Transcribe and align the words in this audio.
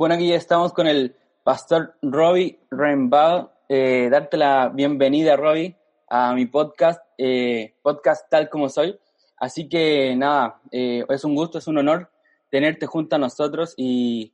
Bueno, 0.00 0.14
aquí 0.14 0.28
ya 0.28 0.36
estamos 0.36 0.72
con 0.72 0.86
el 0.86 1.14
pastor 1.44 1.94
Robbie 2.00 2.58
Rembal. 2.70 3.50
Eh, 3.68 4.08
darte 4.10 4.38
la 4.38 4.70
bienvenida, 4.70 5.36
Robbie, 5.36 5.76
a 6.08 6.34
mi 6.34 6.46
podcast, 6.46 7.02
eh, 7.18 7.74
podcast 7.82 8.24
tal 8.30 8.48
como 8.48 8.70
soy. 8.70 8.98
Así 9.36 9.68
que 9.68 10.16
nada, 10.16 10.58
eh, 10.72 11.04
es 11.06 11.22
un 11.22 11.34
gusto, 11.34 11.58
es 11.58 11.66
un 11.66 11.76
honor 11.76 12.10
tenerte 12.50 12.86
junto 12.86 13.16
a 13.16 13.18
nosotros 13.18 13.74
y, 13.76 14.32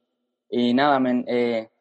nada, 0.53 1.01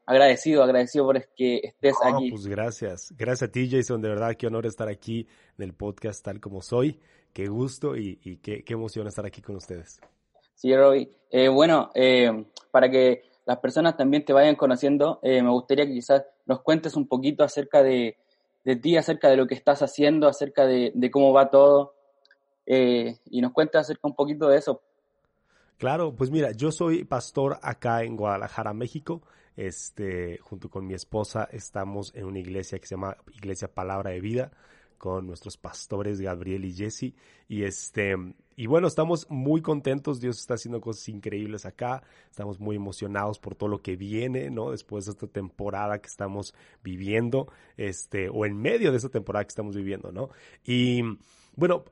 agradecido, 0.08 0.64
agradecido 0.64 1.06
por 1.06 1.24
que 1.36 1.58
estés 1.58 1.94
aquí. 2.04 2.32
Pues 2.32 2.48
gracias, 2.48 3.14
gracias 3.16 3.50
a 3.50 3.52
ti, 3.52 3.70
Jason, 3.70 4.02
de 4.02 4.10
verdad, 4.10 4.36
qué 4.36 4.48
honor 4.48 4.66
estar 4.66 4.88
aquí 4.88 5.28
en 5.60 5.64
el 5.64 5.76
podcast 5.76 6.26
tal 6.26 6.40
como 6.40 6.64
soy. 6.64 7.00
Qué 7.34 7.46
gusto 7.50 7.96
y, 7.96 8.40
qué, 8.42 8.64
qué, 8.64 8.74
emoción 8.74 9.06
estar 9.06 9.28
aquí 9.28 9.44
con 9.44 9.58
ustedes. 9.58 10.00
Sí, 10.56 10.76
Robbie. 10.76 11.08
bueno, 11.52 11.92
para 12.72 12.90
que 12.90 13.35
las 13.46 13.60
personas 13.60 13.96
también 13.96 14.26
te 14.26 14.34
vayan 14.34 14.56
conociendo, 14.56 15.20
eh, 15.22 15.42
me 15.42 15.50
gustaría 15.50 15.86
que 15.86 15.94
quizás 15.94 16.24
nos 16.46 16.62
cuentes 16.62 16.96
un 16.96 17.08
poquito 17.08 17.44
acerca 17.44 17.84
de, 17.84 18.18
ti, 18.82 18.98
acerca 18.98 19.30
de 19.30 19.38
lo 19.38 19.46
que 19.48 19.54
estás 19.54 19.82
haciendo, 19.82 20.28
acerca 20.28 20.66
de, 20.66 21.10
cómo 21.12 21.32
va 21.32 21.52
todo, 21.52 21.94
eh, 22.66 23.20
y 23.26 23.42
nos 23.42 23.54
cuentes 23.54 23.82
acerca 23.82 24.08
un 24.08 24.16
poquito 24.16 24.48
de 24.48 24.58
eso. 24.58 24.82
Claro, 25.78 26.16
pues 26.16 26.32
mira, 26.32 26.52
yo 26.52 26.72
soy 26.72 27.04
pastor 27.04 27.60
acá 27.62 28.04
en 28.04 28.16
Guadalajara, 28.16 28.74
México. 28.74 29.22
Este, 29.58 30.38
junto 30.40 30.70
con 30.70 30.86
mi 30.86 30.94
esposa 30.94 31.48
estamos 31.52 32.14
en 32.14 32.26
una 32.26 32.40
iglesia 32.40 32.78
que 32.78 32.88
se 32.88 32.96
llama 32.96 33.16
Iglesia 33.34 33.74
Palabra 33.74 34.12
de 34.12 34.20
Vida 34.20 34.52
con 34.98 35.28
nuestros 35.28 35.58
pastores 35.58 36.20
Gabriel 36.20 36.66
y 36.66 36.74
Jesse. 36.74 37.14
Y 37.48 37.64
este, 37.64 38.16
y 38.56 38.68
bueno, 38.68 38.88
estamos 38.88 39.28
muy 39.30 39.62
contentos. 39.62 40.20
Dios 40.20 40.40
está 40.40 40.56
haciendo 40.56 40.82
cosas 40.82 41.08
increíbles 41.10 41.66
acá. 41.66 42.04
Estamos 42.30 42.60
muy 42.60 42.76
emocionados 42.76 43.40
por 43.40 43.56
todo 43.56 43.70
lo 43.70 43.82
que 43.82 43.96
viene, 43.96 44.50
¿no? 44.50 44.72
Después 44.72 45.06
de 45.06 45.12
esta 45.12 45.28
temporada 45.28 46.00
que 46.00 46.08
estamos 46.08 46.54
viviendo, 46.84 47.48
este, 47.78 48.30
o 48.30 48.46
en 48.46 48.58
medio 48.58 48.92
de 48.92 48.98
esta 48.98 49.10
temporada 49.10 49.44
que 49.44 49.50
estamos 49.50 49.76
viviendo, 49.76 50.12
¿no? 50.12 50.30
Y 50.64 51.02
bueno, 51.56 51.86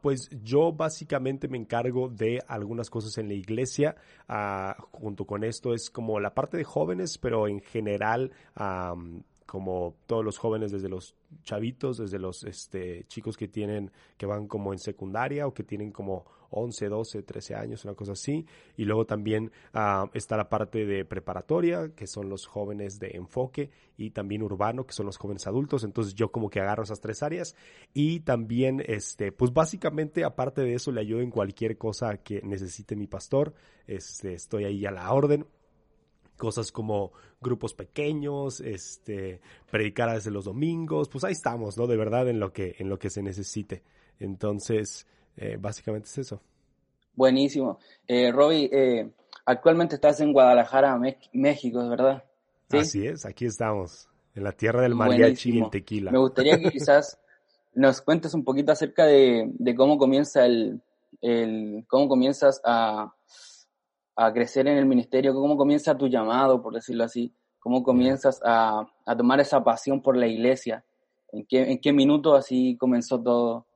pues 0.00 0.30
yo 0.42 0.72
básicamente 0.72 1.48
me 1.48 1.58
encargo 1.58 2.08
de 2.08 2.40
algunas 2.46 2.88
cosas 2.88 3.18
en 3.18 3.28
la 3.28 3.34
iglesia. 3.34 3.96
Uh, 4.28 4.80
junto 4.92 5.24
con 5.26 5.42
esto 5.42 5.74
es 5.74 5.90
como 5.90 6.20
la 6.20 6.34
parte 6.34 6.56
de 6.56 6.64
jóvenes, 6.64 7.18
pero 7.18 7.48
en 7.48 7.60
general 7.60 8.30
como 9.52 9.96
todos 10.06 10.24
los 10.24 10.38
jóvenes 10.38 10.72
desde 10.72 10.88
los 10.88 11.14
chavitos, 11.42 11.98
desde 11.98 12.18
los 12.18 12.42
este, 12.44 13.04
chicos 13.06 13.36
que 13.36 13.48
tienen, 13.48 13.90
que 14.16 14.24
van 14.24 14.48
como 14.48 14.72
en 14.72 14.78
secundaria 14.78 15.46
o 15.46 15.52
que 15.52 15.62
tienen 15.62 15.92
como 15.92 16.24
11, 16.48 16.88
12, 16.88 17.22
13 17.22 17.54
años, 17.56 17.84
una 17.84 17.92
cosa 17.92 18.12
así. 18.12 18.46
Y 18.78 18.86
luego 18.86 19.04
también 19.04 19.52
ah, 19.74 20.08
está 20.14 20.38
la 20.38 20.48
parte 20.48 20.86
de 20.86 21.04
preparatoria, 21.04 21.90
que 21.94 22.06
son 22.06 22.30
los 22.30 22.46
jóvenes 22.46 22.98
de 22.98 23.10
enfoque, 23.10 23.68
y 23.98 24.12
también 24.12 24.42
urbano, 24.42 24.86
que 24.86 24.94
son 24.94 25.04
los 25.04 25.18
jóvenes 25.18 25.46
adultos. 25.46 25.84
Entonces 25.84 26.14
yo 26.14 26.32
como 26.32 26.48
que 26.48 26.60
agarro 26.60 26.84
esas 26.84 27.02
tres 27.02 27.22
áreas. 27.22 27.54
Y 27.92 28.20
también, 28.20 28.82
este, 28.86 29.32
pues 29.32 29.52
básicamente, 29.52 30.24
aparte 30.24 30.62
de 30.62 30.72
eso, 30.72 30.92
le 30.92 31.02
ayudo 31.02 31.20
en 31.20 31.30
cualquier 31.30 31.76
cosa 31.76 32.16
que 32.16 32.40
necesite 32.40 32.96
mi 32.96 33.06
pastor. 33.06 33.52
Este, 33.86 34.32
estoy 34.32 34.64
ahí 34.64 34.86
a 34.86 34.90
la 34.90 35.12
orden 35.12 35.44
cosas 36.42 36.72
como 36.72 37.12
grupos 37.40 37.72
pequeños, 37.72 38.60
este, 38.60 39.40
predicar 39.70 40.12
desde 40.12 40.32
los 40.32 40.46
domingos, 40.46 41.08
pues 41.08 41.22
ahí 41.22 41.30
estamos, 41.30 41.78
¿no? 41.78 41.86
De 41.86 41.96
verdad 41.96 42.28
en 42.28 42.40
lo 42.40 42.52
que, 42.52 42.74
en 42.80 42.88
lo 42.88 42.98
que 42.98 43.10
se 43.10 43.22
necesite. 43.22 43.84
Entonces, 44.18 45.06
eh, 45.36 45.56
básicamente 45.60 46.08
es 46.08 46.18
eso. 46.18 46.42
Buenísimo. 47.14 47.78
Eh, 48.08 48.32
Robbie, 48.32 48.68
eh, 48.72 49.08
actualmente 49.46 49.94
estás 49.94 50.18
en 50.20 50.32
Guadalajara, 50.32 51.00
México, 51.32 51.88
¿verdad? 51.88 52.24
¿Sí? 52.68 52.78
Así 52.78 53.06
es, 53.06 53.24
aquí 53.24 53.44
estamos, 53.44 54.08
en 54.34 54.42
la 54.42 54.50
tierra 54.50 54.82
del 54.82 54.96
mariachi 54.96 55.52
y 55.52 55.60
el 55.60 55.70
tequila. 55.70 56.10
Me 56.10 56.18
gustaría 56.18 56.58
que 56.58 56.70
quizás 56.72 57.20
nos 57.72 58.00
cuentes 58.00 58.34
un 58.34 58.42
poquito 58.42 58.72
acerca 58.72 59.06
de, 59.06 59.48
de 59.48 59.74
cómo 59.76 59.96
comienza 59.96 60.44
el, 60.44 60.82
el, 61.20 61.84
cómo 61.86 62.08
comienzas 62.08 62.60
a, 62.64 63.14
a 64.16 64.32
crecer 64.32 64.66
en 64.66 64.78
el 64.78 64.86
ministerio? 64.86 65.34
¿Cómo 65.34 65.56
comienza 65.56 65.96
tu 65.96 66.08
llamado, 66.08 66.62
por 66.62 66.74
decirlo 66.74 67.04
así? 67.04 67.32
¿Cómo 67.58 67.82
comienzas 67.82 68.40
a, 68.44 68.86
a 69.06 69.16
tomar 69.16 69.40
esa 69.40 69.62
pasión 69.62 70.02
por 70.02 70.16
la 70.16 70.26
iglesia? 70.26 70.84
¿En 71.32 71.46
qué, 71.46 71.70
¿En 71.70 71.80
qué 71.80 71.92
minuto 71.92 72.34
así 72.34 72.76
comenzó 72.76 73.20
todo? 73.22 73.66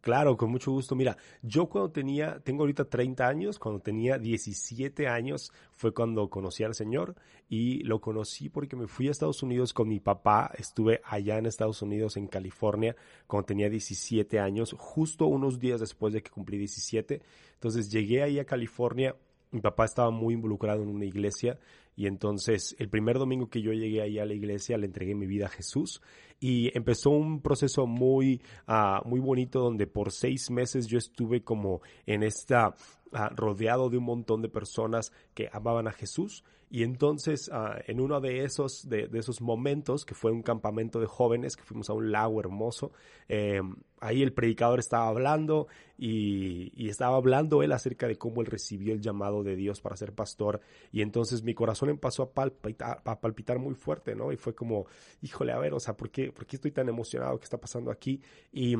Claro, 0.00 0.36
con 0.36 0.50
mucho 0.50 0.70
gusto. 0.70 0.94
Mira, 0.94 1.16
yo 1.42 1.68
cuando 1.68 1.90
tenía, 1.90 2.40
tengo 2.40 2.62
ahorita 2.62 2.84
30 2.84 3.26
años, 3.26 3.58
cuando 3.58 3.80
tenía 3.80 4.16
17 4.16 5.08
años 5.08 5.52
fue 5.72 5.92
cuando 5.92 6.30
conocí 6.30 6.62
al 6.62 6.74
Señor 6.74 7.16
y 7.48 7.82
lo 7.82 8.00
conocí 8.00 8.48
porque 8.48 8.76
me 8.76 8.86
fui 8.86 9.08
a 9.08 9.10
Estados 9.10 9.42
Unidos 9.42 9.72
con 9.72 9.88
mi 9.88 9.98
papá, 9.98 10.52
estuve 10.56 11.00
allá 11.04 11.38
en 11.38 11.46
Estados 11.46 11.82
Unidos, 11.82 12.16
en 12.16 12.28
California, 12.28 12.94
cuando 13.26 13.46
tenía 13.46 13.68
17 13.68 14.38
años, 14.38 14.74
justo 14.78 15.26
unos 15.26 15.58
días 15.58 15.80
después 15.80 16.14
de 16.14 16.22
que 16.22 16.30
cumplí 16.30 16.58
17. 16.58 17.20
Entonces 17.54 17.90
llegué 17.90 18.22
ahí 18.22 18.38
a 18.38 18.46
California 18.46 19.16
mi 19.50 19.60
papá 19.60 19.84
estaba 19.84 20.10
muy 20.10 20.34
involucrado 20.34 20.82
en 20.82 20.88
una 20.88 21.04
iglesia 21.04 21.58
y 21.96 22.06
entonces 22.06 22.76
el 22.78 22.88
primer 22.88 23.18
domingo 23.18 23.48
que 23.48 23.60
yo 23.60 23.72
llegué 23.72 24.02
ahí 24.02 24.18
a 24.18 24.24
la 24.24 24.34
iglesia 24.34 24.78
le 24.78 24.86
entregué 24.86 25.14
mi 25.14 25.26
vida 25.26 25.46
a 25.46 25.48
Jesús 25.48 26.00
y 26.38 26.70
empezó 26.76 27.10
un 27.10 27.40
proceso 27.40 27.86
muy, 27.86 28.40
uh, 28.68 29.06
muy 29.08 29.18
bonito 29.18 29.58
donde 29.58 29.86
por 29.88 30.12
seis 30.12 30.50
meses 30.50 30.86
yo 30.86 30.98
estuve 30.98 31.42
como 31.42 31.80
en 32.06 32.22
esta, 32.22 32.74
uh, 33.12 33.34
rodeado 33.34 33.90
de 33.90 33.98
un 33.98 34.04
montón 34.04 34.42
de 34.42 34.48
personas 34.48 35.12
que 35.34 35.48
amaban 35.52 35.88
a 35.88 35.92
Jesús 35.92 36.44
y 36.70 36.82
entonces, 36.82 37.48
uh, 37.48 37.80
en 37.86 37.98
uno 37.98 38.20
de 38.20 38.44
esos, 38.44 38.88
de, 38.88 39.08
esos 39.14 39.40
momentos, 39.40 40.04
que 40.04 40.14
fue 40.14 40.30
un 40.32 40.42
campamento 40.42 41.00
de 41.00 41.06
jóvenes, 41.06 41.56
que 41.56 41.62
fuimos 41.62 41.88
a 41.88 41.94
un 41.94 42.12
lago 42.12 42.40
hermoso, 42.40 42.92
eh, 43.28 43.62
ahí 44.00 44.22
el 44.22 44.34
predicador 44.34 44.78
estaba 44.78 45.08
hablando 45.08 45.68
y, 45.96 46.70
y, 46.76 46.90
estaba 46.90 47.16
hablando 47.16 47.62
él 47.62 47.72
acerca 47.72 48.06
de 48.06 48.16
cómo 48.16 48.42
él 48.42 48.46
recibió 48.46 48.92
el 48.92 49.00
llamado 49.00 49.42
de 49.42 49.56
Dios 49.56 49.80
para 49.80 49.96
ser 49.96 50.12
pastor. 50.12 50.60
Y 50.92 51.00
entonces 51.00 51.42
mi 51.42 51.54
corazón 51.54 51.88
empezó 51.88 52.22
a 52.22 52.32
palpitar, 52.32 53.00
a 53.02 53.18
palpitar 53.18 53.58
muy 53.58 53.74
fuerte, 53.74 54.14
¿no? 54.14 54.30
Y 54.30 54.36
fue 54.36 54.54
como, 54.54 54.86
híjole, 55.22 55.52
a 55.52 55.58
ver, 55.58 55.72
o 55.72 55.80
sea, 55.80 55.96
¿por 55.96 56.10
qué, 56.10 56.32
¿por 56.32 56.44
qué 56.44 56.56
estoy 56.56 56.72
tan 56.72 56.88
emocionado? 56.88 57.38
¿Qué 57.38 57.44
está 57.44 57.58
pasando 57.58 57.90
aquí? 57.90 58.20
Y 58.52 58.76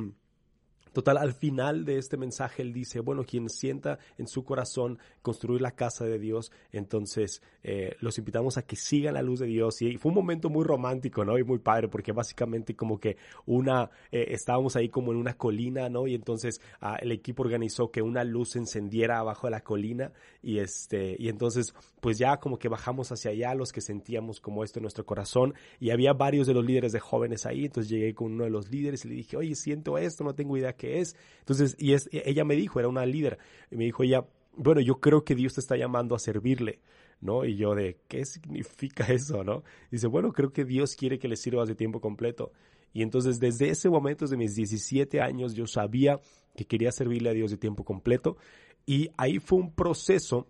Total, 0.93 1.19
al 1.19 1.33
final 1.33 1.85
de 1.85 1.99
este 1.99 2.17
mensaje 2.17 2.63
él 2.63 2.73
dice, 2.73 3.01
bueno, 3.01 3.25
quien 3.25 3.49
sienta 3.49 3.99
en 4.17 4.27
su 4.27 4.45
corazón 4.45 4.99
construir 5.23 5.61
la 5.61 5.73
casa 5.73 6.05
de 6.05 6.19
Dios, 6.19 6.53
entonces 6.73 7.43
eh, 7.63 7.97
los 8.01 8.19
invitamos 8.19 8.59
a 8.59 8.63
que 8.63 8.77
sigan 8.77 9.15
la 9.15 9.23
luz 9.23 9.41
de 9.41 9.47
Dios. 9.47 9.83
Y 9.83 9.97
fue 9.97 10.11
un 10.11 10.17
momento 10.17 10.51
muy 10.51 10.65
romántico, 10.65 11.25
¿no? 11.25 11.39
Y 11.39 11.45
muy 11.45 11.59
padre, 11.59 11.89
porque 11.89 12.13
básicamente 12.13 12.75
como 12.75 12.99
que 12.99 13.17
una, 13.47 13.91
eh, 14.11 14.27
estábamos 14.31 14.77
ahí 14.77 14.89
como 14.89 15.13
en 15.13 15.19
una 15.19 15.35
colina, 15.35 15.89
¿no? 15.89 16.07
Y 16.07 16.15
entonces 16.15 16.61
ah, 16.81 16.97
el 17.01 17.13
equipo 17.13 17.43
organizó 17.43 17.91
que 17.91 18.03
una 18.03 18.25
luz 18.25 18.51
se 18.51 18.59
encendiera 18.59 19.19
abajo 19.19 19.47
de 19.47 19.53
la 19.53 19.61
colina 19.61 20.13
y 20.43 20.59
este, 20.59 21.17
y 21.19 21.29
entonces 21.29 21.75
pues 22.01 22.19
ya 22.19 22.39
como 22.39 22.59
que 22.59 22.69
bajamos 22.69 23.11
hacia 23.11 23.31
allá 23.31 23.55
los 23.55 23.73
que 23.73 23.81
sentíamos 23.81 24.41
como 24.41 24.65
esto 24.65 24.79
en 24.79 24.83
nuestro 24.83 25.05
corazón 25.05 25.55
y 25.81 25.91
había 25.91 26.13
varios 26.13 26.47
de 26.47 26.55
los 26.55 26.65
líderes 26.65 26.93
de 26.93 27.01
jóvenes 27.01 27.47
ahí, 27.47 27.67
entonces 27.67 27.91
llegué 27.91 28.15
con 28.15 28.33
uno 28.33 28.45
de 28.45 28.51
los 28.51 28.71
líderes 28.71 29.05
y 29.05 29.09
le 29.09 29.15
dije, 29.15 29.37
oye, 29.37 29.55
siento 29.55 29.99
esto, 29.99 30.25
no 30.25 30.35
tengo 30.35 30.57
idea 30.57 30.73
qué 30.79 31.01
es. 31.01 31.15
Entonces, 31.41 31.77
y 31.79 31.93
es, 31.93 32.09
ella 32.11 32.45
me 32.45 32.57
dijo, 32.57 32.79
era 32.79 32.89
una 32.89 33.05
líder, 33.05 33.39
y 33.71 33.77
me 33.77 33.85
dijo 33.85 34.03
ella, 34.03 34.25
bueno, 34.57 34.81
yo 34.81 34.99
creo 35.01 35.25
que 35.25 35.35
Dios 35.35 35.55
te 35.55 35.61
está 35.61 35.77
llamando 35.77 36.15
a 36.15 36.19
servirle, 36.19 36.81
¿no? 37.21 37.45
Y 37.45 37.57
yo 37.57 37.75
de, 37.75 37.99
¿qué 38.09 38.25
significa 38.25 39.05
eso, 39.13 39.45
no? 39.45 39.63
dice, 39.91 40.07
bueno, 40.07 40.33
creo 40.33 40.53
que 40.53 40.65
Dios 40.65 40.97
quiere 40.97 41.19
que 41.19 41.29
le 41.29 41.37
sirvas 41.37 41.69
de 41.69 41.75
tiempo 41.75 42.01
completo. 42.01 42.53
Y 42.93 43.03
entonces 43.03 43.39
desde 43.39 43.69
ese 43.69 43.91
momento, 43.91 44.25
desde 44.25 44.39
mis 44.39 44.55
17 44.55 45.21
años, 45.21 45.55
yo 45.55 45.67
sabía 45.67 46.19
que 46.57 46.65
quería 46.65 46.91
servirle 46.91 47.31
a 47.31 47.35
Dios 47.35 47.51
de 47.51 47.59
tiempo 47.59 47.85
completo. 47.85 48.39
Y 48.87 49.11
ahí 49.19 49.39
fue 49.39 49.59
un 49.59 49.75
proceso 49.75 50.49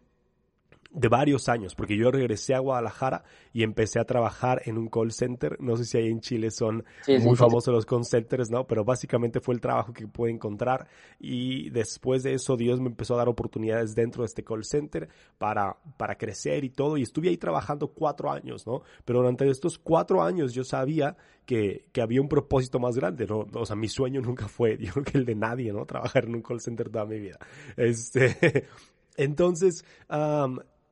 de 0.90 1.08
varios 1.08 1.48
años, 1.48 1.74
porque 1.74 1.96
yo 1.96 2.10
regresé 2.10 2.54
a 2.54 2.60
Guadalajara 2.60 3.22
y 3.52 3.62
empecé 3.62 4.00
a 4.00 4.04
trabajar 4.04 4.62
en 4.64 4.78
un 4.78 4.88
call 4.88 5.12
center. 5.12 5.60
No 5.60 5.76
sé 5.76 5.84
si 5.84 5.98
ahí 5.98 6.08
en 6.08 6.20
Chile 6.20 6.50
son 6.50 6.84
muy 7.06 7.36
famosos 7.36 7.74
los 7.74 7.84
call 7.84 8.04
centers, 8.04 8.50
¿no? 8.50 8.66
Pero 8.66 8.84
básicamente 8.84 9.40
fue 9.40 9.54
el 9.54 9.60
trabajo 9.60 9.92
que 9.92 10.08
pude 10.08 10.30
encontrar 10.30 10.88
y 11.18 11.68
después 11.70 12.22
de 12.22 12.32
eso 12.32 12.56
Dios 12.56 12.80
me 12.80 12.88
empezó 12.88 13.14
a 13.14 13.18
dar 13.18 13.28
oportunidades 13.28 13.94
dentro 13.94 14.22
de 14.22 14.26
este 14.26 14.42
call 14.42 14.64
center 14.64 15.08
para, 15.36 15.76
para 15.98 16.16
crecer 16.16 16.64
y 16.64 16.70
todo. 16.70 16.96
Y 16.96 17.02
estuve 17.02 17.28
ahí 17.28 17.36
trabajando 17.36 17.88
cuatro 17.88 18.30
años, 18.30 18.66
¿no? 18.66 18.82
Pero 19.04 19.20
durante 19.20 19.48
estos 19.48 19.78
cuatro 19.78 20.22
años 20.22 20.54
yo 20.54 20.64
sabía 20.64 21.16
que, 21.44 21.86
que 21.92 22.00
había 22.00 22.22
un 22.22 22.28
propósito 22.28 22.78
más 22.78 22.96
grande, 22.96 23.26
¿no? 23.26 23.46
O 23.52 23.66
sea, 23.66 23.76
mi 23.76 23.88
sueño 23.88 24.22
nunca 24.22 24.48
fue, 24.48 24.78
yo 24.80 24.92
creo 24.92 25.04
que 25.04 25.18
el 25.18 25.26
de 25.26 25.34
nadie, 25.34 25.72
¿no? 25.72 25.84
Trabajar 25.84 26.24
en 26.24 26.34
un 26.34 26.42
call 26.42 26.60
center 26.60 26.88
toda 26.88 27.04
mi 27.04 27.20
vida. 27.20 27.38
Este, 27.76 28.64
entonces, 29.16 29.84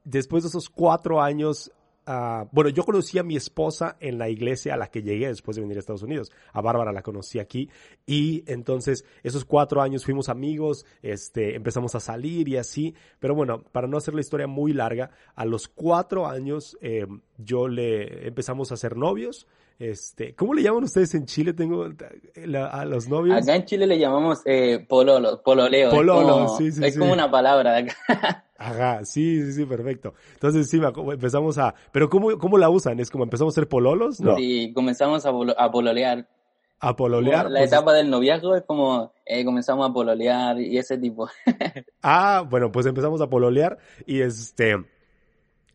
después 0.06 0.44
de 0.44 0.48
esos 0.48 0.70
cuatro 0.70 1.20
años, 1.20 1.72
uh, 2.06 2.46
bueno, 2.52 2.70
yo 2.70 2.84
conocí 2.84 3.18
a 3.18 3.24
mi 3.24 3.36
esposa 3.36 3.96
en 4.00 4.18
la 4.18 4.28
iglesia 4.28 4.74
a 4.74 4.76
la 4.76 4.86
que 4.86 5.02
llegué 5.02 5.26
después 5.26 5.56
de 5.56 5.62
venir 5.62 5.76
a 5.76 5.80
Estados 5.80 6.04
Unidos. 6.04 6.30
A 6.52 6.60
Bárbara 6.60 6.92
la 6.92 7.02
conocí 7.02 7.40
aquí 7.40 7.68
y 8.06 8.44
entonces 8.46 9.04
esos 9.24 9.44
cuatro 9.44 9.82
años 9.82 10.04
fuimos 10.04 10.28
amigos, 10.28 10.86
este, 11.02 11.56
empezamos 11.56 11.94
a 11.96 12.00
salir 12.00 12.48
y 12.48 12.56
así. 12.56 12.94
Pero 13.18 13.34
bueno, 13.34 13.62
para 13.72 13.88
no 13.88 13.98
hacer 13.98 14.14
la 14.14 14.20
historia 14.20 14.46
muy 14.46 14.72
larga, 14.72 15.10
a 15.34 15.44
los 15.44 15.66
cuatro 15.68 16.26
años 16.26 16.78
eh, 16.80 17.06
yo 17.36 17.66
le 17.68 18.28
empezamos 18.28 18.70
a 18.70 18.76
ser 18.76 18.96
novios. 18.96 19.46
Este, 19.78 20.34
¿cómo 20.34 20.54
le 20.54 20.62
llaman 20.62 20.84
ustedes 20.84 21.14
en 21.16 21.26
Chile? 21.26 21.52
Tengo 21.52 21.84
a 21.84 22.84
los 22.86 23.08
novios. 23.08 23.36
Acá 23.36 23.56
en 23.56 23.64
Chile 23.66 23.86
le 23.86 23.98
llamamos 23.98 24.40
eh, 24.46 24.86
pololo, 24.88 25.42
pololeo. 25.42 25.90
Pololo, 25.90 26.56
sí, 26.56 26.72
sí. 26.72 26.82
Es 26.82 26.96
como 26.96 27.12
una 27.12 27.30
palabra 27.30 27.72
de 27.72 27.90
acá. 27.90 28.44
Ajá, 28.58 29.04
sí, 29.04 29.42
sí, 29.44 29.52
sí, 29.52 29.64
perfecto. 29.66 30.14
Entonces 30.34 30.68
sí, 30.68 30.80
empezamos 31.12 31.58
a... 31.58 31.74
Pero 31.92 32.08
¿cómo, 32.08 32.38
cómo 32.38 32.58
la 32.58 32.70
usan? 32.70 33.00
¿Es 33.00 33.10
como 33.10 33.24
empezamos 33.24 33.54
a 33.54 33.56
ser 33.56 33.68
pololos? 33.68 34.20
No. 34.20 34.36
Sí, 34.36 34.72
comenzamos 34.74 35.26
a, 35.26 35.30
a 35.30 35.70
pololear. 35.70 36.28
¿A 36.78 36.94
pololear? 36.94 37.50
la 37.50 37.60
pues 37.60 37.72
etapa 37.72 37.94
del 37.94 38.10
noviazgo 38.10 38.54
es 38.54 38.62
como 38.64 39.12
eh, 39.24 39.44
comenzamos 39.44 39.88
a 39.88 39.92
pololear 39.92 40.60
y 40.60 40.76
ese 40.76 40.98
tipo. 40.98 41.28
ah, 42.02 42.44
bueno, 42.48 42.70
pues 42.70 42.86
empezamos 42.86 43.20
a 43.20 43.28
pololear 43.28 43.78
y 44.06 44.20
este... 44.20 44.76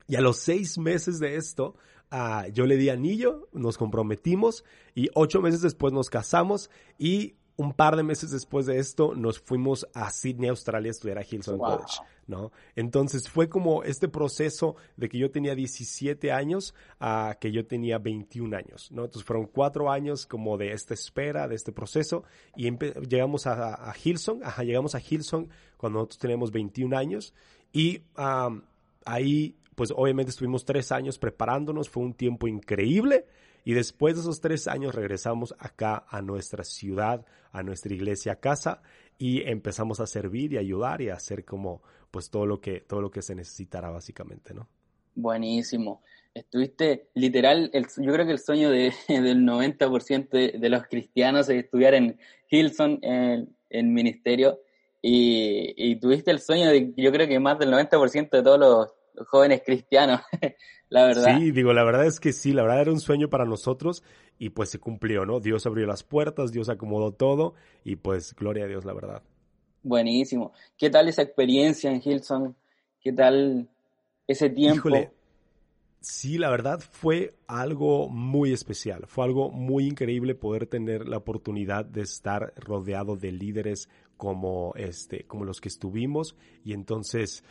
Y 0.08 0.16
a 0.16 0.22
los 0.22 0.38
seis 0.38 0.78
meses 0.78 1.20
de 1.20 1.38
esto, 1.38 1.76
uh, 2.12 2.52
yo 2.52 2.66
le 2.66 2.76
di 2.76 2.90
anillo, 2.90 3.48
nos 3.54 3.78
comprometimos 3.78 4.66
y 4.94 5.10
ocho 5.14 5.42
meses 5.42 5.62
después 5.62 5.94
nos 5.94 6.10
casamos 6.10 6.70
y 6.98 7.36
un 7.62 7.74
par 7.74 7.96
de 7.96 8.04
meses 8.04 8.32
después 8.32 8.66
de 8.66 8.80
esto 8.80 9.14
nos 9.16 9.40
fuimos 9.40 9.88
a 9.94 10.10
Sydney, 10.10 10.50
Australia, 10.50 10.90
a 10.90 10.92
estudiar 10.92 11.20
a 11.20 11.24
Hillsong 11.24 11.60
College, 11.60 12.00
Entonces 12.76 13.30
fue 13.30 13.50
como 13.50 13.84
este 13.84 14.08
proceso 14.08 14.76
de 14.98 15.10
que 15.10 15.18
yo 15.18 15.32
tenía 15.32 15.56
17 15.56 16.32
años 16.32 16.74
a 17.00 17.38
que 17.40 17.52
yo 17.52 17.66
tenía 17.66 17.98
21 17.98 18.56
años, 18.56 18.92
¿no? 18.92 19.06
Entonces 19.06 19.26
fueron 19.26 19.48
cuatro 19.48 19.92
años 19.92 20.26
como 20.26 20.58
de 20.58 20.72
esta 20.74 20.94
espera, 20.94 21.48
de 21.48 21.56
este 21.56 21.72
proceso 21.72 22.24
y 22.56 22.70
llegamos 23.08 23.48
a, 23.48 23.90
a 23.90 23.94
Hillsong, 23.96 24.44
ajá, 24.44 24.64
llegamos 24.64 24.96
a 24.96 25.00
Hillsong 25.00 25.50
cuando 25.78 26.00
nosotros 26.00 26.20
teníamos 26.20 26.52
21 26.52 26.98
años 26.98 27.34
y 27.74 28.02
ahí 29.06 29.56
pues 29.82 29.92
obviamente 29.96 30.30
estuvimos 30.30 30.64
tres 30.64 30.92
años 30.92 31.18
preparándonos, 31.18 31.90
fue 31.90 32.04
un 32.04 32.14
tiempo 32.14 32.48
increíble 32.48 33.26
y 33.66 33.74
después 33.74 34.14
de 34.14 34.22
esos 34.22 34.40
tres 34.40 34.68
años 34.68 34.94
regresamos 34.94 35.56
acá 35.58 36.06
a 36.08 36.22
nuestra 36.22 36.64
ciudad, 36.64 37.26
a 37.52 37.64
nuestra 37.64 37.92
iglesia 37.92 38.36
casa 38.36 38.84
y 39.18 39.42
empezamos 39.42 40.00
a 40.00 40.06
servir 40.06 40.54
y 40.54 40.60
ayudar 40.60 41.02
y 41.02 41.10
a 41.10 41.16
hacer 41.16 41.46
como 41.46 41.82
pues 42.12 42.30
todo 42.30 42.46
lo 42.46 42.62
que, 42.62 42.82
todo 42.82 43.02
lo 43.02 43.10
que 43.10 43.24
se 43.24 43.34
necesitará 43.34 43.90
básicamente, 43.90 44.54
¿no? 44.54 44.68
Buenísimo. 45.16 46.04
Estuviste 46.32 47.10
literal, 47.16 47.72
el, 47.74 47.88
yo 47.98 48.14
creo 48.14 48.28
que 48.28 48.34
el 48.34 48.40
sueño 48.40 48.70
de, 48.70 48.94
del 49.08 49.40
90% 49.40 50.30
de, 50.30 50.60
de, 50.60 50.70
los 50.70 50.84
cristianos 50.84 51.50
es 51.50 51.64
estudiar 51.64 51.96
en 51.96 52.20
Hilson, 52.52 53.00
en, 53.02 53.50
en 53.72 53.94
ministerio, 53.96 54.60
y, 55.02 55.74
y, 55.76 55.96
tuviste 55.96 56.30
el 56.30 56.40
sueño 56.40 56.70
de, 56.70 56.94
yo 56.96 57.12
creo 57.12 57.28
que 57.28 57.40
más 57.40 57.58
del 57.58 57.72
90% 57.72 58.30
de 58.30 58.44
todos 58.44 58.60
los, 58.60 59.01
jóvenes 59.28 59.62
cristianos. 59.66 60.22
la 60.90 61.06
verdad. 61.06 61.38
Sí, 61.38 61.52
digo, 61.52 61.74
la 61.74 61.84
verdad 61.84 62.06
es 62.06 62.20
que 62.20 62.34
sí, 62.34 62.54
la 62.54 62.64
verdad 62.64 62.82
era 62.82 62.92
un 62.92 63.00
sueño 63.00 63.30
para 63.30 63.46
nosotros 63.46 64.04
y 64.38 64.50
pues 64.50 64.70
se 64.70 64.80
cumplió, 64.80 65.26
¿no? 65.26 65.40
Dios 65.40 65.66
abrió 65.66 65.86
las 65.86 66.04
puertas, 66.04 66.52
Dios 66.52 66.70
acomodó 66.70 67.14
todo 67.14 67.54
y 67.84 67.96
pues 67.96 68.36
gloria 68.36 68.66
a 68.66 68.68
Dios, 68.68 68.86
la 68.86 68.94
verdad. 68.94 69.24
Buenísimo. 69.84 70.54
¿Qué 70.78 70.90
tal 70.90 71.08
esa 71.08 71.22
experiencia 71.22 71.92
en 71.92 72.02
Hilson? 72.04 72.56
¿Qué 73.00 73.14
tal 73.14 73.68
ese 74.28 74.50
tiempo? 74.50 74.90
Híjole, 74.90 75.12
sí, 76.02 76.38
la 76.38 76.50
verdad 76.50 76.80
fue 76.80 77.36
algo 77.48 78.10
muy 78.10 78.54
especial, 78.54 79.06
fue 79.08 79.26
algo 79.26 79.50
muy 79.50 79.88
increíble 79.88 80.36
poder 80.36 80.68
tener 80.68 81.08
la 81.08 81.18
oportunidad 81.18 81.86
de 81.86 82.02
estar 82.02 82.54
rodeado 82.58 83.16
de 83.16 83.32
líderes 83.32 83.90
como 84.22 84.72
este 84.76 85.24
como 85.24 85.46
los 85.46 85.60
que 85.60 85.68
estuvimos 85.68 86.36
y 86.64 86.74
entonces 86.74 87.44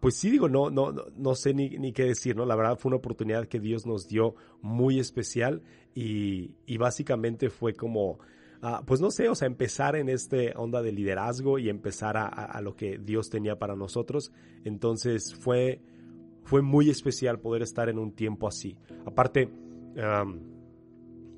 pues 0.00 0.16
sí 0.16 0.30
digo 0.30 0.48
no 0.48 0.70
no 0.70 0.90
no 0.90 1.34
sé 1.34 1.52
ni, 1.52 1.92
qué 1.92 2.04
decir 2.04 2.34
no 2.34 2.46
la 2.46 2.56
verdad 2.56 2.78
fue 2.78 2.88
una 2.88 2.96
oportunidad 2.96 3.46
que 3.46 3.60
Dios 3.60 3.84
nos 3.84 4.08
dio 4.08 4.34
muy 4.62 4.98
especial 4.98 5.60
y, 5.94 6.54
y 6.64 6.78
básicamente 6.78 7.50
fue 7.50 7.74
como 7.74 8.20
ah, 8.62 8.82
pues 8.86 9.02
no 9.02 9.10
sé, 9.10 9.28
o 9.28 9.34
sea, 9.34 9.44
empezar 9.46 9.94
en 9.96 10.08
este 10.08 10.54
onda 10.56 10.80
de 10.80 10.92
liderazgo 10.92 11.58
y 11.58 11.68
empezar 11.68 12.16
a, 12.16 12.26
a, 12.26 12.62
lo 12.62 12.74
que 12.74 12.96
Dios 12.96 13.28
tenía 13.28 13.58
para 13.58 13.76
nosotros. 13.76 14.32
Entonces 14.64 15.34
fue, 15.34 15.82
fue 16.44 16.62
muy 16.62 16.88
especial 16.88 17.38
poder 17.40 17.60
estar 17.60 17.90
en 17.90 17.98
un 17.98 18.12
tiempo 18.12 18.48
así. 18.48 18.78
Aparte, 19.04 19.50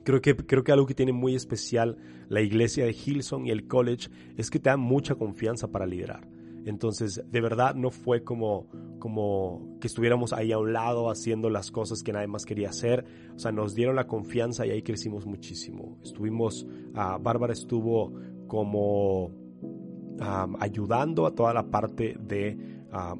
Creo 0.05 0.21
que, 0.21 0.37
creo 0.37 0.63
que 0.63 0.73
algo 0.73 0.87
que 0.87 0.95
tiene 0.95 1.13
muy 1.13 1.35
especial 1.35 1.97
la 2.29 2.41
iglesia 2.41 2.85
de 2.85 2.93
Hillsong 2.93 3.47
y 3.47 3.51
el 3.51 3.67
college 3.67 4.09
es 4.37 4.51
que 4.51 4.59
te 4.59 4.71
dan 4.71 4.81
mucha 4.81 5.15
confianza 5.15 5.69
para 5.69 5.87
liderar. 5.87 6.29
Entonces, 6.67 7.23
de 7.31 7.41
verdad 7.41 7.75
no 7.75 7.91
fue 7.91 8.25
como, 8.25 8.69
como 8.99 9.77
que 9.81 9.87
estuviéramos 9.87 10.33
ahí 10.33 10.53
a 10.53 10.59
un 10.59 10.73
lado 10.73 11.11
haciendo 11.11 11.51
las 11.51 11.71
cosas 11.71 12.03
que 12.03 12.13
nadie 12.13 12.27
más 12.27 12.47
quería 12.47 12.71
hacer. 12.71 13.05
O 13.35 13.39
sea, 13.39 13.53
nos 13.53 13.75
dieron 13.75 13.97
la 13.97 14.07
confianza 14.07 14.67
y 14.67 14.71
ahí 14.71 14.83
crecimos 14.83 15.27
muchísimo. 15.27 15.99
Estuvimos, 16.03 16.65
uh, 16.65 17.21
Bárbara 17.21 17.53
estuvo 17.53 18.15
como 18.47 19.27
um, 19.27 20.57
ayudando 20.59 21.27
a 21.27 21.35
toda 21.35 21.53
la 21.53 21.71
parte 21.71 22.17
de 22.19 22.75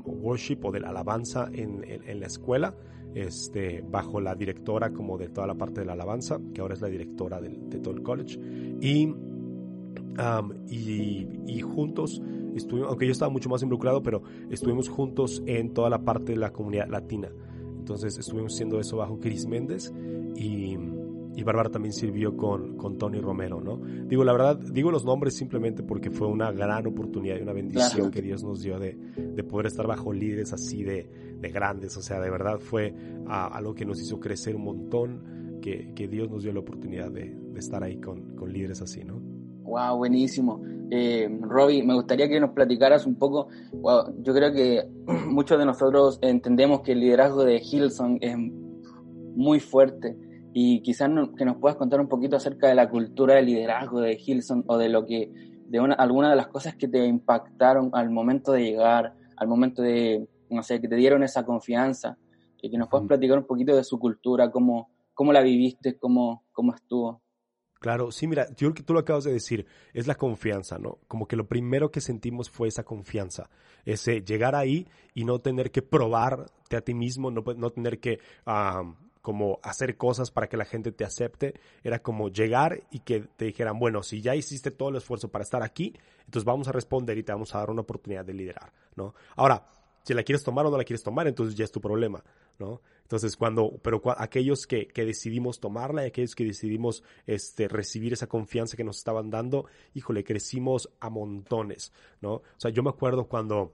worship 0.05 0.59
o 0.63 0.71
de 0.71 0.79
la 0.79 0.91
alabanza 0.91 1.51
en, 1.53 1.85
en 1.85 2.21
la 2.21 2.27
escuela 2.27 2.77
este, 3.15 3.83
bajo 3.83 4.21
la 4.21 4.35
directora 4.35 4.93
como 4.93 5.17
de 5.17 5.29
toda 5.29 5.47
la 5.47 5.55
parte 5.55 5.81
de 5.81 5.87
la 5.87 5.93
alabanza, 5.93 6.41
que 6.53 6.61
ahora 6.61 6.75
es 6.75 6.81
la 6.81 6.89
directora 6.89 7.41
de 7.41 7.79
todo 7.79 7.95
el 7.95 8.03
college. 8.03 8.39
Y, 8.81 9.15
y, 10.69 11.61
juntos 11.61 12.21
estuvimos, 12.55 12.91
aunque 12.91 13.07
yo 13.07 13.13
estaba 13.13 13.31
mucho 13.31 13.49
más 13.49 13.63
involucrado, 13.63 14.03
pero 14.03 14.23
estuvimos 14.51 14.89
juntos 14.89 15.43
en 15.47 15.73
toda 15.73 15.91
la 15.91 16.05
parte 16.05 16.33
de 16.33 16.39
la 16.39 16.53
comunidad 16.53 16.89
latina. 16.89 17.31
Entonces 17.79 18.19
estuvimos 18.19 18.55
haciendo 18.55 18.81
eso 18.81 18.97
bajo 18.97 19.19
Chris 19.21 19.47
Méndez 19.47 19.93
y 20.37 20.77
y 21.37 21.43
Bárbara 21.43 21.71
también 21.71 21.93
sirvió 21.93 22.37
con, 22.37 22.77
con 22.77 22.97
Tony 22.97 23.21
Romero, 23.21 23.61
¿no? 23.61 23.81
Digo, 24.07 24.25
la 24.25 24.33
verdad, 24.33 24.57
digo 24.57 24.91
los 24.91 25.05
nombres 25.05 25.35
simplemente 25.35 25.83
porque 25.83 26.11
fue 26.11 26.29
una 26.29 26.53
gran 26.53 26.87
oportunidad 26.87 27.39
y 27.39 27.43
una 27.43 27.53
bendición 27.53 28.11
que 28.11 28.23
Dios 28.23 28.45
nos 28.45 28.63
dio 28.63 28.79
de, 28.79 28.97
de, 29.17 29.45
poder 29.45 29.67
estar 29.67 29.87
bajo 29.87 30.13
líderes 30.13 30.53
así 30.53 30.85
de, 30.85 31.09
de 31.45 31.53
grandes, 31.53 31.97
o 31.97 32.03
sea, 32.03 32.21
de 32.21 32.31
verdad 32.31 32.59
fue 32.59 32.95
algo 33.27 33.75
que 33.75 33.85
nos 33.85 34.01
hizo 34.01 34.19
crecer 34.19 34.57
un 34.57 34.65
montón, 34.65 35.59
que, 35.61 35.93
que, 35.95 36.09
Dios 36.09 36.31
nos 36.31 36.43
dio 36.43 36.53
la 36.53 36.61
oportunidad 36.61 37.11
de, 37.11 37.35
de 37.35 37.59
estar 37.59 37.83
ahí 37.83 37.99
con, 37.99 38.35
con 38.37 38.53
líderes 38.53 38.83
así, 38.83 39.05
¿no? 39.05 39.21
Wow, 39.63 39.97
buenísimo. 39.97 40.63
Eh, 40.91 41.29
Robbie, 41.41 41.83
me 41.83 41.95
gustaría 41.95 42.29
que 42.29 42.39
nos 42.39 42.51
platicaras 42.51 43.07
un 43.07 43.17
poco. 43.17 43.49
yo 44.19 44.35
creo 44.35 44.53
que 44.53 44.89
muchos 45.27 45.59
de 45.59 45.65
nosotros 45.65 46.19
entendemos 46.23 46.81
que 46.83 46.93
el 46.93 47.01
liderazgo 47.01 47.45
de 47.45 47.57
Hilson 47.57 48.19
es 48.21 48.37
muy 49.35 49.61
fuerte 49.61 50.17
y 50.53 50.83
quizás 50.83 51.11
que 51.37 51.45
nos 51.45 51.57
puedas 51.57 51.77
contar 51.77 52.01
un 52.01 52.09
poquito 52.09 52.37
acerca 52.37 52.69
de 52.69 52.75
la 52.75 52.89
cultura 52.89 53.35
de 53.35 53.43
liderazgo 53.43 54.01
de 54.01 54.19
Hilson 54.25 54.65
o 54.67 54.79
de 54.79 54.89
lo 54.89 55.05
que, 55.05 55.33
de 55.67 55.81
una, 55.81 55.95
alguna 55.95 56.31
de 56.31 56.37
las 56.37 56.49
cosas 56.49 56.77
que 56.77 56.87
te 56.87 57.05
impactaron 57.05 57.91
al 57.93 58.11
momento 58.11 58.53
de 58.53 58.63
llegar, 58.63 59.15
al 59.37 59.49
momento 59.49 59.83
de, 59.83 60.29
no 60.51 60.63
sé, 60.63 60.81
que 60.81 60.89
te 60.89 60.97
dieron 60.97 61.23
esa 61.23 61.45
confianza 61.45 62.17
y 62.61 62.71
que 62.71 62.79
nos 62.79 62.89
puedas 62.89 63.07
platicar 63.07 63.39
un 63.39 63.47
poquito 63.47 63.77
de 63.77 63.85
su 63.85 63.99
cultura, 63.99 64.51
cómo, 64.51 64.91
cómo 65.13 65.33
la 65.33 65.43
viviste, 65.43 65.99
cómo, 65.99 66.45
cómo 66.53 66.75
estuvo. 66.75 67.23
Claro, 67.85 68.11
sí, 68.11 68.27
mira, 68.27 68.47
yo 68.57 68.73
que 68.73 68.83
tú 68.83 68.95
lo 68.95 69.01
acabas 69.01 69.25
de 69.25 69.33
decir, 69.35 69.67
es 69.93 70.07
la 70.07 70.15
confianza, 70.15 70.79
¿no? 70.79 71.01
Como 71.07 71.29
que 71.29 71.37
lo 71.37 71.47
primero 71.47 71.91
que 71.91 72.01
sentimos 72.01 72.49
fue 72.49 72.69
esa 72.69 72.83
confianza, 72.83 73.51
ese 73.85 74.23
llegar 74.23 74.55
ahí 74.55 74.89
y 75.13 75.25
no 75.25 75.41
tener 75.41 75.71
que 75.71 75.83
probarte 75.83 76.77
a 76.77 76.81
ti 76.81 76.95
mismo, 76.95 77.31
no, 77.31 77.45
no 77.55 77.71
tener 77.71 78.01
que 78.01 78.21
como 79.21 79.59
hacer 79.63 79.99
cosas 79.99 80.31
para 80.31 80.49
que 80.49 80.57
la 80.57 80.65
gente 80.65 80.93
te 80.93 81.05
acepte, 81.05 81.61
era 81.83 81.99
como 81.99 82.31
llegar 82.31 82.85
y 82.91 83.01
que 83.01 83.21
te 83.21 83.45
dijeran, 83.45 83.79
bueno, 83.79 84.03
si 84.03 84.23
ya 84.23 84.35
hiciste 84.35 84.71
todo 84.71 84.89
el 84.89 84.97
esfuerzo 84.97 85.29
para 85.29 85.43
estar 85.43 85.63
aquí, 85.63 85.95
entonces 86.25 86.45
vamos 86.45 86.69
a 86.69 86.73
responder 86.73 87.19
y 87.19 87.23
te 87.23 87.33
vamos 87.33 87.55
a 87.55 87.59
dar 87.59 87.71
una 87.71 87.83
oportunidad 87.83 88.25
de 88.25 88.33
liderar, 88.33 88.73
¿no? 88.97 89.15
Ahora, 89.37 89.63
si 90.05 90.15
la 90.15 90.23
quieres 90.23 90.45
tomar 90.45 90.67
o 90.67 90.71
no 90.71 90.77
la 90.77 90.85
quieres 90.85 91.03
tomar, 91.03 91.27
entonces 91.27 91.57
ya 91.57 91.65
es 91.65 91.73
tu 91.73 91.81
problema, 91.81 92.23
¿no? 92.59 92.83
Entonces, 93.03 93.37
cuando, 93.37 93.79
pero 93.83 94.03
aquellos 94.17 94.67
que, 94.67 94.87
que, 94.87 95.05
decidimos 95.05 95.61
tomarla 95.61 96.05
y 96.05 96.09
aquellos 96.09 96.35
que 96.35 96.45
decidimos 96.45 97.03
este, 97.27 97.69
recibir 97.69 98.13
esa 98.13 98.27
confianza 98.27 98.77
que 98.77 98.85
nos 98.85 98.99
estaban 98.99 99.31
dando, 99.31 99.67
híjole, 99.95 100.23
crecimos 100.23 100.91
a 101.01 101.11
montones, 101.11 101.93
¿no? 102.21 102.35
O 102.35 102.43
sea, 102.59 102.71
yo 102.71 102.83
me 102.83 102.91
acuerdo 102.91 103.25
cuando 103.25 103.73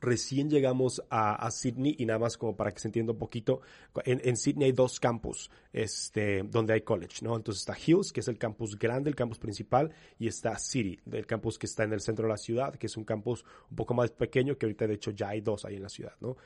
recién 0.00 0.48
llegamos 0.50 1.02
a, 1.10 1.34
a, 1.34 1.50
Sydney 1.50 1.96
y 1.98 2.06
nada 2.06 2.18
más 2.18 2.36
como 2.36 2.56
para 2.56 2.72
que 2.72 2.80
se 2.80 2.88
entienda 2.88 3.12
un 3.12 3.18
poquito, 3.18 3.60
en, 4.04 4.20
en, 4.24 4.36
Sydney 4.36 4.66
hay 4.66 4.72
dos 4.72 5.00
campus, 5.00 5.50
este, 5.72 6.42
donde 6.44 6.74
hay 6.74 6.82
college, 6.82 7.18
¿no? 7.22 7.36
Entonces 7.36 7.60
está 7.60 7.76
Hills, 7.78 8.12
que 8.12 8.20
es 8.20 8.28
el 8.28 8.38
campus 8.38 8.78
grande, 8.78 9.10
el 9.10 9.16
campus 9.16 9.38
principal, 9.38 9.92
y 10.18 10.28
está 10.28 10.58
City, 10.58 11.00
el 11.10 11.26
campus 11.26 11.58
que 11.58 11.66
está 11.66 11.84
en 11.84 11.92
el 11.92 12.00
centro 12.00 12.26
de 12.26 12.30
la 12.30 12.38
ciudad, 12.38 12.74
que 12.76 12.86
es 12.86 12.96
un 12.96 13.04
campus 13.04 13.44
un 13.70 13.76
poco 13.76 13.94
más 13.94 14.10
pequeño, 14.10 14.56
que 14.56 14.66
ahorita 14.66 14.86
de 14.86 14.94
hecho 14.94 15.10
ya 15.10 15.30
hay 15.30 15.40
dos 15.40 15.64
ahí 15.64 15.76
en 15.76 15.82
la 15.82 15.88
ciudad, 15.88 16.14
¿no? 16.20 16.36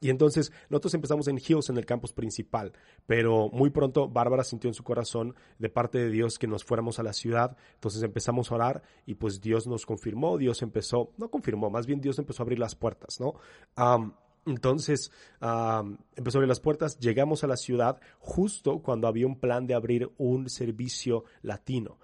Y 0.00 0.10
entonces 0.10 0.52
nosotros 0.68 0.94
empezamos 0.94 1.28
en 1.28 1.38
Hills, 1.38 1.70
en 1.70 1.78
el 1.78 1.86
campus 1.86 2.12
principal, 2.12 2.72
pero 3.06 3.48
muy 3.50 3.70
pronto 3.70 4.08
Bárbara 4.08 4.44
sintió 4.44 4.68
en 4.68 4.74
su 4.74 4.84
corazón 4.84 5.34
de 5.58 5.70
parte 5.70 5.98
de 5.98 6.10
Dios 6.10 6.38
que 6.38 6.46
nos 6.46 6.64
fuéramos 6.64 6.98
a 6.98 7.02
la 7.02 7.12
ciudad, 7.12 7.56
entonces 7.74 8.02
empezamos 8.02 8.50
a 8.50 8.54
orar 8.56 8.82
y 9.06 9.14
pues 9.14 9.40
Dios 9.40 9.66
nos 9.66 9.86
confirmó, 9.86 10.36
Dios 10.36 10.62
empezó, 10.62 11.12
no 11.16 11.30
confirmó, 11.30 11.70
más 11.70 11.86
bien 11.86 12.00
Dios 12.00 12.18
empezó 12.18 12.42
a 12.42 12.44
abrir 12.44 12.58
las 12.58 12.74
puertas, 12.74 13.18
¿no? 13.20 13.34
entonces 14.46 15.10
empezó 15.40 16.38
a 16.38 16.38
abrir 16.38 16.48
las 16.48 16.60
puertas, 16.60 16.98
llegamos 16.98 17.44
a 17.44 17.46
la 17.46 17.56
ciudad 17.56 18.00
justo 18.18 18.80
cuando 18.80 19.08
había 19.08 19.26
un 19.26 19.38
plan 19.38 19.66
de 19.66 19.74
abrir 19.74 20.10
un 20.18 20.48
servicio 20.48 21.24
latino. 21.42 21.98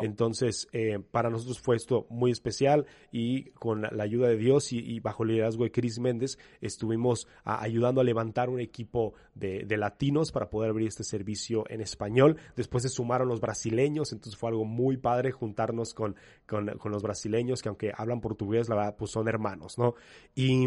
Entonces, 0.00 0.68
eh, 0.72 0.98
para 1.10 1.30
nosotros 1.30 1.60
fue 1.60 1.76
esto 1.76 2.06
muy 2.10 2.30
especial 2.30 2.86
y 3.12 3.50
con 3.50 3.82
la, 3.82 4.02
ayuda 4.02 4.28
de 4.28 4.36
Dios 4.36 4.72
y, 4.72 5.00
bajo 5.00 5.22
el 5.22 5.30
liderazgo 5.30 5.64
de 5.64 5.70
Chris 5.70 5.98
Méndez 5.98 6.38
estuvimos 6.60 7.28
ayudando 7.44 8.00
a 8.00 8.04
levantar 8.04 8.50
un 8.50 8.60
equipo 8.60 9.14
de, 9.34 9.64
latinos 9.76 10.32
para 10.32 10.50
poder 10.50 10.70
abrir 10.70 10.88
este 10.88 11.04
servicio 11.04 11.64
en 11.68 11.80
español. 11.80 12.36
Después 12.56 12.82
se 12.82 12.88
sumaron 12.88 13.28
los 13.28 13.40
brasileños, 13.40 14.12
entonces 14.12 14.38
fue 14.38 14.50
algo 14.50 14.64
muy 14.64 14.96
padre 14.96 15.30
juntarnos 15.30 15.94
con, 15.94 16.16
con, 16.46 16.66
con 16.78 16.92
los 16.92 17.02
brasileños 17.02 17.62
que 17.62 17.68
aunque 17.68 17.92
hablan 17.96 18.20
portugués, 18.20 18.68
la 18.68 18.76
verdad, 18.76 18.96
pues 18.96 19.10
son 19.10 19.28
hermanos, 19.28 19.78
¿no? 19.78 19.94
Y 20.34 20.66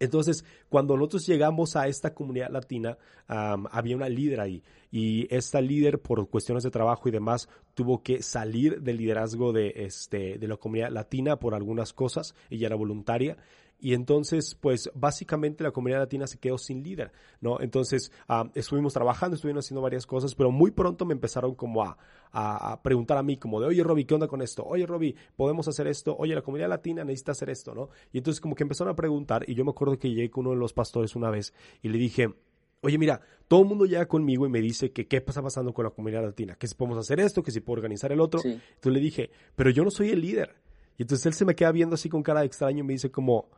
entonces, 0.00 0.44
cuando 0.68 0.96
nosotros 0.96 1.26
llegamos 1.26 1.76
a 1.76 1.88
esta 1.88 2.14
comunidad 2.14 2.50
latina, 2.50 2.98
había 3.26 3.96
una 3.96 4.08
líder 4.08 4.40
ahí 4.40 4.62
y 4.90 5.32
esta 5.34 5.60
líder 5.60 6.00
por 6.00 6.28
cuestiones 6.30 6.64
de 6.64 6.70
trabajo 6.70 7.08
y 7.08 7.12
demás 7.12 7.48
tuvo 7.74 8.02
que 8.02 8.22
salir 8.22 8.80
del 8.80 8.96
liderazgo 8.96 9.52
de, 9.52 9.72
este, 9.76 10.38
de 10.38 10.48
la 10.48 10.56
comunidad 10.56 10.90
latina 10.90 11.38
por 11.38 11.54
algunas 11.54 11.92
cosas, 11.92 12.34
ella 12.48 12.68
era 12.68 12.76
voluntaria 12.76 13.36
y 13.80 13.94
entonces, 13.94 14.56
pues 14.60 14.90
básicamente 14.94 15.62
la 15.62 15.70
comunidad 15.70 16.00
latina 16.00 16.26
se 16.26 16.38
quedó 16.38 16.58
sin 16.58 16.82
líder, 16.82 17.12
¿no? 17.40 17.60
Entonces, 17.60 18.10
estuvimos 18.54 18.92
trabajando, 18.92 19.36
estuvimos 19.36 19.64
haciendo 19.64 19.82
varias 19.82 20.06
cosas, 20.06 20.34
pero 20.34 20.50
muy 20.50 20.72
pronto 20.72 21.06
me 21.06 21.14
empezaron 21.14 21.54
como 21.54 21.84
a, 21.84 21.96
a, 22.32 22.82
preguntar 22.82 23.18
a 23.18 23.22
mí, 23.22 23.36
como 23.36 23.60
de, 23.60 23.68
oye, 23.68 23.82
Robbie, 23.82 24.04
¿qué 24.04 24.14
onda 24.14 24.26
con 24.26 24.42
esto? 24.42 24.64
Oye, 24.64 24.84
Robbie, 24.84 25.14
¿podemos 25.36 25.68
hacer 25.68 25.86
esto? 25.86 26.16
Oye, 26.18 26.34
la 26.34 26.42
comunidad 26.42 26.68
latina 26.68 27.04
necesita 27.04 27.32
hacer 27.32 27.50
esto, 27.50 27.74
¿no? 27.74 27.90
Y 28.12 28.18
entonces 28.18 28.40
como 28.40 28.54
que 28.54 28.64
empezaron 28.64 28.92
a 28.92 28.96
preguntar 28.96 29.44
y 29.48 29.54
yo 29.54 29.64
me 29.64 29.70
acuerdo 29.70 29.98
que 29.98 30.08
llegué 30.08 30.30
con 30.30 30.46
uno 30.46 30.54
de 30.54 30.60
los 30.60 30.72
pastores 30.72 31.14
una 31.14 31.30
vez 31.30 31.54
y 31.82 31.88
le 31.88 31.98
dije, 31.98 32.34
oye, 32.80 32.98
mira, 32.98 33.20
todo 33.46 33.62
el 33.62 33.66
mundo 33.66 33.86
llega 33.86 34.06
conmigo 34.06 34.46
y 34.46 34.48
me 34.48 34.60
dice 34.60 34.92
que 34.92 35.06
qué 35.06 35.18
está 35.18 35.42
pasando 35.42 35.72
con 35.72 35.84
la 35.84 35.90
comunidad 35.90 36.22
latina, 36.22 36.56
que 36.56 36.66
si 36.66 36.74
podemos 36.74 36.98
hacer 36.98 37.20
esto, 37.20 37.42
que 37.42 37.50
si 37.50 37.60
puedo 37.60 37.78
organizar 37.78 38.12
el 38.12 38.20
otro. 38.20 38.40
Entonces 38.44 38.92
le 38.92 39.00
dije, 39.00 39.30
pero 39.56 39.70
yo 39.70 39.84
no 39.84 39.90
soy 39.90 40.10
el 40.10 40.20
líder. 40.20 40.56
Y 40.96 41.02
entonces 41.02 41.26
él 41.26 41.34
se 41.34 41.44
me 41.44 41.54
queda 41.54 41.72
viendo 41.72 41.94
así 41.94 42.08
con 42.08 42.22
cara 42.22 42.40
de 42.40 42.46
extraño 42.46 42.80
y 42.80 42.82
me 42.82 42.92
dice 42.92 43.10
como, 43.10 43.48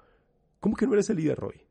¿Cómo 0.60 0.76
que 0.76 0.86
no 0.86 0.92
eres 0.92 1.10
el 1.10 1.16
líder, 1.16 1.38
Roy? 1.38 1.66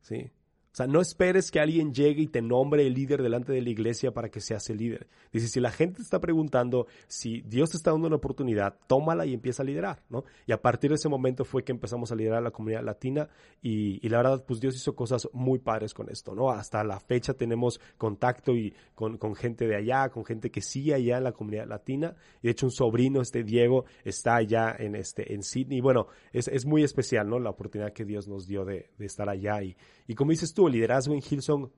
¿Sí? 0.00 0.30
O 0.72 0.76
sea, 0.78 0.86
no 0.86 1.00
esperes 1.00 1.50
que 1.50 1.60
alguien 1.60 1.92
llegue 1.92 2.22
y 2.22 2.26
te 2.28 2.42
nombre 2.42 2.86
el 2.86 2.94
líder 2.94 3.22
delante 3.22 3.52
de 3.52 3.62
la 3.62 3.70
iglesia 3.70 4.12
para 4.12 4.28
que 4.28 4.40
seas 4.40 4.68
el 4.70 4.78
líder. 4.78 5.08
Dice, 5.32 5.48
si 5.48 5.60
la 5.60 5.70
gente 5.70 5.96
te 5.96 6.02
está 6.02 6.20
preguntando 6.20 6.86
si 7.06 7.40
Dios 7.40 7.70
te 7.70 7.78
está 7.78 7.90
dando 7.90 8.06
una 8.06 8.16
oportunidad, 8.16 8.76
tómala 8.86 9.26
y 9.26 9.34
empieza 9.34 9.62
a 9.62 9.66
liderar, 9.66 10.02
¿no? 10.08 10.24
Y 10.46 10.52
a 10.52 10.60
partir 10.60 10.90
de 10.90 10.96
ese 10.96 11.08
momento 11.08 11.44
fue 11.44 11.64
que 11.64 11.72
empezamos 11.72 12.12
a 12.12 12.14
liderar 12.14 12.42
la 12.42 12.50
comunidad 12.50 12.84
latina 12.84 13.28
y, 13.62 14.06
la 14.08 14.18
verdad, 14.18 14.44
pues 14.46 14.60
Dios 14.60 14.76
hizo 14.76 14.94
cosas 14.94 15.28
muy 15.32 15.58
padres 15.58 15.94
con 15.94 16.10
esto, 16.10 16.34
¿no? 16.34 16.50
Hasta 16.50 16.84
la 16.84 17.00
fecha 17.00 17.34
tenemos 17.34 17.80
contacto 17.96 18.54
y 18.54 18.74
con, 18.94 19.18
con 19.18 19.34
gente 19.34 19.66
de 19.66 19.76
allá, 19.76 20.10
con 20.10 20.24
gente 20.24 20.50
que 20.50 20.60
sigue 20.60 20.94
allá 20.94 21.18
en 21.18 21.24
la 21.24 21.32
comunidad 21.32 21.66
latina. 21.66 22.14
Y 22.42 22.46
de 22.46 22.52
hecho 22.52 22.66
un 22.66 22.72
sobrino, 22.72 23.20
este 23.20 23.42
Diego, 23.42 23.84
está 24.04 24.36
allá 24.36 24.76
en, 24.78 24.94
este, 24.94 25.32
en 25.34 25.42
Sydney. 25.42 25.80
Bueno, 25.80 26.06
es, 26.32 26.46
es 26.48 26.66
muy 26.66 26.84
especial, 26.84 27.28
¿no? 27.28 27.38
La 27.38 27.50
oportunidad 27.50 27.92
que 27.92 28.04
Dios 28.04 28.28
nos 28.28 28.46
dio 28.46 28.64
de, 28.64 28.90
de 28.98 29.06
estar 29.06 29.28
allá. 29.28 29.62
Y, 29.62 29.76
y 30.06 30.14
como 30.14 30.30
dices 30.30 30.54
tú, 30.58 30.68
liderazgo 30.68 31.14
en 31.14 31.22
Hillsong, 31.22 31.70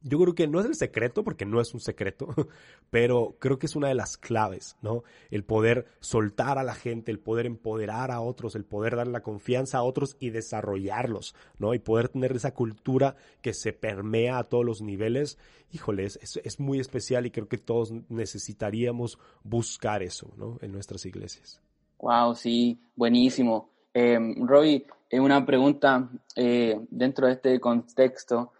yo 0.00 0.18
creo 0.18 0.34
que 0.34 0.46
no 0.46 0.58
es 0.58 0.64
el 0.64 0.74
secreto, 0.74 1.22
porque 1.22 1.44
no 1.44 1.60
es 1.60 1.74
un 1.74 1.80
secreto, 1.80 2.28
pero 2.90 3.36
creo 3.38 3.58
que 3.58 3.66
es 3.66 3.76
una 3.76 3.88
de 3.88 3.94
las 3.94 4.16
claves, 4.16 4.78
¿no? 4.80 5.02
El 5.30 5.44
poder 5.44 5.84
soltar 6.00 6.56
a 6.56 6.62
la 6.62 6.74
gente, 6.74 7.12
el 7.12 7.18
poder 7.18 7.44
empoderar 7.44 8.10
a 8.10 8.22
otros, 8.22 8.54
el 8.54 8.64
poder 8.64 8.96
dar 8.96 9.06
la 9.06 9.22
confianza 9.22 9.76
a 9.76 9.82
otros 9.82 10.16
y 10.18 10.30
desarrollarlos, 10.30 11.34
¿no? 11.58 11.74
Y 11.74 11.78
poder 11.78 12.08
tener 12.08 12.32
esa 12.32 12.54
cultura 12.54 13.16
que 13.42 13.52
se 13.52 13.74
permea 13.74 14.38
a 14.38 14.44
todos 14.44 14.64
los 14.64 14.80
niveles. 14.80 15.36
Híjole, 15.70 16.04
es, 16.04 16.18
es 16.42 16.60
muy 16.60 16.80
especial 16.80 17.26
y 17.26 17.32
creo 17.32 17.48
que 17.48 17.58
todos 17.58 17.92
necesitaríamos 18.08 19.18
buscar 19.42 20.02
eso, 20.02 20.32
¿no? 20.38 20.56
En 20.62 20.72
nuestras 20.72 21.04
iglesias. 21.04 21.60
Wow, 21.98 22.34
sí, 22.34 22.80
buenísimo. 22.96 23.73
Eh, 23.94 24.18
Roy, 24.38 24.84
una 25.20 25.44
pregunta 25.44 26.08
eh, 26.34 26.78
dentro 26.90 27.26
de 27.26 27.34
este 27.34 27.60
contexto. 27.60 28.52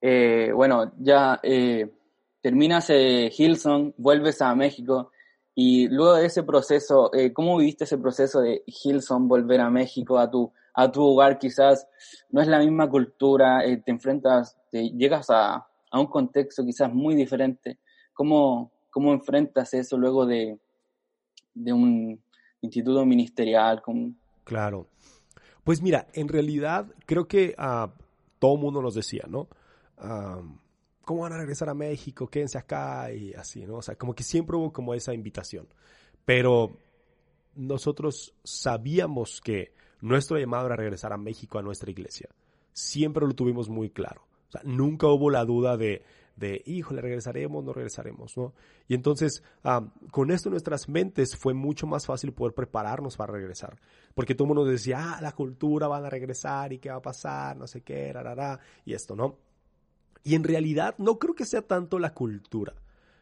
Eh, 0.00 0.50
bueno, 0.54 0.92
ya 0.98 1.40
eh, 1.42 1.90
terminas 2.40 2.90
Hilson, 2.90 3.94
vuelves 3.96 4.40
a 4.42 4.54
México 4.54 5.10
y 5.54 5.88
luego 5.88 6.14
de 6.14 6.26
ese 6.26 6.42
proceso, 6.42 7.10
¿cómo 7.32 7.56
viviste 7.56 7.84
ese 7.84 7.96
proceso 7.96 8.40
de 8.40 8.62
Hilson 8.66 9.26
volver 9.26 9.60
a 9.60 9.70
México, 9.70 10.18
a 10.18 10.30
tu, 10.30 10.52
a 10.74 10.92
tu 10.92 11.02
hogar? 11.02 11.38
Quizás 11.38 11.88
no 12.30 12.42
es 12.42 12.48
la 12.48 12.58
misma 12.58 12.90
cultura, 12.90 13.62
te 13.62 13.90
enfrentas, 13.90 14.54
te 14.70 14.90
llegas 14.90 15.30
a, 15.30 15.66
a, 15.90 16.00
un 16.00 16.06
contexto 16.08 16.62
quizás 16.62 16.92
muy 16.92 17.14
diferente. 17.14 17.78
¿Cómo, 18.12 18.70
cómo 18.90 19.14
enfrentas 19.14 19.72
eso 19.72 19.96
luego 19.96 20.26
de, 20.26 20.58
de 21.54 21.72
un 21.72 22.20
instituto 22.60 23.06
ministerial? 23.06 23.80
Claro. 24.46 24.86
Pues 25.64 25.82
mira, 25.82 26.06
en 26.12 26.28
realidad 26.28 26.86
creo 27.04 27.26
que 27.26 27.56
uh, 27.58 27.90
todo 28.38 28.56
mundo 28.56 28.80
nos 28.80 28.94
decía, 28.94 29.24
¿no? 29.28 29.48
¿Cómo 31.02 31.22
van 31.22 31.32
a 31.32 31.38
regresar 31.38 31.68
a 31.68 31.74
México? 31.74 32.28
Quédense 32.28 32.56
acá 32.56 33.10
y 33.12 33.34
así, 33.34 33.66
¿no? 33.66 33.78
O 33.78 33.82
sea, 33.82 33.96
como 33.96 34.14
que 34.14 34.22
siempre 34.22 34.56
hubo 34.56 34.72
como 34.72 34.94
esa 34.94 35.12
invitación. 35.12 35.66
Pero 36.24 36.78
nosotros 37.56 38.34
sabíamos 38.44 39.40
que 39.40 39.72
nuestro 40.00 40.38
llamado 40.38 40.66
era 40.66 40.76
regresar 40.76 41.12
a 41.12 41.16
México, 41.16 41.58
a 41.58 41.62
nuestra 41.62 41.90
iglesia. 41.90 42.28
Siempre 42.72 43.26
lo 43.26 43.34
tuvimos 43.34 43.68
muy 43.68 43.90
claro. 43.90 44.22
O 44.48 44.52
sea, 44.52 44.60
nunca 44.64 45.08
hubo 45.08 45.28
la 45.28 45.44
duda 45.44 45.76
de, 45.76 46.04
de, 46.36 46.62
híjole, 46.66 47.00
regresaremos, 47.00 47.64
no 47.64 47.72
regresaremos, 47.72 48.36
¿no? 48.36 48.52
Y 48.86 48.94
entonces, 48.94 49.42
con 50.10 50.30
esto 50.30 50.48
en 50.48 50.52
nuestras 50.52 50.88
mentes 50.88 51.34
fue 51.34 51.54
mucho 51.54 51.86
más 51.86 52.06
fácil 52.06 52.32
poder 52.32 52.54
prepararnos 52.54 53.16
para 53.16 53.32
regresar. 53.32 53.80
Porque 54.14 54.34
todo 54.34 54.44
el 54.44 54.54
mundo 54.54 54.70
decía, 54.70 55.14
ah, 55.14 55.20
la 55.20 55.32
cultura 55.32 55.88
van 55.88 56.04
a 56.04 56.10
regresar 56.10 56.72
y 56.72 56.78
qué 56.78 56.90
va 56.90 56.96
a 56.96 57.02
pasar, 57.02 57.56
no 57.56 57.66
sé 57.66 57.80
qué, 57.80 58.12
rarará, 58.12 58.60
y 58.84 58.92
esto, 58.92 59.16
¿no? 59.16 59.38
Y 60.22 60.34
en 60.34 60.44
realidad 60.44 60.94
no 60.98 61.18
creo 61.18 61.34
que 61.34 61.46
sea 61.46 61.62
tanto 61.62 61.98
la 61.98 62.12
cultura, 62.12 62.74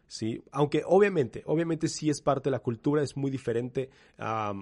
¿sí? 0.09 0.43
Aunque 0.51 0.83
obviamente, 0.87 1.43
obviamente 1.47 1.87
sí 1.87 2.11
es 2.11 2.21
parte 2.21 2.49
de 2.49 2.53
la 2.53 2.61
cultura, 2.61 3.03
es 3.03 3.17
muy 3.17 3.31
diferente 3.31 3.91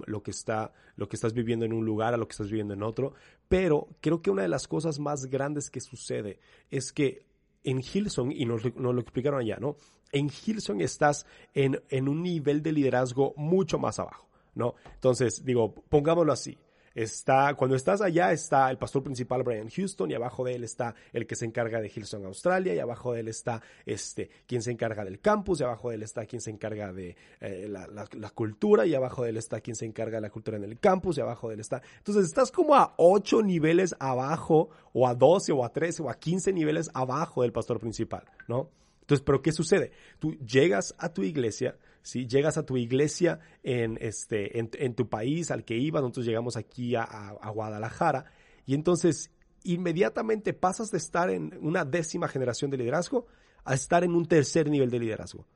lo, 0.07 0.23
que 0.23 0.33
está, 0.33 0.73
lo 0.97 1.09
que 1.09 1.17
estás 1.17 1.33
viviendo 1.33 1.65
en 1.65 1.73
un 1.73 1.87
lugar 1.87 2.13
a 2.13 2.17
lo 2.19 2.27
que 2.27 2.33
estás 2.33 2.49
viviendo 2.49 2.75
en 2.75 2.83
otro, 2.83 3.15
pero 3.49 3.89
creo 4.01 4.21
que 4.21 4.31
una 4.31 4.43
de 4.43 4.49
las 4.49 4.69
cosas 4.69 4.99
más 4.99 5.27
grandes 5.27 5.71
que 5.71 5.81
sucede 5.81 6.39
es 6.71 6.93
que 6.93 7.25
en 7.65 7.81
Hilson, 7.81 8.33
y 8.33 8.45
nos, 8.45 8.65
nos 8.77 8.95
lo 8.95 9.01
explicaron 9.01 9.41
allá, 9.41 9.59
¿no? 9.61 9.77
En 10.13 10.29
Hilson 10.29 10.81
estás 10.81 11.27
en, 11.55 11.83
en 11.89 12.09
un 12.09 12.23
nivel 12.23 12.63
de 12.63 12.73
liderazgo 12.73 13.35
mucho 13.37 13.79
más 13.79 13.99
abajo, 13.99 14.29
¿no? 14.55 14.75
Entonces, 14.95 15.45
digo, 15.45 15.75
pongámoslo 15.89 16.33
así, 16.33 16.59
Está, 16.95 17.55
cuando 17.55 17.77
estás 17.77 18.01
allá 18.01 18.33
está 18.33 18.71
el 18.71 18.79
pastor 18.79 19.03
principal 19.03 19.43
Brian 19.43 19.69
Houston 19.69 20.11
y 20.11 20.15
abajo 20.15 20.45
de 20.45 20.55
él 20.55 20.65
está 20.65 20.95
el 21.13 21.27
que 21.27 21.37
se 21.37 21.47
encarga 21.47 21.81
de 21.81 21.89
Hillsong 21.89 22.27
Australia 22.27 22.75
y 22.75 22.79
abajo 22.79 23.13
de 23.13 23.21
él 23.21 23.29
está 23.29 23.63
este, 23.87 24.31
quien 24.47 24.63
se 24.63 24.71
encarga 24.71 25.05
del 25.05 25.21
campus 25.21 25.61
y 25.61 25.65
abajo 25.65 25.91
de 25.91 25.97
él 25.97 26.03
está 26.03 26.27
quien 26.27 26.41
se 26.41 26.51
encarga 26.51 26.93
de 26.93 27.17
eh, 27.41 27.67
la, 27.69 27.87
la, 27.87 28.31
cultura 28.31 28.87
y 28.87 28.95
abajo 28.95 29.25
de 29.25 29.31
él 29.31 29.37
está 29.37 29.61
quien 29.61 29.77
se 29.77 29.87
encarga 29.87 30.19
de 30.19 30.23
la 30.23 30.31
cultura 30.31 30.57
en 30.57 30.65
el 30.65 30.79
campus 30.79 31.19
y 31.19 31.21
abajo 31.21 31.49
de 31.49 31.55
él 31.55 31.61
está. 31.61 31.83
Entonces 31.99 32.25
estás 32.25 32.51
como 32.51 32.75
a 32.75 32.95
ocho 32.97 33.43
niveles 33.43 33.95
abajo 33.99 34.71
o 34.93 35.07
a 35.07 35.15
12 35.15 35.53
o 35.53 35.65
a 35.65 35.73
13 35.73 36.03
o 36.03 36.11
a 36.11 36.15
15 36.15 36.53
niveles 36.53 36.91
abajo 36.95 37.43
del 37.43 37.53
pastor 37.53 37.79
principal, 37.79 38.25
¿no? 38.49 38.71
Entonces, 39.03 39.25
¿pero 39.25 39.43
qué 39.43 39.53
sucede? 39.53 39.93
Tú 40.19 40.33
llegas 40.39 40.95
a 40.97 41.13
tu 41.13 41.23
iglesia, 41.23 41.77
¿sí? 42.03 42.27
Llegas 42.27 42.59
a 42.59 42.67
tu 42.67 42.77
iglesia 42.77 43.41
en, 43.63 43.99
este, 44.01 44.59
en, 44.59 44.95
tu 44.95 45.09
país 45.09 45.51
al 45.51 45.65
que 45.65 45.77
ibas, 45.77 46.03
nosotros 46.03 46.27
llegamos 46.27 46.57
aquí 46.57 46.95
a, 46.95 47.03
a, 47.03 47.51
Guadalajara, 47.51 48.27
y 48.67 48.75
entonces 48.75 49.31
inmediatamente 49.65 50.53
pasas 50.53 50.91
de 50.91 50.99
estar 50.99 51.31
en 51.31 51.57
una 51.61 51.85
décima 51.85 52.29
generación 52.29 52.71
de 52.71 52.79
liderazgo 52.79 53.27
a 53.65 53.75
estar 53.75 54.05
en 54.05 54.15
un 54.15 54.27
tercer 54.27 54.69
nivel 54.69 54.91
de 54.91 54.99
liderazgo. 54.99 55.47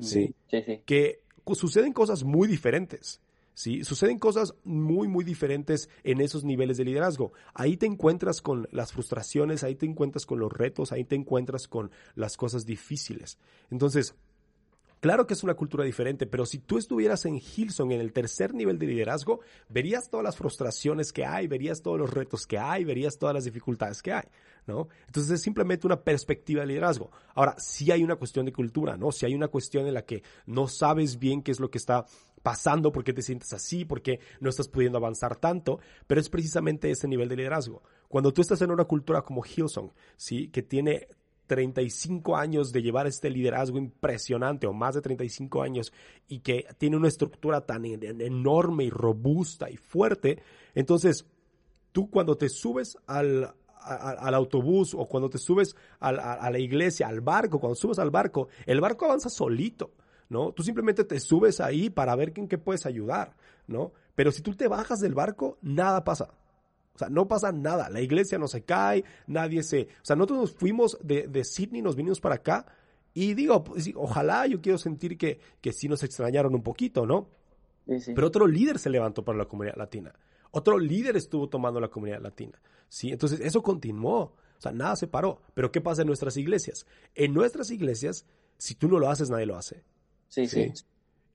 ¿sí? 0.00 0.34
Sí, 0.50 0.62
sí. 0.64 0.82
Que 0.84 1.20
suceden 1.54 1.92
cosas 1.92 2.24
muy 2.24 2.48
diferentes. 2.48 3.20
¿sí? 3.54 3.84
Suceden 3.84 4.18
cosas 4.18 4.54
muy, 4.64 5.08
muy 5.08 5.24
diferentes 5.24 5.88
en 6.02 6.20
esos 6.20 6.44
niveles 6.44 6.76
de 6.76 6.84
liderazgo. 6.84 7.32
Ahí 7.54 7.76
te 7.76 7.86
encuentras 7.86 8.40
con 8.40 8.68
las 8.72 8.92
frustraciones, 8.92 9.62
ahí 9.64 9.74
te 9.74 9.86
encuentras 9.86 10.26
con 10.26 10.40
los 10.40 10.52
retos, 10.52 10.92
ahí 10.92 11.04
te 11.04 11.14
encuentras 11.14 11.68
con 11.68 11.90
las 12.14 12.36
cosas 12.36 12.66
difíciles. 12.66 13.38
Entonces, 13.70 14.14
Claro 15.02 15.26
que 15.26 15.34
es 15.34 15.42
una 15.42 15.54
cultura 15.54 15.82
diferente, 15.82 16.28
pero 16.28 16.46
si 16.46 16.58
tú 16.58 16.78
estuvieras 16.78 17.24
en 17.24 17.34
Hilson 17.34 17.90
en 17.90 18.00
el 18.00 18.12
tercer 18.12 18.54
nivel 18.54 18.78
de 18.78 18.86
liderazgo, 18.86 19.40
verías 19.68 20.08
todas 20.08 20.22
las 20.22 20.36
frustraciones 20.36 21.12
que 21.12 21.26
hay, 21.26 21.48
verías 21.48 21.82
todos 21.82 21.98
los 21.98 22.08
retos 22.08 22.46
que 22.46 22.56
hay, 22.56 22.84
verías 22.84 23.18
todas 23.18 23.34
las 23.34 23.42
dificultades 23.42 24.00
que 24.00 24.12
hay, 24.12 24.22
¿no? 24.64 24.86
Entonces 25.08 25.32
es 25.32 25.42
simplemente 25.42 25.88
una 25.88 26.04
perspectiva 26.04 26.60
de 26.60 26.68
liderazgo. 26.68 27.10
Ahora, 27.34 27.56
si 27.58 27.90
hay 27.90 28.04
una 28.04 28.14
cuestión 28.14 28.46
de 28.46 28.52
cultura, 28.52 28.96
¿no? 28.96 29.10
Si 29.10 29.26
hay 29.26 29.34
una 29.34 29.48
cuestión 29.48 29.88
en 29.88 29.94
la 29.94 30.04
que 30.04 30.22
no 30.46 30.68
sabes 30.68 31.18
bien 31.18 31.42
qué 31.42 31.50
es 31.50 31.58
lo 31.58 31.68
que 31.68 31.78
está 31.78 32.06
pasando, 32.44 32.92
por 32.92 33.02
qué 33.02 33.12
te 33.12 33.22
sientes 33.22 33.52
así, 33.52 33.84
por 33.84 34.02
qué 34.02 34.20
no 34.38 34.50
estás 34.50 34.68
pudiendo 34.68 34.98
avanzar 34.98 35.34
tanto, 35.34 35.80
pero 36.06 36.20
es 36.20 36.28
precisamente 36.28 36.92
ese 36.92 37.08
nivel 37.08 37.28
de 37.28 37.34
liderazgo. 37.34 37.82
Cuando 38.06 38.32
tú 38.32 38.40
estás 38.40 38.62
en 38.62 38.70
una 38.70 38.84
cultura 38.84 39.22
como 39.22 39.42
Hillsong, 39.44 39.90
¿sí? 40.16 40.46
Que 40.46 40.62
tiene 40.62 41.08
35 41.52 42.34
años 42.34 42.72
de 42.72 42.80
llevar 42.80 43.06
este 43.06 43.28
liderazgo 43.28 43.76
impresionante 43.76 44.66
o 44.66 44.72
más 44.72 44.94
de 44.94 45.02
35 45.02 45.62
años 45.62 45.92
y 46.26 46.38
que 46.38 46.66
tiene 46.78 46.96
una 46.96 47.08
estructura 47.08 47.66
tan 47.66 47.84
enorme 47.84 48.84
y 48.84 48.90
robusta 48.90 49.68
y 49.68 49.76
fuerte, 49.76 50.42
entonces 50.74 51.26
tú 51.92 52.08
cuando 52.08 52.36
te 52.36 52.48
subes 52.48 52.96
al, 53.06 53.52
al 53.84 54.34
autobús 54.34 54.94
o 54.94 55.06
cuando 55.06 55.28
te 55.28 55.36
subes 55.36 55.76
a, 56.00 56.10
la 56.50 56.58
iglesia, 56.58 57.08
al 57.08 57.20
barco, 57.20 57.60
cuando 57.60 57.74
subes 57.74 57.98
al 57.98 58.10
barco, 58.10 58.48
el 58.64 58.80
barco 58.80 59.04
avanza 59.04 59.28
solito, 59.28 59.92
¿no? 60.30 60.52
Tú 60.52 60.62
simplemente 60.62 61.04
te 61.04 61.20
subes 61.20 61.60
ahí 61.60 61.90
para 61.90 62.16
ver 62.16 62.32
en 62.34 62.48
qué 62.48 62.56
puedes 62.56 62.86
ayudar, 62.86 63.36
¿no? 63.66 63.92
Pero 64.14 64.32
si 64.32 64.40
tú 64.40 64.54
te 64.54 64.68
bajas 64.68 65.00
del 65.00 65.14
barco, 65.14 65.58
nada 65.60 66.02
pasa. 66.02 66.32
O 66.94 66.98
sea, 66.98 67.08
no 67.08 67.26
pasa 67.26 67.52
nada. 67.52 67.88
La 67.88 68.00
iglesia 68.00 68.38
no 68.38 68.48
se 68.48 68.64
cae, 68.64 69.04
nadie 69.26 69.62
se... 69.62 69.82
O 69.82 70.04
sea, 70.04 70.16
nosotros 70.16 70.40
nos 70.40 70.52
fuimos 70.52 70.98
de, 71.02 71.26
de 71.26 71.44
Sydney, 71.44 71.82
nos 71.82 71.96
vinimos 71.96 72.20
para 72.20 72.36
acá 72.36 72.66
y 73.14 73.34
digo, 73.34 73.64
pues, 73.64 73.90
ojalá 73.94 74.46
yo 74.46 74.60
quiero 74.60 74.78
sentir 74.78 75.16
que, 75.16 75.40
que 75.60 75.72
sí 75.72 75.88
nos 75.88 76.02
extrañaron 76.02 76.54
un 76.54 76.62
poquito, 76.62 77.06
¿no? 77.06 77.28
Pero 77.86 78.26
otro 78.26 78.46
líder 78.46 78.78
se 78.78 78.90
levantó 78.90 79.24
para 79.24 79.38
la 79.38 79.46
comunidad 79.46 79.76
latina. 79.76 80.14
Otro 80.50 80.78
líder 80.78 81.16
estuvo 81.16 81.48
tomando 81.48 81.80
la 81.80 81.88
comunidad 81.88 82.20
latina. 82.20 82.60
¿sí? 82.88 83.10
Entonces, 83.10 83.40
eso 83.40 83.62
continuó. 83.62 84.20
O 84.20 84.60
sea, 84.60 84.72
nada 84.72 84.94
se 84.96 85.08
paró. 85.08 85.42
Pero 85.54 85.72
¿qué 85.72 85.80
pasa 85.80 86.02
en 86.02 86.08
nuestras 86.08 86.36
iglesias? 86.36 86.86
En 87.14 87.34
nuestras 87.34 87.70
iglesias, 87.70 88.26
si 88.58 88.74
tú 88.74 88.88
no 88.88 88.98
lo 88.98 89.10
haces, 89.10 89.30
nadie 89.30 89.46
lo 89.46 89.56
hace. 89.56 89.82
sí. 90.28 90.46
sí. 90.46 90.72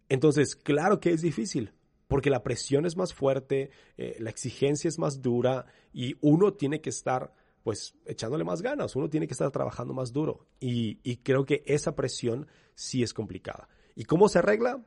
Entonces, 0.10 0.56
claro 0.56 1.02
que 1.02 1.12
es 1.12 1.22
difícil 1.22 1.74
porque 2.08 2.30
la 2.30 2.44
presión 2.44 2.86
es 2.86 2.96
más 2.98 3.14
fuerte, 3.14 3.72
eh, 3.98 4.16
la 4.20 4.30
exigencia 4.30 4.88
es 4.88 5.00
más 5.00 5.22
dura 5.22 5.66
y 5.94 6.16
uno 6.22 6.54
tiene 6.54 6.82
que 6.82 6.90
estar 6.90 7.34
pues 7.64 7.96
echándole 8.06 8.46
más 8.46 8.62
ganas, 8.62 8.96
uno 8.96 9.10
tiene 9.10 9.28
que 9.28 9.34
estar 9.34 9.52
trabajando 9.52 9.94
más 9.94 10.14
duro 10.14 10.48
y, 10.60 11.00
y 11.04 11.18
creo 11.18 11.46
que 11.46 11.64
esa 11.66 11.96
presión 11.96 12.48
sí 12.76 13.04
es 13.04 13.14
complicada. 13.14 13.68
¿Y 13.96 14.06
cómo 14.06 14.30
se 14.30 14.40
arregla? 14.40 14.86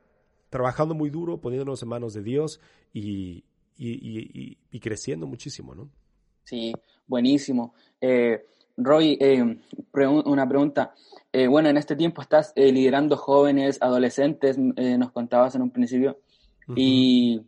Trabajando 0.49 0.95
muy 0.95 1.11
duro, 1.11 1.41
poniéndonos 1.41 1.83
en 1.83 1.89
manos 1.89 2.15
de 2.15 2.23
Dios 2.23 2.61
y, 2.93 3.45
creciendo 4.81 5.27
muchísimo, 5.27 5.75
¿no? 5.75 5.91
Sí, 6.45 6.73
buenísimo. 7.07 7.75
Eh, 8.01 8.47
Roy, 8.77 9.19
eh, 9.21 9.43
una 10.25 10.49
pregunta. 10.49 10.95
Eh, 11.33 11.47
bueno, 11.49 11.69
en 11.69 11.77
este 11.77 11.97
tiempo 11.97 12.23
estás 12.23 12.53
eh, 12.57 12.73
liderando 12.73 13.17
jóvenes, 13.17 13.79
adolescentes, 13.81 14.57
nos 14.59 15.13
contabas 15.13 15.55
en 15.55 15.63
un 15.63 15.71
principio. 15.71 16.19
Y 16.77 17.43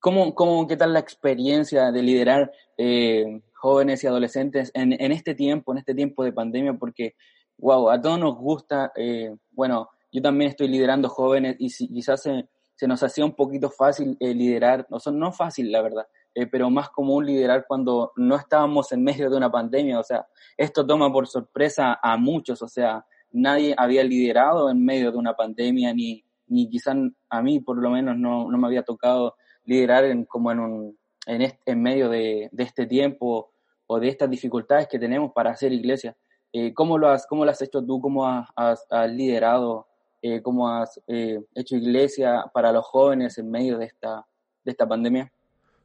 ¿cómo, 0.00 0.34
cómo, 0.34 0.66
qué 0.66 0.76
tal 0.76 0.92
la 0.92 0.98
experiencia 0.98 1.90
de 1.92 2.02
liderar 2.02 2.52
eh, 2.76 3.40
jóvenes 3.54 4.02
y 4.02 4.06
adolescentes 4.06 4.70
en, 4.74 4.92
en, 4.92 5.12
este 5.12 5.34
tiempo, 5.34 5.72
en 5.72 5.78
este 5.78 5.94
tiempo 5.94 6.24
de 6.24 6.32
pandemia? 6.32 6.74
Porque, 6.74 7.14
wow, 7.58 7.90
a 7.90 8.00
todos 8.00 8.18
nos 8.18 8.36
gusta, 8.36 8.92
eh, 8.96 9.34
bueno, 9.50 9.90
yo 10.12 10.20
también 10.20 10.50
estoy 10.50 10.68
liderando 10.68 11.08
jóvenes 11.08 11.56
y 11.58 11.70
si, 11.70 11.88
quizás 11.88 12.22
se, 12.22 12.48
se, 12.74 12.86
nos 12.86 13.02
hacía 13.02 13.24
un 13.24 13.34
poquito 13.34 13.70
fácil 13.70 14.16
eh, 14.20 14.34
liderar, 14.34 14.86
no, 14.90 14.98
no 15.12 15.32
fácil, 15.32 15.72
la 15.72 15.82
verdad, 15.82 16.06
pero 16.50 16.70
más 16.70 16.90
común 16.90 17.26
liderar 17.26 17.66
cuando 17.68 18.12
no 18.16 18.36
estábamos 18.36 18.90
en 18.92 19.04
medio 19.04 19.30
de 19.30 19.36
una 19.36 19.50
pandemia. 19.50 19.98
O 19.98 20.02
sea, 20.02 20.26
esto 20.56 20.86
toma 20.86 21.12
por 21.12 21.26
sorpresa 21.26 21.98
a 22.02 22.16
muchos, 22.16 22.62
o 22.62 22.68
sea, 22.68 23.04
nadie 23.32 23.74
había 23.76 24.04
liderado 24.04 24.70
en 24.70 24.84
medio 24.84 25.10
de 25.10 25.18
una 25.18 25.34
pandemia 25.34 25.92
ni 25.94 26.24
ni 26.52 26.68
quizás 26.68 26.96
a 27.30 27.42
mí 27.42 27.60
por 27.60 27.78
lo 27.78 27.90
menos 27.90 28.16
no, 28.18 28.50
no 28.50 28.58
me 28.58 28.66
había 28.66 28.82
tocado 28.82 29.36
liderar 29.64 30.04
en, 30.04 30.26
como 30.26 30.52
en, 30.52 30.60
un, 30.60 30.98
en, 31.26 31.52
en 31.64 31.82
medio 31.82 32.10
de, 32.10 32.50
de, 32.52 32.62
este 32.62 32.86
tiempo 32.86 33.52
o 33.86 33.98
de 33.98 34.08
estas 34.08 34.28
dificultades 34.28 34.86
que 34.86 34.98
tenemos 34.98 35.32
para 35.32 35.50
hacer 35.50 35.72
iglesia. 35.72 36.16
Eh, 36.52 36.74
¿cómo, 36.74 36.98
lo 36.98 37.08
has, 37.08 37.26
¿Cómo 37.26 37.44
lo 37.44 37.50
has 37.50 37.62
hecho 37.62 37.82
tú? 37.82 38.00
¿Cómo 38.00 38.26
has, 38.26 38.86
has, 38.90 39.10
liderado? 39.10 39.88
Eh, 40.20 40.42
¿Cómo 40.42 40.68
has 40.68 41.00
eh, 41.06 41.40
hecho 41.54 41.76
iglesia 41.76 42.44
para 42.52 42.70
los 42.70 42.84
jóvenes 42.84 43.38
en 43.38 43.50
medio 43.50 43.78
de 43.78 43.86
esta, 43.86 44.26
de 44.62 44.70
esta 44.70 44.86
pandemia? 44.86 45.32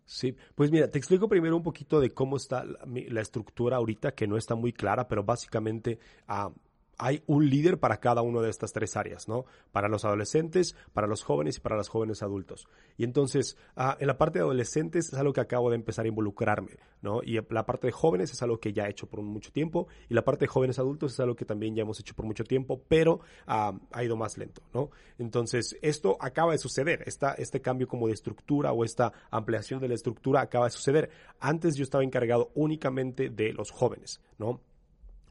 Sí, 0.06 0.36
pues 0.56 0.69
mira, 0.69 0.89
te 0.89 0.97
explico 0.97 1.27
primero 1.27 1.56
un 1.56 1.63
poquito 1.63 1.99
de 1.99 2.13
cómo 2.13 2.38
está 2.38 2.63
la, 2.65 2.80
la 2.86 3.21
estructura 3.21 3.77
ahorita, 3.77 4.13
que 4.13 4.27
no 4.27 4.38
está 4.38 4.56
muy 4.56 4.73
clara, 4.73 5.08
pero 5.08 5.23
básicamente 5.23 5.99
uh, 6.30 6.51
hay 6.97 7.23
un 7.27 7.49
líder 7.49 7.79
para 7.79 7.97
cada 7.97 8.21
una 8.21 8.41
de 8.41 8.49
estas 8.49 8.73
tres 8.73 8.97
áreas, 8.97 9.27
¿no? 9.27 9.45
Para 9.71 9.88
los 9.88 10.05
adolescentes, 10.05 10.75
para 10.93 11.07
los 11.07 11.23
jóvenes 11.23 11.57
y 11.57 11.60
para 11.60 11.75
los 11.75 11.89
jóvenes 11.89 12.23
adultos. 12.23 12.67
Y 12.97 13.03
entonces, 13.03 13.57
ah, 13.75 13.97
en 13.99 14.07
la 14.07 14.17
parte 14.17 14.39
de 14.39 14.45
adolescentes 14.45 15.13
es 15.13 15.13
algo 15.13 15.33
que 15.33 15.41
acabo 15.41 15.69
de 15.69 15.75
empezar 15.75 16.05
a 16.05 16.07
involucrarme, 16.07 16.79
¿no? 17.01 17.21
Y 17.23 17.39
la 17.49 17.65
parte 17.65 17.88
de 17.88 17.91
jóvenes 17.91 18.31
es 18.31 18.41
algo 18.41 18.60
que 18.60 18.73
ya 18.73 18.86
he 18.86 18.89
hecho 18.89 19.07
por 19.07 19.21
mucho 19.21 19.51
tiempo 19.51 19.88
y 20.10 20.13
la 20.13 20.23
parte 20.23 20.45
de 20.45 20.47
jóvenes 20.47 20.79
adultos 20.79 21.13
es 21.13 21.19
algo 21.19 21.36
que 21.36 21.45
también 21.45 21.75
ya 21.75 21.83
hemos 21.83 21.99
hecho 21.99 22.15
por 22.15 22.25
mucho 22.25 22.43
tiempo, 22.43 22.81
pero 22.88 23.19
ah, 23.45 23.77
ha 23.91 24.03
ido 24.03 24.15
más 24.15 24.38
lento, 24.38 24.62
¿no? 24.73 24.89
Entonces, 25.19 25.77
esto 25.81 26.17
acaba 26.19 26.53
de 26.53 26.57
suceder, 26.57 27.03
esta, 27.05 27.33
este 27.33 27.62
cambio 27.62 27.88
como 27.88 28.07
de 28.07 28.13
estructura 28.13 28.71
o 28.71 28.83
esta 28.83 29.13
ampliación 29.29 29.79
de 29.79 29.88
la 29.88 29.95
estructura 29.95 30.41
acaba 30.41 30.65
de 30.65 30.71
suceder. 30.71 31.10
Antes 31.39 31.75
yo 31.75 31.83
estaba 31.83 32.03
encargado 32.03 32.51
únicamente 32.55 33.29
de 33.29 33.53
los 33.53 33.71
jóvenes, 33.71 34.21
¿no? 34.39 34.62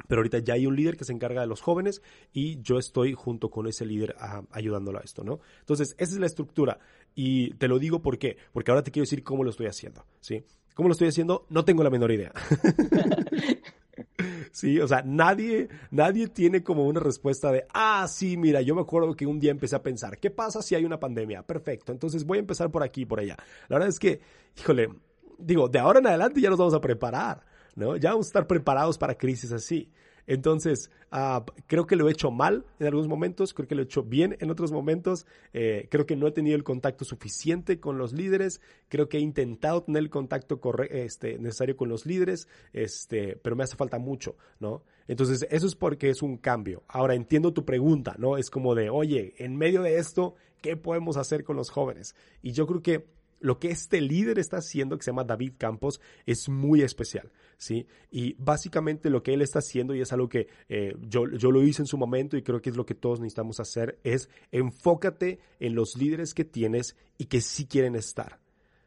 Pero 0.09 0.20
ahorita 0.20 0.38
ya 0.38 0.54
hay 0.54 0.66
un 0.66 0.76
líder 0.76 0.96
que 0.96 1.04
se 1.04 1.12
encarga 1.12 1.40
de 1.40 1.46
los 1.46 1.61
jóvenes 1.61 2.02
y 2.32 2.61
yo 2.62 2.78
estoy 2.78 3.14
junto 3.14 3.50
con 3.50 3.66
ese 3.66 3.87
líder 3.87 4.14
ah, 4.18 4.42
ayudándolo 4.50 4.98
a 4.98 5.02
esto, 5.02 5.24
¿no? 5.24 5.40
Entonces, 5.61 5.94
esa 5.98 6.14
es 6.14 6.20
la 6.20 6.26
estructura. 6.26 6.78
Y 7.14 7.54
te 7.54 7.68
lo 7.68 7.78
digo 7.78 8.02
por 8.02 8.18
qué. 8.18 8.37
Porque 8.52 8.70
ahora 8.70 8.82
te 8.82 8.90
quiero 8.90 9.04
decir 9.04 9.24
cómo 9.24 9.42
lo 9.42 9.50
estoy 9.50 9.66
haciendo, 9.66 10.04
¿sí? 10.20 10.44
¿Cómo 10.74 10.88
lo 10.88 10.92
estoy 10.92 11.09
haciendo? 11.09 11.46
No 11.48 11.64
tengo 11.64 11.82
la 11.82 11.90
menor 11.90 12.12
idea. 12.12 12.32
sí, 14.52 14.78
o 14.78 14.87
sea, 14.87 15.02
nadie, 15.02 15.68
nadie 15.90 16.28
tiene 16.28 16.62
como 16.62 16.87
una 16.87 17.00
respuesta 17.00 17.50
de, 17.50 17.66
ah, 17.72 18.06
sí, 18.09 18.37
mira, 18.37 18.61
yo 18.61 18.74
me 18.74 18.82
acuerdo 18.82 19.16
que 19.16 19.26
un 19.26 19.40
día 19.40 19.50
empecé 19.50 19.76
a 19.76 19.82
pensar, 19.82 20.18
¿qué 20.18 20.30
pasa 20.30 20.61
si 20.61 20.74
hay 20.74 20.85
una 20.85 21.00
pandemia? 21.00 21.42
Perfecto, 21.42 21.92
entonces 21.92 22.24
voy 22.24 22.38
a 22.38 22.40
empezar 22.40 22.70
por 22.70 22.82
aquí 22.82 23.02
y 23.02 23.06
por 23.06 23.20
allá. 23.20 23.37
La 23.68 23.76
verdad 23.76 23.88
es 23.88 23.98
que, 23.98 24.20
híjole, 24.59 24.90
digo, 25.38 25.68
de 25.68 25.78
ahora 25.78 26.00
en 26.00 26.09
adelante 26.09 26.40
ya 26.40 26.50
nos 26.50 26.59
vamos 26.59 26.74
a 26.74 26.80
preparar. 26.80 27.42
¿No? 27.77 27.97
Ya 27.97 28.11
vamos 28.11 28.27
a 28.27 28.31
estar 28.31 28.47
preparados 28.47 28.99
para 28.99 29.17
crisis 29.17 29.53
así. 29.53 29.91
Entonces, 30.27 30.91
ah, 31.12 31.45
creo 31.67 31.87
que 31.87 31.95
lo 31.95 32.09
he 32.09 32.12
hecho 32.12 32.31
mal 32.31 32.65
en 32.81 32.87
algunos 32.87 33.09
momentos, 33.09 33.55
creo 33.55 33.69
que 33.69 33.77
lo 33.77 33.83
he 33.83 33.85
hecho 33.85 34.03
bien 34.03 34.37
en 34.41 34.51
otros 34.51 34.73
momentos, 34.73 35.25
eh, 35.53 35.87
creo 35.89 36.05
que 36.05 36.17
no 36.17 36.27
he 36.27 36.33
tenido 36.33 36.57
el 36.57 36.65
contacto 36.65 37.05
suficiente 37.05 37.79
con 37.79 37.97
los 37.97 38.12
líderes, 38.12 38.61
creo 38.89 39.09
que 39.09 39.19
he 39.19 39.21
intentado 39.21 39.85
tener 39.85 40.03
el 40.03 40.11
contacto 40.11 40.61
este, 40.91 41.39
necesario 41.39 41.77
con 41.77 41.89
los 41.89 42.07
líderes, 42.07 42.49
este, 42.73 43.37
pero 43.37 43.55
me 43.55 43.62
hace 43.62 43.77
falta 43.77 43.99
mucho, 43.99 44.37
¿no? 44.59 44.83
Entonces, 45.07 45.47
eso 45.51 45.67
es 45.69 45.77
porque 45.77 46.11
es 46.11 46.23
un 46.23 46.39
cambio. 46.39 46.83
Ahora 46.89 47.15
entiendo 47.15 47.53
tu 47.53 47.65
pregunta, 47.65 48.17
¿no? 48.19 48.37
Es 48.37 48.51
como 48.51 48.75
de, 48.75 48.91
oye, 48.91 49.35
en 49.39 49.57
medio 49.57 49.83
de 49.83 49.99
esto, 49.99 50.35
¿qué 50.61 50.77
podemos 50.77 51.17
hacer 51.17 51.45
con 51.45 51.55
los 51.55 51.71
jóvenes? 51.71 52.17
Y 52.43 52.51
yo 52.51 52.67
creo 52.67 52.83
que 52.83 53.07
lo 53.46 53.61
que 53.61 53.68
este 53.68 54.00
líder 54.00 54.40
está 54.40 54.56
haciendo, 54.56 54.98
que 54.98 55.04
se 55.04 55.12
llama 55.12 55.22
David 55.22 55.52
Campos, 55.56 56.00
es 56.26 56.48
muy 56.48 56.82
especial, 56.82 57.30
¿sí? 57.56 57.87
Y 58.11 58.35
básicamente 58.38 59.09
lo 59.09 59.22
que 59.22 59.35
él 59.35 59.40
está 59.40 59.61
haciendo, 59.61 59.94
y 59.94 60.00
es 60.00 60.12
algo 60.12 60.28
que 60.28 60.48
eh, 60.68 60.96
yo, 61.00 61.28
yo 61.28 61.52
lo 61.52 61.62
hice 61.62 61.82
en 61.82 61.87
su 61.87 61.96
momento 61.96 62.37
y 62.37 62.42
creo 62.42 62.61
que 62.61 62.70
es 62.70 62.76
lo 62.76 62.85
que 62.85 62.96
todos 62.96 63.20
necesitamos 63.20 63.61
hacer, 63.61 64.00
es 64.02 64.28
enfócate 64.50 65.38
en 65.61 65.76
los 65.76 65.96
líderes 65.96 66.35
que 66.35 66.44
tienes 66.44 66.96
y 67.18 67.26
que 67.26 67.40
sí 67.40 67.66
quieren 67.66 67.94
estar, 67.94 68.40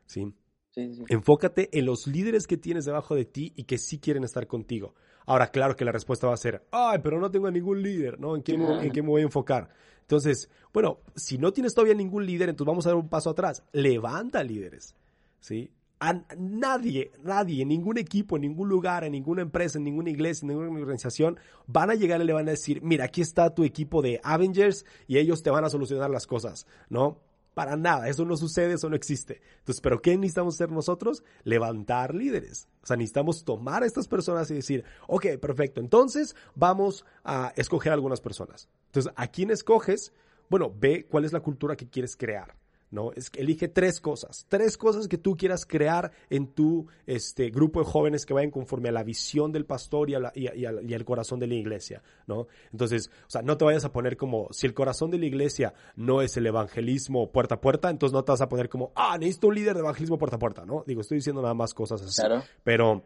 ¿sí? 0.06 0.34
Sí, 0.72 0.94
sí. 0.94 1.04
Enfócate 1.08 1.70
en 1.72 1.86
los 1.86 2.06
líderes 2.06 2.46
que 2.46 2.58
tienes 2.58 2.84
debajo 2.84 3.16
de 3.16 3.24
ti 3.24 3.54
y 3.56 3.64
que 3.64 3.78
sí 3.78 3.98
quieren 3.98 4.26
estar 4.26 4.46
contigo. 4.46 4.94
Ahora, 5.30 5.52
claro 5.52 5.76
que 5.76 5.86
la 5.86 5.92
respuesta 5.92 6.26
va 6.26 6.34
a 6.34 6.38
ser, 6.38 6.64
ay, 6.72 6.98
pero 7.04 7.20
no 7.20 7.30
tengo 7.30 7.52
ningún 7.52 7.84
líder, 7.84 8.20
¿no? 8.20 8.36
¿En 8.36 8.42
qué, 8.42 8.54
¿en 8.54 8.92
qué 8.92 9.04
me 9.04 9.10
voy 9.10 9.22
a 9.22 9.26
enfocar? 9.26 9.70
Entonces, 10.02 10.50
bueno, 10.74 11.02
si 11.16 11.38
no 11.38 11.54
tienes 11.54 11.76
todavía 11.76 11.94
ningún 11.94 12.26
líder, 12.26 12.50
entonces 12.50 12.68
vamos 12.68 12.88
a 12.88 12.90
dar 12.90 12.96
un 12.96 13.10
paso 13.10 13.30
atrás. 13.30 13.62
Levanta 13.72 14.44
líderes, 14.44 14.96
¿sí? 15.40 15.70
A 16.00 16.20
nadie, 16.36 17.12
nadie, 17.22 17.62
en 17.62 17.68
ningún 17.68 18.00
equipo, 18.00 18.38
en 18.38 18.42
ningún 18.42 18.70
lugar, 18.70 19.04
en 19.04 19.12
ninguna 19.12 19.44
empresa, 19.44 19.78
en 19.78 19.84
ninguna 19.84 20.10
iglesia, 20.10 20.48
en 20.48 20.58
ninguna 20.58 20.80
organización, 20.80 21.38
van 21.68 21.92
a 21.92 21.94
llegar 21.94 22.20
y 22.22 22.24
le 22.24 22.34
van 22.34 22.48
a 22.48 22.52
decir, 22.52 22.82
mira, 22.82 23.06
aquí 23.06 23.22
está 23.22 23.54
tu 23.54 23.64
equipo 23.64 24.02
de 24.02 24.20
Avengers 24.24 24.84
y 25.08 25.20
ellos 25.20 25.44
te 25.44 25.52
van 25.52 25.64
a 25.64 25.70
solucionar 25.70 26.10
las 26.10 26.26
cosas, 26.26 26.66
¿no? 26.90 27.20
Para 27.60 27.76
nada, 27.76 28.08
eso 28.08 28.24
no 28.24 28.38
sucede, 28.38 28.76
eso 28.76 28.90
no 28.90 28.96
existe. 28.96 29.42
Entonces, 29.58 29.82
¿pero 29.82 30.02
qué 30.02 30.16
necesitamos 30.16 30.56
hacer 30.56 30.72
nosotros? 30.72 31.26
Levantar 31.44 32.16
líderes. 32.16 32.70
O 32.82 32.88
sea, 32.88 32.96
necesitamos 32.96 33.44
tomar 33.44 33.84
a 33.84 33.86
estas 33.86 34.08
personas 34.08 34.50
y 34.50 34.54
decir, 34.54 34.86
ok, 35.10 35.26
perfecto, 35.42 35.82
entonces 35.82 36.38
vamos 36.56 37.04
a 37.26 37.52
escoger 37.58 37.92
algunas 37.92 38.22
personas. 38.22 38.70
Entonces, 38.86 39.12
¿a 39.14 39.28
quién 39.28 39.52
escoges? 39.52 40.14
Bueno, 40.50 40.74
ve 40.74 41.06
cuál 41.12 41.26
es 41.26 41.34
la 41.34 41.42
cultura 41.42 41.76
que 41.76 41.90
quieres 41.90 42.16
crear. 42.16 42.56
¿No? 42.92 43.12
Es 43.14 43.30
que 43.30 43.42
elige 43.42 43.68
tres 43.68 44.00
cosas, 44.00 44.46
tres 44.50 44.78
cosas 44.78 45.08
que 45.08 45.18
tú 45.18 45.36
quieras 45.38 45.66
crear 45.66 46.12
en 46.30 46.48
tu 46.48 46.88
este, 47.06 47.50
grupo 47.50 47.80
de 47.80 47.86
jóvenes 47.86 48.26
que 48.26 48.34
vayan 48.34 48.52
conforme 48.52 48.90
a 48.90 48.92
la 48.92 49.04
visión 49.04 49.52
del 49.52 49.66
pastor 49.66 50.10
y, 50.10 50.16
al, 50.16 51.06
corazón 51.06 51.40
de 51.40 51.48
la 51.48 51.56
iglesia, 51.56 52.04
¿no? 52.28 52.48
Entonces, 52.72 53.10
o 53.28 53.30
sea, 53.30 53.42
no 53.42 53.58
te 53.58 53.66
vayas 53.66 53.86
a 53.86 53.92
poner 53.92 54.18
como, 54.18 54.48
si 54.52 54.68
el 54.68 54.74
corazón 54.74 55.12
de 55.12 55.18
la 55.18 55.26
iglesia 55.26 55.74
no 55.96 56.22
es 56.22 56.36
el 56.38 56.48
evangelismo 56.48 57.32
puerta 57.32 57.56
a 57.56 57.62
puerta, 57.62 57.90
entonces 57.90 58.14
no 58.14 58.24
te 58.24 58.32
vas 58.32 58.42
a 58.42 58.50
poner 58.50 58.70
como, 58.70 58.92
ah, 58.96 59.18
necesito 59.18 59.48
un 59.48 59.56
líder 59.56 59.74
de 59.76 59.82
evangelismo 59.82 60.18
puerta 60.18 60.36
a 60.36 60.40
puerta, 60.40 60.66
¿no? 60.66 60.84
Digo, 60.86 61.02
estoy 61.02 61.18
diciendo 61.18 61.42
nada 61.42 61.54
más 61.54 61.74
cosas 61.74 62.02
así. 62.02 62.22
Claro. 62.22 62.44
Pero 62.64 63.04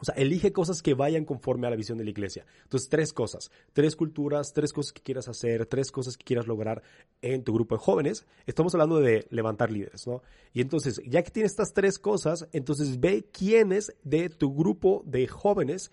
o 0.00 0.04
sea, 0.04 0.14
elige 0.14 0.52
cosas 0.52 0.82
que 0.82 0.94
vayan 0.94 1.24
conforme 1.24 1.66
a 1.66 1.70
la 1.70 1.76
visión 1.76 1.98
de 1.98 2.04
la 2.04 2.10
iglesia. 2.10 2.46
Entonces, 2.62 2.88
tres 2.88 3.12
cosas, 3.12 3.50
tres 3.72 3.96
culturas, 3.96 4.52
tres 4.54 4.72
cosas 4.72 4.92
que 4.92 5.02
quieras 5.02 5.28
hacer, 5.28 5.66
tres 5.66 5.92
cosas 5.92 6.16
que 6.16 6.24
quieras 6.24 6.46
lograr 6.46 6.82
en 7.20 7.44
tu 7.44 7.52
grupo 7.52 7.74
de 7.74 7.80
jóvenes. 7.80 8.26
Estamos 8.46 8.74
hablando 8.74 8.98
de 9.00 9.26
levantar 9.30 9.70
líderes, 9.70 10.06
¿no? 10.06 10.22
Y 10.54 10.62
entonces, 10.62 11.02
ya 11.06 11.22
que 11.22 11.30
tienes 11.30 11.52
estas 11.52 11.74
tres 11.74 11.98
cosas, 11.98 12.48
entonces 12.52 12.98
ve 12.98 13.28
quiénes 13.30 13.94
de 14.02 14.30
tu 14.30 14.54
grupo 14.54 15.02
de 15.04 15.26
jóvenes 15.26 15.92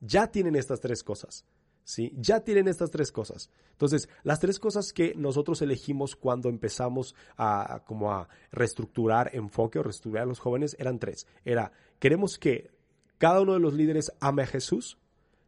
ya 0.00 0.28
tienen 0.28 0.54
estas 0.54 0.80
tres 0.80 1.02
cosas. 1.02 1.44
¿Sí? 1.82 2.14
Ya 2.16 2.44
tienen 2.44 2.68
estas 2.68 2.92
tres 2.92 3.10
cosas. 3.10 3.50
Entonces, 3.72 4.08
las 4.22 4.38
tres 4.38 4.60
cosas 4.60 4.92
que 4.92 5.14
nosotros 5.16 5.60
elegimos 5.60 6.14
cuando 6.14 6.48
empezamos 6.48 7.16
a, 7.36 7.82
como 7.84 8.12
a 8.12 8.28
reestructurar 8.52 9.30
enfoque 9.34 9.80
o 9.80 9.82
reestructurar 9.82 10.22
a 10.22 10.28
los 10.28 10.38
jóvenes 10.38 10.76
eran 10.78 11.00
tres. 11.00 11.26
Era, 11.44 11.72
queremos 11.98 12.38
que 12.38 12.70
cada 13.20 13.42
uno 13.42 13.52
de 13.52 13.60
los 13.60 13.74
líderes 13.74 14.12
ame 14.18 14.44
a 14.44 14.46
Jesús, 14.46 14.96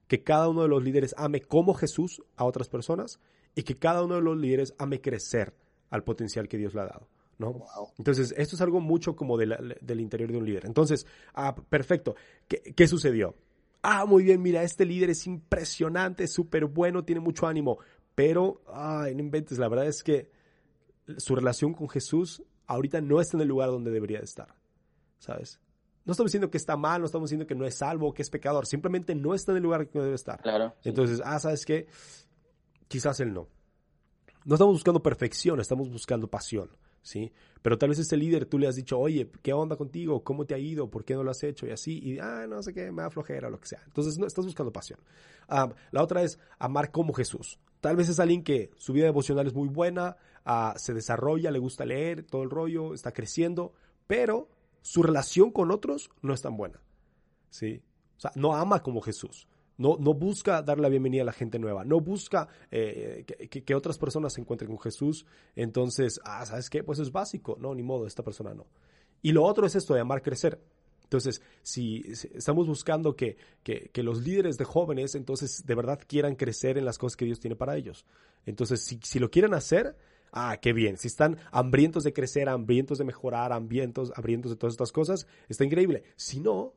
que 0.06 0.22
cada 0.22 0.46
uno 0.46 0.60
de 0.60 0.68
los 0.68 0.84
líderes 0.84 1.14
ame 1.16 1.40
como 1.40 1.72
Jesús 1.72 2.22
a 2.36 2.44
otras 2.44 2.68
personas 2.68 3.18
y 3.54 3.62
que 3.62 3.78
cada 3.78 4.04
uno 4.04 4.16
de 4.16 4.20
los 4.20 4.36
líderes 4.36 4.74
ame 4.76 5.00
crecer 5.00 5.54
al 5.88 6.04
potencial 6.04 6.48
que 6.48 6.58
Dios 6.58 6.74
le 6.74 6.82
ha 6.82 6.84
dado. 6.84 7.08
¿no? 7.38 7.64
Entonces, 7.96 8.34
esto 8.36 8.56
es 8.56 8.60
algo 8.60 8.82
mucho 8.82 9.16
como 9.16 9.38
del 9.38 10.00
interior 10.00 10.30
de 10.30 10.36
un 10.36 10.44
líder. 10.44 10.66
Entonces, 10.66 11.06
ah, 11.32 11.56
perfecto. 11.56 12.14
¿Qué, 12.46 12.86
sucedió? 12.86 13.36
Ah, 13.80 14.04
muy 14.04 14.24
bien, 14.24 14.42
mira, 14.42 14.62
este 14.62 14.84
líder 14.84 15.08
es 15.08 15.26
impresionante, 15.26 16.26
súper 16.26 16.66
bueno, 16.66 17.06
tiene 17.06 17.22
mucho 17.22 17.46
ánimo, 17.46 17.78
pero, 18.14 18.60
ay, 18.66 19.14
no 19.14 19.22
inventes, 19.22 19.56
la 19.56 19.70
verdad 19.70 19.86
es 19.86 20.02
que 20.02 20.30
su 21.16 21.34
relación 21.34 21.72
con 21.72 21.88
Jesús 21.88 22.42
ahorita 22.66 23.00
no 23.00 23.18
está 23.18 23.38
en 23.38 23.40
el 23.40 23.48
lugar 23.48 23.70
donde 23.70 23.90
debería 23.90 24.18
estar, 24.18 24.54
¿sabes? 25.18 25.58
No 26.04 26.12
estamos 26.12 26.30
diciendo 26.30 26.50
que 26.50 26.58
está 26.58 26.76
mal, 26.76 27.00
no 27.00 27.06
estamos 27.06 27.30
diciendo 27.30 27.46
que 27.46 27.54
no 27.54 27.64
es 27.64 27.76
salvo, 27.78 28.12
que 28.12 28.22
es 28.22 28.30
pecador, 28.30 28.66
simplemente 28.66 29.14
no 29.14 29.34
está 29.34 29.52
en 29.52 29.58
el 29.58 29.62
lugar 29.62 29.88
que 29.88 30.00
debe 30.00 30.14
estar. 30.14 30.40
Claro. 30.42 30.74
Entonces, 30.84 31.22
ah, 31.24 31.38
¿sabes 31.38 31.64
qué? 31.64 31.86
Quizás 32.88 33.20
él 33.20 33.32
no. 33.32 33.48
No 34.44 34.56
estamos 34.56 34.74
buscando 34.74 35.02
perfección, 35.02 35.60
estamos 35.60 35.88
buscando 35.88 36.28
pasión, 36.28 36.70
¿sí? 37.02 37.32
Pero 37.62 37.78
tal 37.78 37.90
vez 37.90 38.00
ese 38.00 38.16
líder 38.16 38.46
tú 38.46 38.58
le 38.58 38.66
has 38.66 38.74
dicho, 38.74 38.98
oye, 38.98 39.30
¿qué 39.42 39.52
onda 39.52 39.76
contigo? 39.76 40.24
¿Cómo 40.24 40.44
te 40.44 40.54
ha 40.54 40.58
ido? 40.58 40.90
¿Por 40.90 41.04
qué 41.04 41.14
no 41.14 41.22
lo 41.22 41.30
has 41.30 41.44
hecho? 41.44 41.66
Y 41.66 41.70
así, 41.70 42.00
y, 42.02 42.18
ah, 42.18 42.46
no 42.48 42.60
sé 42.62 42.74
qué, 42.74 42.90
me 42.90 43.02
da 43.02 43.10
flojera 43.10 43.46
o 43.46 43.50
lo 43.52 43.60
que 43.60 43.68
sea. 43.68 43.82
Entonces, 43.86 44.18
no, 44.18 44.26
estás 44.26 44.44
buscando 44.44 44.72
pasión. 44.72 44.98
Ah, 45.48 45.72
la 45.92 46.02
otra 46.02 46.22
es 46.22 46.40
amar 46.58 46.90
como 46.90 47.12
Jesús. 47.12 47.60
Tal 47.80 47.94
vez 47.94 48.08
es 48.08 48.18
alguien 48.18 48.42
que 48.42 48.70
su 48.76 48.92
vida 48.92 49.04
devocional 49.04 49.46
es 49.46 49.54
muy 49.54 49.68
buena, 49.68 50.16
ah, 50.44 50.74
se 50.76 50.92
desarrolla, 50.92 51.52
le 51.52 51.60
gusta 51.60 51.84
leer, 51.84 52.24
todo 52.24 52.42
el 52.42 52.50
rollo, 52.50 52.94
está 52.94 53.12
creciendo, 53.12 53.72
pero 54.08 54.48
su 54.82 55.02
relación 55.02 55.50
con 55.50 55.70
otros 55.70 56.10
no 56.20 56.34
es 56.34 56.42
tan 56.42 56.56
buena. 56.56 56.80
¿sí? 57.52 57.82
O 58.16 58.20
sea, 58.20 58.32
no 58.34 58.56
ama 58.56 58.82
como 58.82 59.00
Jesús. 59.00 59.46
No, 59.78 59.96
no 59.98 60.14
busca 60.14 60.62
dar 60.62 60.78
la 60.78 60.88
bienvenida 60.88 61.22
a 61.22 61.26
la 61.26 61.32
gente 61.32 61.58
nueva. 61.58 61.84
No 61.84 62.00
busca 62.00 62.48
eh, 62.70 63.24
que, 63.24 63.74
otras 63.74 63.98
personas 63.98 64.32
se 64.34 64.40
encuentren 64.40 64.70
con 64.70 64.78
Jesús. 64.80 65.26
Entonces, 65.56 66.20
ah, 66.24 66.44
¿sabes 66.44 66.68
qué? 66.68 66.84
Pues 66.84 66.98
es 66.98 67.10
básico. 67.10 67.56
No, 67.60 67.74
ni 67.74 67.82
modo, 67.82 68.06
esta 68.06 68.22
persona 68.22 68.54
no. 68.54 68.66
Y 69.22 69.32
lo 69.32 69.44
otro 69.44 69.66
es 69.66 69.74
esto 69.74 69.94
de 69.94 70.00
amar 70.00 70.22
crecer. 70.22 70.60
Entonces, 71.04 71.42
si, 71.62 72.02
estamos 72.34 72.66
buscando 72.66 73.16
que, 73.16 73.36
que, 73.62 74.02
los 74.02 74.22
líderes 74.22 74.56
de 74.56 74.64
jóvenes, 74.64 75.14
entonces, 75.14 75.64
de 75.66 75.74
verdad 75.74 76.00
quieran 76.06 76.36
crecer 76.36 76.78
en 76.78 76.84
las 76.84 76.96
cosas 76.96 77.16
que 77.16 77.24
Dios 77.24 77.40
tiene 77.40 77.56
para 77.56 77.76
ellos. 77.76 78.06
Entonces, 78.46 78.84
si, 78.84 78.98
si 79.02 79.18
lo 79.18 79.30
quieren 79.30 79.52
hacer, 79.52 79.96
Ah, 80.32 80.56
qué 80.60 80.72
bien. 80.72 80.96
Si 80.96 81.08
están 81.08 81.36
hambrientos 81.50 82.04
de 82.04 82.14
crecer, 82.14 82.48
hambrientos 82.48 82.98
de 82.98 83.04
mejorar, 83.04 83.52
hambrientos, 83.52 84.12
hambrientos 84.16 84.50
de 84.50 84.56
todas 84.56 84.72
estas 84.72 84.90
cosas, 84.90 85.26
está 85.48 85.64
increíble. 85.64 86.04
Si 86.16 86.40
no, 86.40 86.72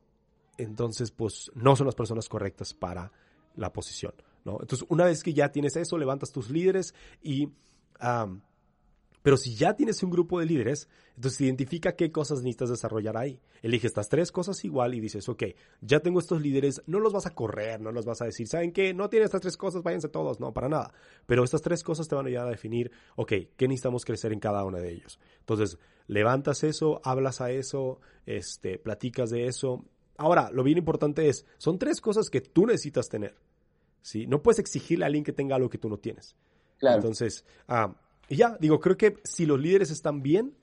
entonces 0.58 1.10
pues 1.10 1.50
no 1.54 1.74
son 1.74 1.86
las 1.86 1.94
personas 1.94 2.28
correctas 2.28 2.74
para 2.74 3.10
la 3.56 3.72
posición, 3.72 4.12
¿no? 4.44 4.58
Entonces, 4.60 4.86
una 4.90 5.06
vez 5.06 5.22
que 5.22 5.32
ya 5.32 5.50
tienes 5.50 5.74
eso, 5.76 5.96
levantas 5.96 6.32
tus 6.32 6.50
líderes 6.50 6.94
y 7.22 7.48
pero 9.26 9.36
si 9.36 9.56
ya 9.56 9.74
tienes 9.74 10.04
un 10.04 10.10
grupo 10.10 10.38
de 10.38 10.46
líderes, 10.46 10.88
entonces 11.16 11.40
identifica 11.40 11.96
qué 11.96 12.12
cosas 12.12 12.42
necesitas 12.42 12.70
desarrollar 12.70 13.16
ahí. 13.16 13.40
Elige 13.60 13.88
estas 13.88 14.08
tres 14.08 14.30
cosas 14.30 14.64
igual 14.64 14.94
y 14.94 15.00
dices, 15.00 15.28
ok, 15.28 15.42
ya 15.80 15.98
tengo 15.98 16.20
estos 16.20 16.40
líderes, 16.40 16.80
no 16.86 17.00
los 17.00 17.12
vas 17.12 17.26
a 17.26 17.34
correr, 17.34 17.80
no 17.80 17.90
los 17.90 18.06
vas 18.06 18.22
a 18.22 18.26
decir, 18.26 18.46
¿saben 18.46 18.70
qué? 18.70 18.94
No 18.94 19.08
tienen 19.08 19.24
estas 19.24 19.40
tres 19.40 19.56
cosas, 19.56 19.82
váyanse 19.82 20.08
todos, 20.10 20.38
no, 20.38 20.54
para 20.54 20.68
nada. 20.68 20.94
Pero 21.26 21.42
estas 21.42 21.60
tres 21.60 21.82
cosas 21.82 22.06
te 22.06 22.14
van 22.14 22.26
a 22.26 22.28
ayudar 22.28 22.46
a 22.46 22.50
definir, 22.50 22.92
ok, 23.16 23.32
¿qué 23.56 23.66
necesitamos 23.66 24.04
crecer 24.04 24.32
en 24.32 24.38
cada 24.38 24.64
uno 24.64 24.78
de 24.78 24.92
ellos? 24.92 25.18
Entonces, 25.40 25.76
levantas 26.06 26.62
eso, 26.62 27.00
hablas 27.02 27.40
a 27.40 27.50
eso, 27.50 27.98
este, 28.26 28.78
platicas 28.78 29.30
de 29.30 29.48
eso. 29.48 29.84
Ahora, 30.18 30.52
lo 30.52 30.62
bien 30.62 30.78
importante 30.78 31.28
es, 31.28 31.46
son 31.58 31.80
tres 31.80 32.00
cosas 32.00 32.30
que 32.30 32.42
tú 32.42 32.64
necesitas 32.64 33.08
tener. 33.08 33.34
¿sí? 34.02 34.28
No 34.28 34.40
puedes 34.40 34.60
exigirle 34.60 35.04
a 35.04 35.06
alguien 35.06 35.24
que 35.24 35.32
tenga 35.32 35.56
algo 35.56 35.68
que 35.68 35.78
tú 35.78 35.88
no 35.88 35.98
tienes. 35.98 36.36
Claro. 36.78 36.98
Entonces, 36.98 37.44
ah, 37.66 37.92
y 38.28 38.36
ya, 38.36 38.56
digo, 38.60 38.80
creo 38.80 38.96
que 38.96 39.16
si 39.24 39.46
los 39.46 39.60
líderes 39.60 39.90
están 39.90 40.22
bien, 40.22 40.54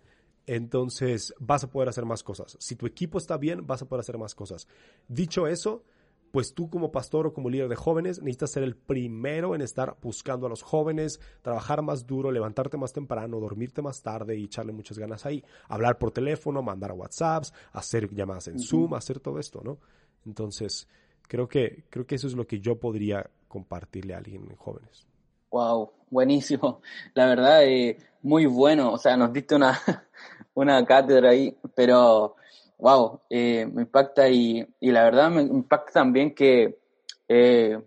entonces 0.45 1.33
vas 1.39 1.63
a 1.63 1.69
poder 1.69 1.89
hacer 1.89 2.05
más 2.05 2.23
cosas. 2.23 2.57
Si 2.59 2.75
tu 2.75 2.85
equipo 2.85 3.17
está 3.17 3.37
bien, 3.37 3.65
vas 3.65 3.81
a 3.81 3.87
poder 3.87 4.01
hacer 4.01 4.17
más 4.17 4.35
cosas. 4.35 4.67
Dicho 5.07 5.47
eso, 5.47 5.83
pues 6.31 6.53
tú 6.53 6.69
como 6.69 6.91
pastor 6.91 7.27
o 7.27 7.33
como 7.33 7.49
líder 7.49 7.69
de 7.69 7.75
jóvenes 7.75 8.19
necesitas 8.19 8.51
ser 8.51 8.63
el 8.63 8.75
primero 8.75 9.53
en 9.53 9.61
estar 9.61 9.95
buscando 10.01 10.47
a 10.47 10.49
los 10.49 10.63
jóvenes, 10.63 11.19
trabajar 11.43 11.83
más 11.83 12.07
duro, 12.07 12.31
levantarte 12.31 12.75
más 12.75 12.91
temprano, 12.91 13.39
dormirte 13.39 13.81
más 13.81 14.01
tarde 14.01 14.35
y 14.35 14.45
echarle 14.45 14.73
muchas 14.73 14.97
ganas 14.97 15.25
ahí. 15.25 15.43
Hablar 15.69 15.99
por 15.99 16.11
teléfono, 16.11 16.61
mandar 16.63 16.91
WhatsApps, 16.91 17.53
hacer 17.71 18.09
llamadas 18.13 18.47
en 18.47 18.59
Zoom, 18.59 18.95
hacer 18.95 19.19
todo 19.19 19.39
esto, 19.39 19.61
¿no? 19.63 19.77
Entonces, 20.25 20.87
creo 21.27 21.47
que, 21.47 21.85
creo 21.89 22.05
que 22.05 22.15
eso 22.15 22.27
es 22.27 22.33
lo 22.33 22.47
que 22.47 22.59
yo 22.59 22.79
podría 22.79 23.29
compartirle 23.47 24.15
a 24.15 24.17
alguien 24.17 24.47
en 24.49 24.55
jóvenes. 24.55 25.07
Wow, 25.53 25.91
buenísimo. 26.09 26.81
La 27.13 27.27
verdad, 27.27 27.63
eh, 27.63 27.97
muy 28.23 28.47
bueno. 28.47 28.91
O 28.91 28.97
sea, 28.97 29.15
nos 29.15 29.31
diste 29.31 29.53
una, 29.53 29.79
una 30.55 30.83
cátedra 30.83 31.29
ahí, 31.29 31.55
pero 31.75 32.35
wow, 32.79 33.21
eh, 33.29 33.69
me 33.71 33.83
impacta 33.83 34.27
y, 34.27 34.67
y, 34.79 34.91
la 34.91 35.03
verdad 35.03 35.29
me 35.29 35.43
impacta 35.43 35.91
también 35.93 36.33
que 36.33 36.79
eh, 37.27 37.79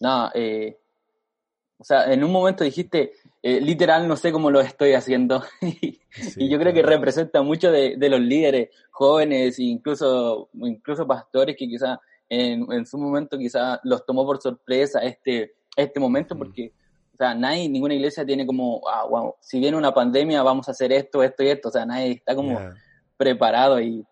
nada, 0.00 0.32
eh, 0.34 0.76
o 1.78 1.84
sea, 1.84 2.12
en 2.12 2.24
un 2.24 2.32
momento 2.32 2.64
dijiste, 2.64 3.12
eh, 3.40 3.60
literal, 3.60 4.08
no 4.08 4.16
sé 4.16 4.32
cómo 4.32 4.50
lo 4.50 4.60
estoy 4.60 4.94
haciendo. 4.94 5.44
y 5.60 6.50
yo 6.50 6.58
creo 6.58 6.74
que 6.74 6.82
representa 6.82 7.40
mucho 7.42 7.70
de, 7.70 7.96
los 8.08 8.20
líderes 8.20 8.70
jóvenes, 8.90 9.60
incluso, 9.60 10.50
incluso 10.54 11.06
pastores 11.06 11.54
que 11.56 11.68
quizá 11.68 12.00
en, 12.28 12.70
en 12.72 12.84
su 12.84 12.98
momento 12.98 13.38
quizá 13.38 13.78
los 13.84 14.04
tomó 14.04 14.26
por 14.26 14.42
sorpresa 14.42 14.98
este, 15.04 15.54
este 15.76 16.00
momento, 16.00 16.36
porque 16.36 16.72
sea, 17.22 17.34
nadie, 17.34 17.68
ninguna 17.68 17.94
iglesia 17.94 18.24
tiene 18.24 18.46
como, 18.46 18.80
ah, 18.88 19.06
wow, 19.08 19.34
si 19.40 19.58
viene 19.58 19.76
una 19.76 19.94
pandemia 19.94 20.42
vamos 20.42 20.68
a 20.68 20.72
hacer 20.72 20.92
esto, 20.92 21.22
esto 21.22 21.42
y 21.42 21.48
esto, 21.48 21.68
o 21.68 21.72
sea, 21.72 21.86
nadie 21.86 22.12
está 22.12 22.34
como 22.34 22.58
preparado 23.16 23.80
y 23.80 24.04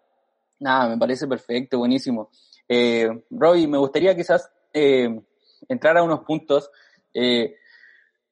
nada, 0.58 0.88
me 0.88 0.98
parece 0.98 1.26
perfecto, 1.26 1.78
buenísimo. 1.78 2.30
Eh, 2.68 3.08
Roy, 3.30 3.66
me 3.66 3.78
gustaría 3.78 4.14
quizás 4.14 4.48
eh, 4.72 5.20
entrar 5.68 5.96
a 5.96 6.02
unos 6.02 6.20
puntos. 6.20 6.70
Eh, 7.12 7.56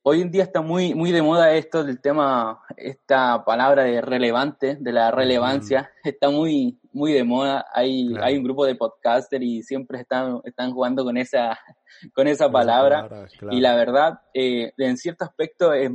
hoy 0.09 0.23
en 0.23 0.31
día 0.31 0.43
está 0.43 0.63
muy, 0.63 0.95
muy 0.95 1.13
de 1.13 1.21
moda 1.21 1.53
esto 1.53 1.85
del 1.85 2.01
tema, 2.01 2.61
esta 2.79 3.45
palabra 3.45 3.85
de 3.85 4.01
relevante, 4.01 4.77
de 4.81 4.93
la 4.93 5.11
relevancia, 5.11 5.91
está 6.03 6.31
muy, 6.31 6.79
muy 6.93 7.13
de 7.13 7.25
moda. 7.25 7.67
Hay, 7.75 8.15
hay 8.23 8.39
un 8.39 8.45
grupo 8.45 8.65
de 8.65 8.75
podcasters 8.75 9.45
y 9.45 9.63
siempre 9.63 10.01
están, 10.01 10.41
están 10.45 10.73
jugando 10.73 11.05
con 11.05 11.19
esa, 11.19 11.59
con 12.15 12.27
esa 12.27 12.51
palabra. 12.51 13.29
Y 13.51 13.61
la 13.61 13.77
verdad, 13.77 14.21
eh, 14.33 14.73
en 14.79 14.97
cierto 14.97 15.25
aspecto, 15.25 15.75
eh, 15.75 15.91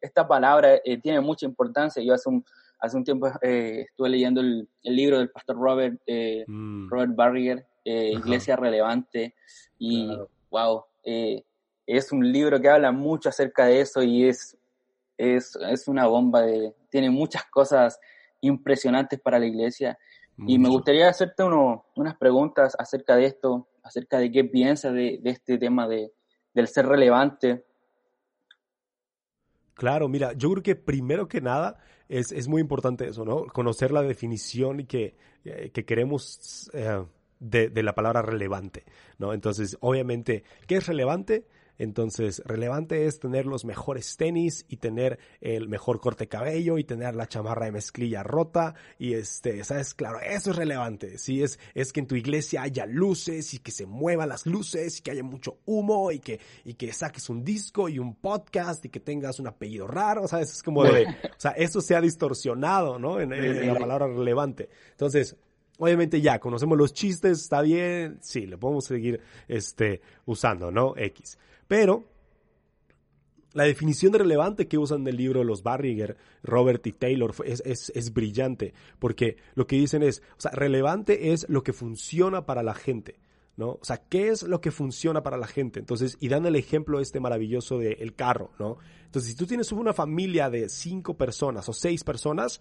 esta 0.00 0.28
palabra 0.28 0.76
eh, 0.84 1.00
tiene 1.00 1.20
mucha 1.20 1.46
importancia. 1.46 2.00
Yo 2.02 2.14
hace 2.14 2.28
un, 2.28 2.44
hace 2.78 2.96
un 2.96 3.02
tiempo 3.02 3.26
estuve 3.42 4.08
leyendo 4.08 4.40
el, 4.40 4.68
libro 4.84 5.18
del 5.18 5.30
pastor 5.30 5.56
Robert, 5.56 6.00
mm. 6.46 6.88
Robert 6.88 7.14
Barriger, 7.16 7.66
Iglesia 7.84 8.54
Relevante, 8.54 9.34
y 9.78 10.16
wow, 10.48 10.84
es 11.86 12.12
un 12.12 12.30
libro 12.32 12.60
que 12.60 12.68
habla 12.68 12.92
mucho 12.92 13.28
acerca 13.28 13.66
de 13.66 13.80
eso 13.80 14.02
y 14.02 14.28
es, 14.28 14.56
es, 15.16 15.56
es 15.70 15.88
una 15.88 16.06
bomba 16.06 16.42
de, 16.42 16.74
tiene 16.90 17.10
muchas 17.10 17.44
cosas 17.46 18.00
impresionantes 18.40 19.20
para 19.20 19.38
la 19.38 19.46
iglesia. 19.46 19.98
Y 20.46 20.58
me 20.58 20.68
gustaría 20.68 21.08
hacerte 21.08 21.42
uno, 21.44 21.86
unas 21.96 22.14
preguntas 22.16 22.76
acerca 22.78 23.16
de 23.16 23.24
esto, 23.24 23.68
acerca 23.82 24.18
de 24.18 24.30
qué 24.30 24.44
piensas 24.44 24.92
de, 24.92 25.18
este 25.24 25.56
tema 25.56 25.88
de, 25.88 26.12
del 26.52 26.68
ser 26.68 26.86
relevante. 26.86 27.64
Claro, 29.72 30.08
mira, 30.08 30.34
yo 30.34 30.50
creo 30.50 30.62
que 30.62 30.76
primero 30.76 31.26
que 31.26 31.40
nada 31.40 31.78
es, 32.08 32.32
es 32.32 32.48
muy 32.48 32.60
importante 32.60 33.08
eso, 33.08 33.24
¿no? 33.24 33.46
Conocer 33.46 33.92
la 33.92 34.02
definición 34.02 34.86
que, 34.86 35.16
eh, 35.44 35.70
que 35.70 35.86
queremos 35.86 36.70
eh, 36.74 37.02
de, 37.40 37.70
de, 37.70 37.82
la 37.82 37.94
palabra 37.94 38.20
relevante, 38.20 38.84
¿no? 39.18 39.32
Entonces, 39.32 39.78
obviamente, 39.80 40.44
¿qué 40.66 40.76
es 40.76 40.86
relevante? 40.86 41.46
Entonces, 41.78 42.42
relevante 42.44 43.06
es 43.06 43.18
tener 43.18 43.46
los 43.46 43.64
mejores 43.64 44.16
tenis 44.16 44.64
y 44.68 44.76
tener 44.76 45.18
el 45.40 45.68
mejor 45.68 46.00
corte 46.00 46.28
cabello 46.28 46.78
y 46.78 46.84
tener 46.84 47.14
la 47.14 47.28
chamarra 47.28 47.66
de 47.66 47.72
mezclilla 47.72 48.22
rota 48.22 48.74
y 48.98 49.14
este, 49.14 49.62
sabes, 49.64 49.94
claro, 49.94 50.20
eso 50.20 50.50
es 50.50 50.56
relevante. 50.56 51.18
Sí, 51.18 51.42
es, 51.42 51.58
es 51.74 51.92
que 51.92 52.00
en 52.00 52.06
tu 52.06 52.14
iglesia 52.14 52.62
haya 52.62 52.86
luces 52.86 53.54
y 53.54 53.58
que 53.58 53.70
se 53.70 53.86
muevan 53.86 54.28
las 54.28 54.46
luces 54.46 54.98
y 54.98 55.02
que 55.02 55.10
haya 55.10 55.22
mucho 55.22 55.58
humo 55.66 56.10
y 56.12 56.20
que, 56.20 56.40
y 56.64 56.74
que 56.74 56.92
saques 56.92 57.28
un 57.28 57.44
disco 57.44 57.88
y 57.88 57.98
un 57.98 58.14
podcast 58.14 58.84
y 58.84 58.88
que 58.88 59.00
tengas 59.00 59.38
un 59.38 59.46
apellido 59.46 59.86
raro, 59.86 60.26
¿sabes? 60.28 60.52
Es 60.52 60.62
como 60.62 60.84
de, 60.84 61.06
o 61.06 61.38
sea, 61.40 61.52
eso 61.52 61.80
se 61.80 61.94
ha 61.94 62.00
distorsionado, 62.00 62.98
¿no? 62.98 63.20
En, 63.20 63.32
en 63.32 63.66
la 63.66 63.78
palabra 63.78 64.06
relevante. 64.06 64.68
Entonces, 64.92 65.36
Obviamente 65.78 66.20
ya 66.20 66.38
conocemos 66.38 66.78
los 66.78 66.94
chistes, 66.94 67.42
está 67.42 67.60
bien, 67.62 68.18
sí, 68.22 68.46
le 68.46 68.56
podemos 68.56 68.84
seguir 68.84 69.20
este, 69.46 70.00
usando, 70.24 70.70
¿no? 70.70 70.94
X. 70.96 71.38
Pero 71.68 72.04
la 73.56 73.64
definición 73.64 74.12
de 74.12 74.18
relevante 74.18 74.68
que 74.68 74.76
usan 74.76 75.02
del 75.02 75.16
libro 75.16 75.42
los 75.42 75.62
Barriger, 75.62 76.16
Robert 76.42 76.86
y 76.86 76.92
Taylor 76.92 77.34
es, 77.44 77.62
es, 77.64 77.90
es, 77.94 78.12
brillante, 78.12 78.74
porque 78.98 79.38
lo 79.54 79.66
que 79.66 79.76
dicen 79.76 80.02
es, 80.02 80.22
o 80.36 80.40
sea, 80.40 80.50
relevante 80.50 81.32
es 81.32 81.48
lo 81.48 81.62
que 81.62 81.72
funciona 81.72 82.44
para 82.44 82.62
la 82.62 82.74
gente, 82.74 83.18
¿no? 83.56 83.70
O 83.70 83.84
sea, 83.84 83.96
¿qué 83.96 84.28
es 84.28 84.42
lo 84.42 84.60
que 84.60 84.70
funciona 84.70 85.22
para 85.22 85.38
la 85.38 85.46
gente? 85.46 85.80
Entonces, 85.80 86.18
y 86.20 86.28
dan 86.28 86.44
el 86.44 86.56
ejemplo 86.56 87.00
este 87.00 87.18
maravilloso 87.18 87.78
del 87.78 87.96
el 87.98 88.14
carro, 88.14 88.50
¿no? 88.58 88.76
Entonces, 89.06 89.30
si 89.30 89.36
tú 89.36 89.46
tienes 89.46 89.72
una 89.72 89.94
familia 89.94 90.50
de 90.50 90.68
cinco 90.68 91.16
personas 91.16 91.66
o 91.68 91.72
seis 91.72 92.04
personas 92.04 92.60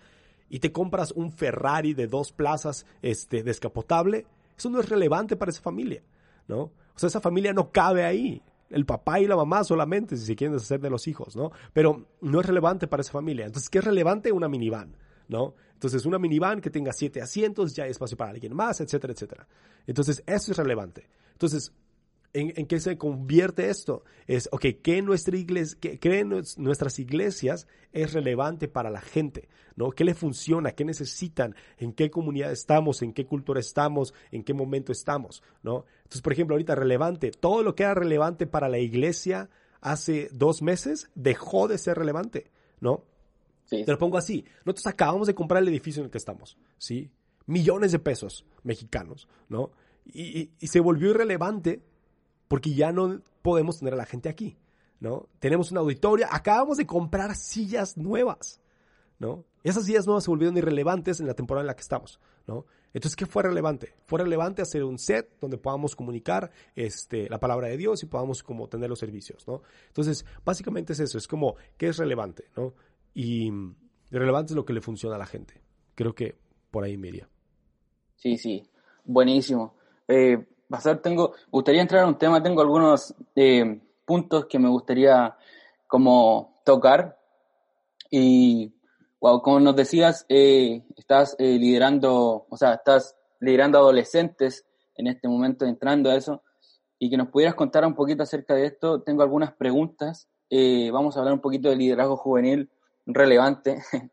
y 0.49 0.59
te 0.59 0.71
compras 0.71 1.11
un 1.11 1.31
Ferrari 1.31 1.93
de 1.93 2.07
dos 2.07 2.31
plazas 2.31 2.85
este, 3.01 3.43
descapotable, 3.43 4.25
eso 4.57 4.69
no 4.69 4.79
es 4.79 4.89
relevante 4.89 5.35
para 5.35 5.51
esa 5.51 5.61
familia, 5.61 6.03
¿no? 6.47 6.59
O 6.59 6.97
sea, 6.97 7.07
esa 7.07 7.21
familia 7.21 7.53
no 7.53 7.71
cabe 7.71 8.05
ahí 8.05 8.41
el 8.69 8.85
papá 8.85 9.19
y 9.19 9.27
la 9.27 9.35
mamá 9.35 9.63
solamente, 9.63 10.17
si 10.17 10.25
se 10.25 10.35
quieren 10.35 10.53
deshacer 10.53 10.79
de 10.79 10.89
los 10.89 11.07
hijos, 11.07 11.35
¿no? 11.35 11.51
Pero 11.73 12.07
no 12.21 12.39
es 12.39 12.45
relevante 12.45 12.87
para 12.87 13.01
esa 13.01 13.11
familia. 13.11 13.45
Entonces, 13.45 13.69
¿qué 13.69 13.79
es 13.79 13.85
relevante? 13.85 14.31
Una 14.31 14.47
minivan, 14.47 14.95
¿no? 15.27 15.55
Entonces, 15.73 16.05
una 16.05 16.17
minivan 16.17 16.61
que 16.61 16.69
tenga 16.69 16.93
siete 16.93 17.21
asientos, 17.21 17.75
ya 17.75 17.83
hay 17.83 17.91
espacio 17.91 18.17
para 18.17 18.31
alguien 18.31 18.55
más, 18.55 18.81
etcétera, 18.81 19.13
etcétera. 19.13 19.47
Entonces, 19.85 20.23
eso 20.25 20.51
es 20.51 20.57
relevante. 20.57 21.07
Entonces, 21.33 21.73
¿En, 22.37 22.65
qué 22.65 22.81
se 22.81 22.97
convierte 22.97 23.69
esto? 23.69 24.03
Es, 24.27 24.49
ok, 24.51 24.65
¿qué, 24.83 25.01
nuestra 25.01 25.37
iglesia, 25.37 25.79
qué, 25.79 26.25
nuestras 26.57 26.99
iglesias 26.99 27.65
es 27.93 28.11
relevante 28.11 28.67
para 28.67 28.89
la 28.89 28.99
gente? 28.99 29.47
¿no? 29.77 29.91
¿Qué 29.91 30.03
le 30.03 30.13
funciona? 30.13 30.71
¿Qué 30.71 30.83
necesitan? 30.83 31.55
¿En 31.77 31.93
qué 31.93 32.11
comunidad 32.11 32.51
estamos? 32.51 33.01
¿En 33.01 33.13
qué 33.13 33.25
cultura 33.25 33.61
estamos? 33.61 34.13
¿En 34.31 34.43
qué 34.43 34.53
momento 34.53 34.91
estamos? 34.91 35.43
¿no? 35.63 35.85
Entonces, 35.99 36.21
por 36.21 36.33
ejemplo, 36.33 36.55
ahorita 36.55 36.75
relevante, 36.75 37.31
todo 37.31 37.63
lo 37.63 37.73
que 37.73 37.83
era 37.83 37.93
relevante 37.93 38.47
para 38.47 38.67
la 38.67 38.79
iglesia 38.79 39.49
hace 39.79 40.27
dos 40.33 40.61
meses 40.61 41.09
dejó 41.15 41.69
de 41.69 41.77
ser 41.77 41.97
relevante, 41.97 42.51
¿no? 42.81 43.05
Te 43.69 43.85
lo 43.87 43.97
pongo 43.97 44.17
así. 44.17 44.43
Nosotros 44.65 44.87
acabamos 44.87 45.27
de 45.27 45.35
comprar 45.35 45.63
el 45.63 45.69
edificio 45.69 46.01
en 46.01 46.05
el 46.05 46.11
que 46.11 46.17
estamos, 46.17 46.57
¿sí? 46.77 47.09
Millones 47.45 47.93
de 47.93 47.99
pesos 47.99 48.45
mexicanos, 48.63 49.29
¿no? 49.47 49.71
y 50.13 50.51
se 50.61 50.79
volvió 50.79 51.09
irrelevante 51.09 51.81
porque 52.47 52.73
ya 52.73 52.91
no 52.91 53.21
podemos 53.41 53.79
tener 53.79 53.93
a 53.93 53.97
la 53.97 54.05
gente 54.05 54.29
aquí, 54.29 54.57
¿no? 54.99 55.27
Tenemos 55.39 55.71
una 55.71 55.81
auditoria, 55.81 56.29
acabamos 56.31 56.77
de 56.77 56.85
comprar 56.85 57.35
sillas 57.35 57.97
nuevas, 57.97 58.61
¿no? 59.19 59.45
Esas 59.63 59.85
sillas 59.85 60.05
nuevas 60.05 60.23
se 60.23 60.29
volvieron 60.29 60.57
irrelevantes 60.57 61.19
en 61.19 61.27
la 61.27 61.33
temporada 61.33 61.63
en 61.63 61.67
la 61.67 61.75
que 61.75 61.81
estamos, 61.81 62.19
¿no? 62.47 62.65
Entonces, 62.93 63.17
¿qué 63.17 63.25
fue 63.25 63.43
relevante? 63.43 63.93
Fue 64.05 64.19
relevante 64.19 64.61
hacer 64.61 64.83
un 64.83 64.97
set 64.97 65.37
donde 65.41 65.57
podamos 65.57 65.97
comunicar 65.97 66.49
este, 66.75 67.29
la 67.29 67.39
palabra 67.39 67.67
de 67.67 67.75
Dios 67.75 68.01
y 68.03 68.05
podamos 68.05 68.41
como 68.41 68.69
tener 68.69 68.89
los 68.89 68.99
servicios, 68.99 69.45
¿no? 69.47 69.63
Entonces, 69.87 70.25
básicamente 70.45 70.93
es 70.93 71.01
eso, 71.01 71.17
es 71.17 71.27
como, 71.27 71.55
¿qué 71.77 71.87
es 71.87 71.97
relevante, 71.97 72.45
¿no? 72.55 72.73
Y 73.13 73.51
relevante 74.11 74.53
es 74.53 74.55
lo 74.55 74.63
que 74.63 74.73
le 74.73 74.81
funciona 74.81 75.15
a 75.15 75.19
la 75.19 75.25
gente. 75.25 75.61
Creo 75.93 76.15
que 76.15 76.35
por 76.71 76.83
ahí 76.83 76.95
me 76.97 77.09
iría. 77.09 77.27
Sí, 78.15 78.37
sí, 78.37 78.63
buenísimo. 79.03 79.75
Eh, 80.07 80.45
pasar, 80.69 80.99
tengo, 81.01 81.33
gustaría 81.51 81.81
entrar 81.81 82.03
a 82.03 82.07
un 82.07 82.17
tema, 82.17 82.41
tengo 82.41 82.61
algunos 82.61 83.13
eh, 83.35 83.81
puntos 84.05 84.45
que 84.45 84.59
me 84.59 84.69
gustaría 84.69 85.35
como 85.87 86.55
tocar. 86.63 87.17
Y 88.09 88.73
wow, 89.19 89.41
como 89.41 89.59
nos 89.59 89.75
decías, 89.75 90.25
eh, 90.29 90.83
estás 90.95 91.35
eh, 91.39 91.57
liderando, 91.57 92.45
o 92.49 92.57
sea, 92.57 92.75
estás 92.75 93.15
liderando 93.39 93.77
adolescentes 93.79 94.65
en 94.95 95.07
este 95.07 95.27
momento, 95.27 95.65
entrando 95.65 96.09
a 96.09 96.15
eso, 96.15 96.41
y 96.97 97.09
que 97.09 97.17
nos 97.17 97.27
pudieras 97.27 97.55
contar 97.55 97.85
un 97.85 97.95
poquito 97.95 98.23
acerca 98.23 98.55
de 98.55 98.65
esto. 98.67 99.01
Tengo 99.01 99.23
algunas 99.23 99.53
preguntas. 99.53 100.29
vamos 100.91 101.15
a 101.15 101.19
hablar 101.19 101.33
un 101.33 101.41
poquito 101.41 101.69
de 101.69 101.75
liderazgo 101.75 102.15
juvenil 102.15 102.69
relevante. 103.05 103.81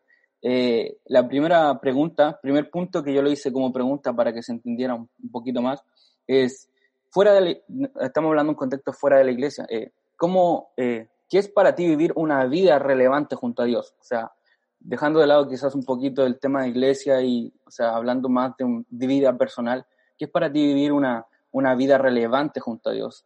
la 1.06 1.28
primera 1.28 1.78
pregunta, 1.80 2.40
primer 2.42 2.68
punto 2.68 3.02
que 3.04 3.14
yo 3.14 3.22
lo 3.22 3.30
hice 3.30 3.52
como 3.52 3.72
pregunta 3.72 4.12
para 4.12 4.32
que 4.32 4.42
se 4.42 4.52
entendiera 4.52 4.94
un 4.94 5.08
poquito 5.30 5.62
más, 5.62 5.84
es, 6.26 6.70
fuera 7.10 7.34
de 7.34 7.62
estamos 8.00 8.30
hablando 8.30 8.50
de 8.50 8.54
un 8.54 8.58
contexto 8.58 8.92
fuera 8.92 9.18
de 9.18 9.24
la 9.24 9.30
iglesia, 9.32 9.66
eh, 9.68 9.92
¿cómo, 10.16 10.72
eh, 10.76 11.08
¿qué 11.28 11.38
es 11.38 11.48
para 11.48 11.74
ti 11.74 11.86
vivir 11.86 12.12
una 12.16 12.44
vida 12.46 12.78
relevante 12.78 13.36
junto 13.36 13.62
a 13.62 13.66
Dios? 13.66 13.94
O 14.00 14.04
sea, 14.04 14.32
dejando 14.80 15.20
de 15.20 15.26
lado 15.26 15.48
quizás 15.48 15.74
un 15.74 15.84
poquito 15.84 16.24
el 16.24 16.38
tema 16.38 16.62
de 16.62 16.68
iglesia 16.68 17.22
y, 17.22 17.52
o 17.66 17.70
sea, 17.70 17.94
hablando 17.94 18.28
más 18.28 18.56
de, 18.56 18.64
un, 18.64 18.86
vida 18.90 19.36
personal, 19.36 19.86
¿qué 20.18 20.26
es 20.26 20.30
para 20.30 20.52
ti 20.52 20.64
vivir 20.66 20.92
una, 20.92 21.26
una 21.50 21.74
vida 21.74 21.98
relevante 21.98 22.60
junto 22.60 22.90
a 22.90 22.92
Dios? 22.92 23.24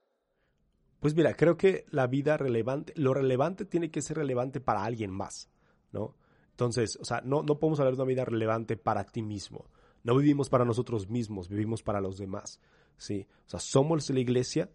Pues 1.00 1.14
mira, 1.14 1.34
creo 1.34 1.56
que 1.56 1.84
la 1.90 2.06
vida 2.06 2.36
relevante, 2.36 2.92
lo 2.96 3.14
relevante 3.14 3.64
tiene 3.64 3.90
que 3.90 4.02
ser 4.02 4.16
relevante 4.16 4.60
para 4.60 4.84
alguien 4.84 5.10
más, 5.10 5.48
¿no? 5.92 6.14
Entonces, 6.50 6.96
o 7.00 7.04
sea, 7.04 7.20
no, 7.22 7.42
no 7.42 7.58
podemos 7.58 7.78
hablar 7.80 7.94
de 7.94 8.02
una 8.02 8.08
vida 8.08 8.24
relevante 8.24 8.78
para 8.78 9.04
ti 9.04 9.22
mismo. 9.22 9.66
No 10.04 10.16
vivimos 10.16 10.48
para 10.48 10.64
nosotros 10.64 11.10
mismos, 11.10 11.48
vivimos 11.48 11.82
para 11.82 12.00
los 12.00 12.16
demás. 12.16 12.60
¿Sí? 12.98 13.26
O 13.46 13.50
sea, 13.50 13.60
somos 13.60 14.08
la 14.10 14.20
iglesia, 14.20 14.70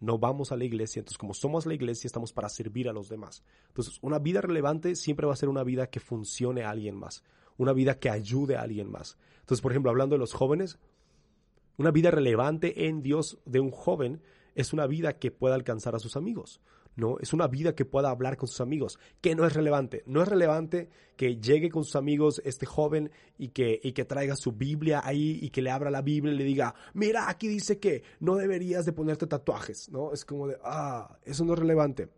no 0.00 0.18
vamos 0.18 0.52
a 0.52 0.56
la 0.56 0.64
iglesia, 0.64 1.00
entonces 1.00 1.18
como 1.18 1.34
somos 1.34 1.66
la 1.66 1.74
iglesia 1.74 2.06
estamos 2.06 2.32
para 2.32 2.48
servir 2.48 2.88
a 2.88 2.92
los 2.92 3.08
demás. 3.08 3.42
Entonces, 3.68 3.98
una 4.02 4.18
vida 4.18 4.40
relevante 4.40 4.94
siempre 4.94 5.26
va 5.26 5.32
a 5.32 5.36
ser 5.36 5.48
una 5.48 5.64
vida 5.64 5.88
que 5.88 6.00
funcione 6.00 6.64
a 6.64 6.70
alguien 6.70 6.96
más, 6.96 7.24
una 7.56 7.72
vida 7.72 7.98
que 7.98 8.10
ayude 8.10 8.56
a 8.56 8.62
alguien 8.62 8.90
más. 8.90 9.16
Entonces, 9.40 9.62
por 9.62 9.72
ejemplo, 9.72 9.90
hablando 9.90 10.14
de 10.14 10.20
los 10.20 10.32
jóvenes, 10.32 10.78
una 11.78 11.90
vida 11.90 12.10
relevante 12.10 12.86
en 12.88 13.02
Dios 13.02 13.38
de 13.44 13.60
un 13.60 13.70
joven 13.70 14.22
es 14.54 14.72
una 14.72 14.86
vida 14.86 15.18
que 15.18 15.30
pueda 15.30 15.54
alcanzar 15.54 15.94
a 15.94 15.98
sus 15.98 16.16
amigos. 16.16 16.60
¿No? 16.96 17.18
Es 17.20 17.32
una 17.32 17.46
vida 17.46 17.74
que 17.74 17.84
pueda 17.84 18.10
hablar 18.10 18.36
con 18.36 18.48
sus 18.48 18.60
amigos, 18.60 18.98
que 19.20 19.34
no 19.34 19.46
es 19.46 19.52
relevante. 19.52 20.02
No 20.06 20.22
es 20.22 20.28
relevante 20.28 20.88
que 21.16 21.36
llegue 21.36 21.70
con 21.70 21.84
sus 21.84 21.94
amigos 21.94 22.40
este 22.44 22.66
joven 22.66 23.10
y 23.38 23.48
que, 23.48 23.78
y 23.82 23.92
que 23.92 24.04
traiga 24.04 24.34
su 24.34 24.52
Biblia 24.52 25.02
ahí 25.04 25.38
y 25.40 25.50
que 25.50 25.62
le 25.62 25.70
abra 25.70 25.90
la 25.90 26.02
Biblia 26.02 26.32
y 26.32 26.38
le 26.38 26.44
diga, 26.44 26.74
mira, 26.94 27.28
aquí 27.28 27.48
dice 27.48 27.78
que 27.78 28.02
no 28.20 28.36
deberías 28.36 28.84
de 28.86 28.92
ponerte 28.92 29.26
tatuajes, 29.26 29.90
¿no? 29.90 30.12
Es 30.12 30.24
como 30.24 30.48
de, 30.48 30.56
ah, 30.64 31.18
eso 31.24 31.44
no 31.44 31.52
es 31.52 31.58
relevante. 31.58 32.08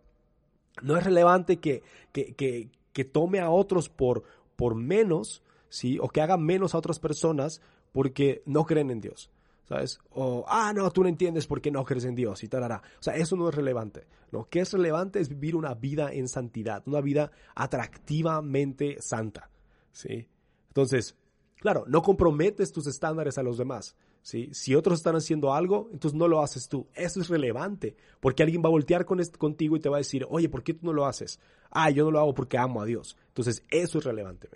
No 0.83 0.97
es 0.97 1.03
relevante 1.03 1.59
que, 1.59 1.83
que, 2.13 2.35
que, 2.35 2.71
que 2.93 3.05
tome 3.05 3.41
a 3.41 3.51
otros 3.51 3.89
por, 3.89 4.23
por 4.55 4.77
menos, 4.77 5.43
¿sí? 5.69 5.99
O 6.01 6.09
que 6.09 6.21
haga 6.21 6.37
menos 6.37 6.75
a 6.75 6.79
otras 6.79 7.01
personas 7.01 7.61
porque 7.93 8.43
no 8.47 8.65
creen 8.65 8.91
en 8.91 9.01
Dios. 9.01 9.31
¿Sabes? 9.69 10.01
O, 10.11 10.45
ah, 10.49 10.73
no, 10.75 10.91
tú 10.91 11.03
no 11.03 11.09
entiendes 11.09 11.47
por 11.47 11.61
qué 11.61 11.71
no 11.71 11.85
crees 11.85 12.05
en 12.05 12.15
Dios 12.15 12.43
y 12.43 12.49
tal. 12.49 12.63
O 12.73 12.81
sea, 13.01 13.15
eso 13.15 13.37
no 13.37 13.49
es 13.49 13.55
relevante. 13.55 14.07
Lo 14.31 14.49
que 14.49 14.61
es 14.61 14.73
relevante 14.73 15.21
es 15.21 15.29
vivir 15.29 15.55
una 15.55 15.75
vida 15.75 16.13
en 16.13 16.29
santidad, 16.29 16.83
una 16.87 17.01
vida 17.01 17.31
atractivamente 17.55 18.97
santa, 19.01 19.51
¿sí? 19.93 20.29
Entonces, 20.69 21.17
claro, 21.57 21.85
no 21.87 22.03
comprometes 22.03 22.73
tus 22.73 22.87
estándares 22.87 23.37
a 23.39 23.43
los 23.43 23.59
demás, 23.59 23.97
¿sí? 24.23 24.49
Si 24.53 24.75
otros 24.75 24.99
están 24.99 25.17
haciendo 25.17 25.53
algo, 25.53 25.89
entonces 25.93 26.19
no 26.19 26.29
lo 26.29 26.43
haces 26.43 26.69
tú. 26.69 26.89
Eso 26.95 27.21
es 27.21 27.29
relevante, 27.29 27.97
porque 28.21 28.43
alguien 28.43 28.63
va 28.63 28.69
a 28.69 28.73
voltear 28.73 29.05
con 29.05 29.21
contigo 29.39 29.77
y 29.77 29.81
te 29.81 29.89
va 29.89 29.97
a 29.97 29.99
decir, 29.99 30.27
oye, 30.31 30.49
¿por 30.49 30.63
qué 30.63 30.75
tú 30.75 30.87
no 30.87 30.93
lo 30.93 31.07
haces? 31.07 31.41
Ah, 31.71 31.91
yo 31.91 32.05
no 32.05 32.11
lo 32.11 32.21
hago 32.21 32.35
porque 32.35 32.59
amo 32.59 32.81
a 32.81 32.87
Dios. 32.87 33.17
Entonces, 33.29 33.65
eso 33.71 33.99
es 33.99 34.05
relevante, 34.05 34.49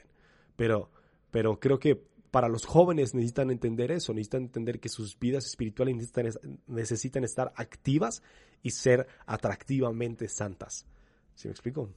Pero, 0.57 0.91
pero 1.31 1.59
creo 1.61 1.79
que 1.79 2.03
para 2.33 2.49
los 2.49 2.65
jóvenes 2.65 3.15
necesitan 3.15 3.51
entender 3.51 3.93
eso, 3.93 4.15
necesitan 4.15 4.45
entender 4.45 4.81
que 4.81 4.89
sus 4.89 5.19
vidas 5.19 5.45
espirituales 5.45 6.11
necesitan, 6.67 7.25
estar 7.25 7.53
activas 7.57 8.23
y 8.63 8.71
ser 8.71 9.07
atractivamente 9.27 10.27
santas. 10.29 10.87
¿Sí 11.35 11.47
me 11.47 11.53
explico? 11.53 11.91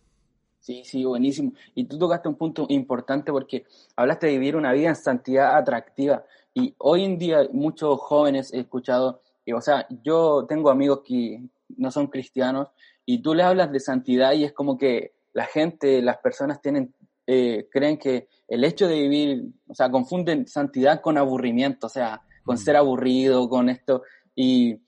Sí, 0.59 0.83
sí, 0.83 1.05
buenísimo. 1.05 1.53
Y 1.73 1.85
tú 1.85 1.97
tocaste 1.97 2.27
un 2.27 2.35
punto 2.35 2.65
importante 2.67 3.31
porque 3.31 3.63
hablaste 3.95 4.27
de 4.27 4.33
vivir 4.33 4.57
una 4.57 4.73
vida 4.73 4.89
en 4.89 4.97
santidad 4.97 5.55
atractiva. 5.55 6.25
Y 6.53 6.75
hoy 6.79 7.05
en 7.05 7.17
día 7.17 7.47
muchos 7.53 7.97
jóvenes 8.01 8.53
he 8.53 8.59
escuchado, 8.59 9.21
o 9.53 9.61
sea, 9.61 9.87
yo 10.03 10.45
tengo 10.49 10.69
amigos 10.69 11.01
que 11.05 11.41
no 11.77 11.91
son 11.91 12.07
cristianos 12.07 12.67
y 13.05 13.21
tú 13.21 13.33
le 13.33 13.43
hablas 13.43 13.71
de 13.71 13.79
santidad 13.79 14.33
y 14.33 14.43
es 14.43 14.51
como 14.51 14.77
que 14.77 15.13
la 15.31 15.45
gente, 15.45 16.01
las 16.01 16.17
personas 16.17 16.61
tienen 16.61 16.93
eh, 17.27 17.67
creen 17.71 17.97
que 17.97 18.27
el 18.47 18.63
hecho 18.63 18.88
de 18.88 18.95
vivir, 18.95 19.43
o 19.67 19.73
sea, 19.73 19.89
confunden 19.89 20.47
santidad 20.47 21.01
con 21.01 21.17
aburrimiento, 21.17 21.88
o 21.88 21.89
sea, 21.89 22.21
con 22.43 22.55
mm. 22.55 22.59
ser 22.59 22.75
aburrido, 22.75 23.49
con 23.49 23.69
esto, 23.69 24.03
y, 24.35 24.79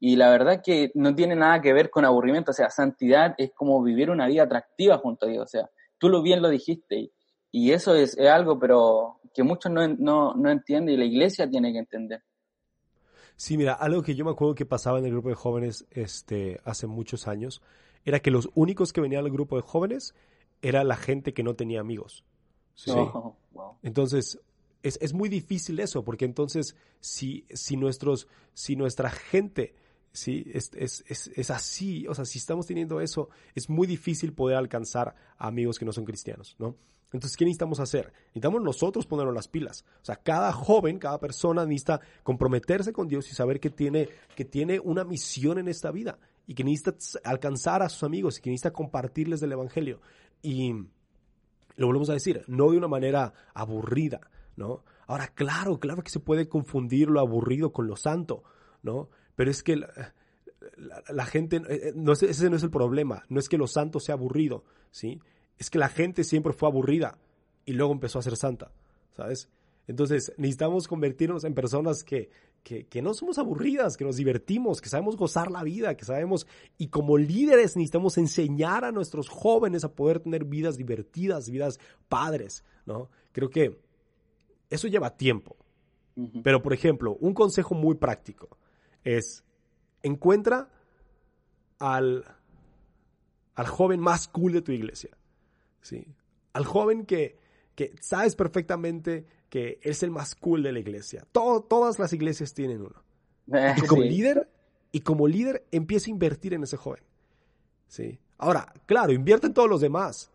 y 0.00 0.16
la 0.16 0.30
verdad 0.30 0.62
que 0.64 0.90
no 0.94 1.14
tiene 1.14 1.36
nada 1.36 1.60
que 1.60 1.72
ver 1.72 1.90
con 1.90 2.04
aburrimiento, 2.04 2.50
o 2.50 2.54
sea, 2.54 2.70
santidad 2.70 3.34
es 3.38 3.52
como 3.54 3.82
vivir 3.82 4.10
una 4.10 4.26
vida 4.26 4.42
atractiva 4.42 4.98
junto 4.98 5.26
a 5.26 5.28
Dios, 5.28 5.44
o 5.44 5.48
sea, 5.48 5.70
tú 5.98 6.08
lo 6.08 6.22
bien 6.22 6.42
lo 6.42 6.48
dijiste, 6.48 6.96
y, 6.96 7.12
y 7.52 7.72
eso 7.72 7.94
es, 7.94 8.18
algo, 8.18 8.58
pero 8.58 9.20
que 9.32 9.44
muchos 9.44 9.70
no, 9.70 9.86
no, 9.86 10.34
no 10.34 10.50
entienden 10.50 10.94
y 10.94 10.98
la 10.98 11.04
iglesia 11.04 11.48
tiene 11.48 11.72
que 11.72 11.78
entender. 11.78 12.22
Sí, 13.36 13.56
mira, 13.56 13.74
algo 13.74 14.02
que 14.02 14.14
yo 14.14 14.24
me 14.24 14.30
acuerdo 14.32 14.54
que 14.54 14.66
pasaba 14.66 14.98
en 14.98 15.04
el 15.04 15.10
grupo 15.10 15.28
de 15.28 15.34
jóvenes 15.34 15.86
este, 15.90 16.60
hace 16.64 16.86
muchos 16.86 17.26
años, 17.26 17.62
era 18.04 18.20
que 18.20 18.30
los 18.30 18.50
únicos 18.54 18.92
que 18.92 19.00
venían 19.00 19.24
al 19.24 19.30
grupo 19.30 19.56
de 19.56 19.62
jóvenes 19.62 20.14
era 20.64 20.82
la 20.82 20.96
gente 20.96 21.34
que 21.34 21.42
no 21.42 21.54
tenía 21.54 21.80
amigos. 21.80 22.24
¿sí? 22.74 22.90
Oh, 22.94 23.36
entonces, 23.82 24.40
es, 24.82 24.98
es, 25.00 25.12
muy 25.12 25.28
difícil 25.28 25.78
eso, 25.78 26.04
porque 26.04 26.24
entonces, 26.24 26.74
si, 27.00 27.44
si, 27.50 27.76
nuestros, 27.76 28.26
si 28.54 28.74
nuestra 28.74 29.10
gente 29.10 29.74
¿sí? 30.12 30.44
Es, 30.52 30.70
es, 30.74 31.04
es, 31.08 31.30
es, 31.34 31.50
así, 31.50 32.06
o 32.06 32.14
sea, 32.14 32.24
si 32.24 32.38
estamos 32.38 32.66
teniendo 32.66 33.00
eso, 33.00 33.28
es 33.54 33.68
muy 33.68 33.86
difícil 33.86 34.32
poder 34.32 34.56
alcanzar 34.56 35.14
a 35.36 35.48
amigos 35.48 35.78
que 35.78 35.84
no 35.84 35.92
son 35.92 36.04
cristianos, 36.04 36.56
¿no? 36.58 36.76
Entonces, 37.12 37.36
¿qué 37.36 37.44
necesitamos 37.44 37.78
hacer? 37.78 38.12
Necesitamos 38.28 38.62
nosotros 38.62 39.06
ponernos 39.06 39.34
las 39.34 39.46
pilas. 39.46 39.84
O 40.02 40.04
sea, 40.04 40.16
cada 40.16 40.52
joven, 40.52 40.98
cada 40.98 41.20
persona 41.20 41.64
necesita 41.64 42.00
comprometerse 42.24 42.92
con 42.92 43.06
Dios 43.06 43.30
y 43.30 43.34
saber 43.34 43.60
que 43.60 43.70
tiene, 43.70 44.08
que 44.34 44.44
tiene 44.44 44.80
una 44.80 45.04
misión 45.04 45.58
en 45.58 45.68
esta 45.68 45.92
vida 45.92 46.18
y 46.46 46.54
que 46.54 46.64
necesita 46.64 46.96
alcanzar 47.22 47.82
a 47.82 47.88
sus 47.88 48.02
amigos 48.02 48.38
y 48.38 48.42
que 48.42 48.50
necesita 48.50 48.72
compartirles 48.72 49.40
del 49.40 49.52
Evangelio. 49.52 50.00
Y 50.44 50.74
lo 51.76 51.86
volvemos 51.86 52.10
a 52.10 52.12
decir, 52.12 52.44
no 52.48 52.70
de 52.70 52.76
una 52.76 52.86
manera 52.86 53.32
aburrida, 53.54 54.20
¿no? 54.56 54.84
Ahora, 55.06 55.28
claro, 55.28 55.80
claro 55.80 56.02
que 56.02 56.10
se 56.10 56.20
puede 56.20 56.50
confundir 56.50 57.08
lo 57.08 57.18
aburrido 57.18 57.72
con 57.72 57.86
lo 57.86 57.96
santo, 57.96 58.44
¿no? 58.82 59.08
Pero 59.36 59.50
es 59.50 59.62
que 59.62 59.76
la, 59.76 61.24
gente, 61.24 61.56
eh, 61.56 61.62
eh, 61.68 61.92
no 61.94 62.12
ese 62.12 62.50
no 62.50 62.56
es 62.56 62.62
el 62.62 62.70
problema, 62.70 63.24
no 63.30 63.40
es 63.40 63.48
que 63.48 63.56
lo 63.56 63.66
santo 63.66 64.00
sea 64.00 64.16
aburrido, 64.16 64.64
¿sí? 64.90 65.18
Es 65.56 65.70
que 65.70 65.78
la 65.78 65.88
gente 65.88 66.24
siempre 66.24 66.52
fue 66.52 66.68
aburrida 66.68 67.16
y 67.64 67.72
luego 67.72 67.92
empezó 67.92 68.18
a 68.18 68.22
ser 68.22 68.36
santa, 68.36 68.70
¿sabes? 69.16 69.48
Entonces 69.86 70.34
necesitamos 70.36 70.88
convertirnos 70.88 71.44
en 71.44 71.54
personas 71.54 72.04
que, 72.04 72.28
que, 72.64 73.02
no 73.02 73.12
somos 73.12 73.36
aburridas, 73.38 73.98
que 73.98 74.04
nos 74.04 74.16
divertimos, 74.16 74.80
que 74.80 74.88
sabemos 74.88 75.16
gozar 75.16 75.50
la 75.50 75.62
vida, 75.62 75.96
que 75.96 76.06
sabemos, 76.06 76.46
y 76.78 76.88
como 76.88 77.18
líderes 77.18 77.76
necesitamos 77.76 78.16
enseñar 78.16 78.86
a 78.86 78.90
nuestros 78.90 79.28
jóvenes 79.28 79.84
a 79.84 79.92
poder 79.92 80.20
tener 80.20 80.46
vidas 80.46 80.78
divertidas, 80.78 81.50
vidas 81.50 81.78
padres, 82.08 82.64
¿no? 82.86 83.10
Creo 83.32 83.50
que 83.50 83.78
eso 84.70 84.88
lleva 84.88 85.16
tiempo. 85.16 85.56
Pero, 86.42 86.62
por 86.62 86.72
ejemplo, 86.72 87.16
un 87.20 87.34
consejo 87.34 87.74
muy 87.74 87.96
práctico 87.96 88.56
es, 89.02 89.44
encuentra 90.02 90.70
al, 91.80 92.24
al 93.56 93.66
joven 93.66 94.00
más 94.00 94.28
cool 94.28 94.52
de 94.52 94.62
tu 94.62 94.72
iglesia, 94.72 95.10
¿sí? 95.82 96.06
Al 96.54 96.64
joven 96.64 97.04
que, 97.04 97.36
que 97.74 97.94
sabes 98.00 98.36
perfectamente 98.36 99.26
que 99.48 99.78
es 99.82 100.02
el 100.02 100.10
más 100.10 100.34
cool 100.34 100.62
de 100.62 100.72
la 100.72 100.78
iglesia. 100.78 101.26
todas 101.32 101.98
las 101.98 102.12
iglesias 102.12 102.54
tienen 102.54 102.80
uno. 102.80 103.02
Eh, 103.52 103.74
como 103.88 104.02
líder, 104.02 104.48
y 104.90 105.00
como 105.00 105.28
líder 105.28 105.66
empieza 105.70 106.08
a 106.08 106.12
invertir 106.12 106.54
en 106.54 106.62
ese 106.62 106.76
joven. 106.76 107.02
¿sí? 107.88 108.18
Ahora, 108.38 108.72
claro, 108.86 109.12
invierte 109.12 109.46
en 109.46 109.54
todos 109.54 109.68
los 109.68 109.80
demás, 109.80 110.30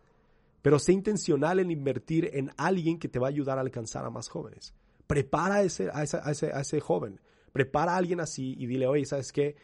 pero 0.61 0.79
sé 0.79 0.93
intencional 0.93 1.59
en 1.59 1.71
invertir 1.71 2.29
en 2.33 2.51
alguien 2.57 2.99
que 2.99 3.07
te 3.07 3.19
va 3.19 3.27
a 3.27 3.29
ayudar 3.29 3.57
a 3.57 3.61
alcanzar 3.61 4.05
a 4.05 4.09
más 4.09 4.29
jóvenes. 4.29 4.73
Prepara 5.07 5.55
a 5.55 5.61
ese, 5.63 5.89
a 5.91 6.03
ese, 6.03 6.79
joven, 6.79 7.19
prepara 7.51 7.93
a 7.93 7.97
alguien 7.97 8.19
así 8.19 8.55
y 8.57 8.67
dile, 8.67 8.87
oye, 8.87 9.05
¿sabes 9.05 9.31
qué? 9.31 9.55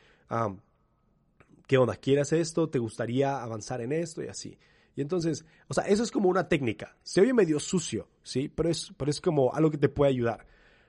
¿Qué 1.67 1.77
onda? 1.77 1.95
¿Quieres 1.95 2.33
esto? 2.33 2.69
¿Te 2.69 2.79
gustaría 2.79 3.41
avanzar 3.41 3.81
en 3.81 3.91
esto? 3.91 4.23
Y 4.23 4.27
así. 4.27 4.57
Y 4.95 5.01
entonces, 5.01 5.45
o 5.67 5.73
sea, 5.73 5.83
eso 5.85 6.03
es 6.03 6.11
como 6.11 6.29
una 6.29 6.47
técnica. 6.47 6.95
Se 7.03 7.21
oye 7.21 7.33
medio 7.33 7.59
sucio, 7.59 8.07
¿sí? 8.23 8.49
Pero 8.49 8.69
es, 8.69 8.93
pero 8.97 9.11
es 9.11 9.19
como 9.19 9.53
algo 9.53 9.71
que 9.71 9.77
te 9.77 9.89
puede 9.89 10.11
ayudar. 10.11 10.47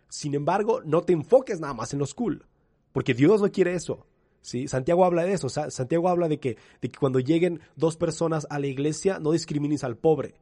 Sin 0.08 0.34
embargo, 0.34 0.80
no 0.84 1.02
te 1.02 1.12
enfoques 1.12 1.60
nada 1.60 1.74
más 1.74 1.92
en 1.92 1.98
lo 1.98 2.06
cool, 2.14 2.46
porque 2.92 3.14
Dios 3.14 3.42
no 3.42 3.50
quiere 3.50 3.74
eso. 3.74 4.06
¿sí? 4.40 4.68
Santiago 4.68 5.04
habla 5.04 5.24
de 5.24 5.32
eso. 5.32 5.48
Santiago 5.48 6.08
habla 6.08 6.28
de 6.28 6.38
que, 6.38 6.56
de 6.80 6.88
que 6.88 6.98
cuando 6.98 7.18
lleguen 7.18 7.60
dos 7.74 7.96
personas 7.96 8.46
a 8.48 8.60
la 8.60 8.68
iglesia, 8.68 9.18
no 9.18 9.32
discrimines 9.32 9.82
al 9.82 9.96
pobre. 9.96 10.34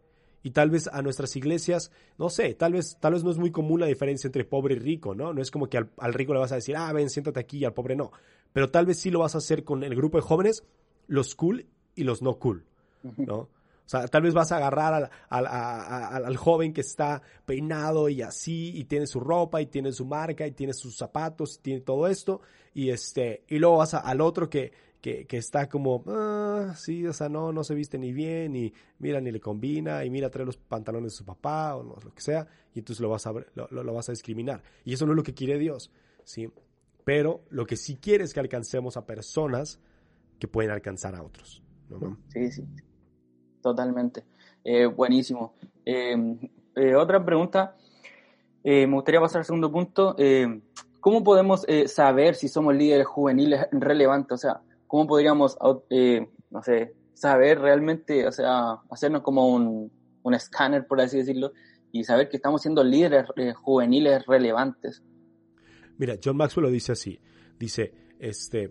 Y 0.42 0.50
tal 0.50 0.68
vez 0.68 0.88
a 0.92 1.00
nuestras 1.00 1.34
iglesias, 1.36 1.90
no 2.18 2.28
sé, 2.28 2.52
tal 2.52 2.74
vez, 2.74 2.98
tal 3.00 3.14
vez 3.14 3.24
no 3.24 3.30
es 3.30 3.38
muy 3.38 3.50
común 3.50 3.80
la 3.80 3.86
diferencia 3.86 4.28
entre 4.28 4.44
pobre 4.44 4.74
y 4.74 4.78
rico, 4.78 5.14
¿no? 5.14 5.32
No 5.32 5.40
es 5.40 5.50
como 5.50 5.70
que 5.70 5.78
al, 5.78 5.90
al 5.96 6.12
rico 6.12 6.34
le 6.34 6.40
vas 6.40 6.52
a 6.52 6.56
decir, 6.56 6.76
ah, 6.76 6.92
ven, 6.92 7.08
siéntate 7.08 7.40
aquí 7.40 7.58
y 7.58 7.64
al 7.64 7.72
pobre 7.72 7.96
no. 7.96 8.12
Pero 8.52 8.70
tal 8.70 8.84
vez 8.84 8.98
sí 8.98 9.10
lo 9.10 9.20
vas 9.20 9.34
a 9.34 9.38
hacer 9.38 9.64
con 9.64 9.82
el 9.82 9.96
grupo 9.96 10.18
de 10.18 10.22
jóvenes, 10.22 10.62
los 11.06 11.34
cool 11.34 11.66
y 11.94 12.04
los 12.04 12.20
no 12.20 12.38
cool. 12.38 12.66
¿No? 13.16 13.48
O 13.86 13.88
sea, 13.88 14.08
tal 14.08 14.22
vez 14.22 14.32
vas 14.32 14.50
a 14.50 14.56
agarrar 14.56 15.10
al, 15.28 15.46
al, 15.46 16.36
joven 16.36 16.72
que 16.72 16.80
está 16.80 17.20
peinado 17.44 18.08
y 18.08 18.22
así, 18.22 18.72
y 18.74 18.84
tiene 18.84 19.06
su 19.06 19.20
ropa, 19.20 19.60
y 19.60 19.66
tiene 19.66 19.92
su 19.92 20.06
marca, 20.06 20.46
y 20.46 20.52
tiene 20.52 20.72
sus 20.72 20.96
zapatos, 20.96 21.56
y 21.58 21.62
tiene 21.62 21.80
todo 21.82 22.06
esto, 22.06 22.40
y 22.72 22.88
este, 22.88 23.44
y 23.46 23.58
luego 23.58 23.78
vas 23.78 23.92
al 23.92 24.22
otro 24.22 24.48
que, 24.48 24.72
que, 25.02 25.26
que, 25.26 25.36
está 25.36 25.68
como, 25.68 26.02
ah, 26.06 26.74
sí, 26.78 27.06
o 27.06 27.12
sea, 27.12 27.28
no, 27.28 27.52
no 27.52 27.62
se 27.62 27.74
viste 27.74 27.98
ni 27.98 28.10
bien, 28.10 28.56
y 28.56 28.72
mira, 29.00 29.20
ni 29.20 29.30
le 29.30 29.38
combina, 29.40 30.02
y 30.02 30.08
mira, 30.08 30.30
trae 30.30 30.46
los 30.46 30.56
pantalones 30.56 31.12
de 31.12 31.18
su 31.18 31.26
papá, 31.26 31.76
o 31.76 31.82
lo 31.82 32.14
que 32.14 32.22
sea, 32.22 32.46
y 32.72 32.78
entonces 32.78 33.02
lo 33.02 33.10
vas 33.10 33.26
a, 33.26 33.32
lo, 33.32 33.68
lo 33.70 33.92
vas 33.92 34.08
a 34.08 34.12
discriminar. 34.12 34.62
Y 34.86 34.94
eso 34.94 35.04
no 35.04 35.12
es 35.12 35.16
lo 35.16 35.22
que 35.22 35.34
quiere 35.34 35.58
Dios, 35.58 35.90
¿sí? 36.24 36.48
Pero 37.04 37.44
lo 37.50 37.66
que 37.66 37.76
sí 37.76 37.96
quiere 37.96 38.24
es 38.24 38.32
que 38.32 38.40
alcancemos 38.40 38.96
a 38.96 39.04
personas 39.04 39.78
que 40.38 40.48
pueden 40.48 40.70
alcanzar 40.70 41.14
a 41.14 41.22
otros. 41.22 41.62
¿no? 41.90 42.16
Sí, 42.28 42.50
sí. 42.50 42.64
Totalmente. 43.64 44.24
Eh, 44.62 44.84
buenísimo. 44.84 45.54
Eh, 45.86 46.14
eh, 46.76 46.94
otra 46.94 47.24
pregunta. 47.24 47.74
me 48.62 48.84
gustaría 48.86 49.22
pasar 49.22 49.38
al 49.38 49.46
segundo 49.46 49.72
punto. 49.72 50.14
¿Cómo 51.00 51.24
podemos 51.24 51.64
saber 51.86 52.34
si 52.34 52.48
somos 52.48 52.74
líderes 52.74 53.06
juveniles 53.06 53.66
relevantes? 53.72 54.34
O 54.34 54.36
sea, 54.36 54.60
¿cómo 54.86 55.06
podríamos, 55.06 55.56
no 56.50 56.62
sé, 56.62 56.92
saber 57.14 57.58
realmente, 57.58 58.26
o 58.26 58.32
sea, 58.32 58.82
hacernos 58.90 59.22
como 59.22 59.48
un, 59.48 59.90
un 60.22 60.34
escáner, 60.34 60.86
por 60.86 61.00
así 61.00 61.16
decirlo, 61.16 61.52
y 61.90 62.04
saber 62.04 62.28
que 62.28 62.36
estamos 62.36 62.60
siendo 62.60 62.84
líderes 62.84 63.26
juveniles 63.62 64.26
relevantes? 64.26 65.02
Mira, 65.96 66.16
John 66.22 66.36
Maxwell 66.36 66.64
lo 66.66 66.70
dice 66.70 66.92
así. 66.92 67.18
Dice, 67.58 67.94
este, 68.18 68.70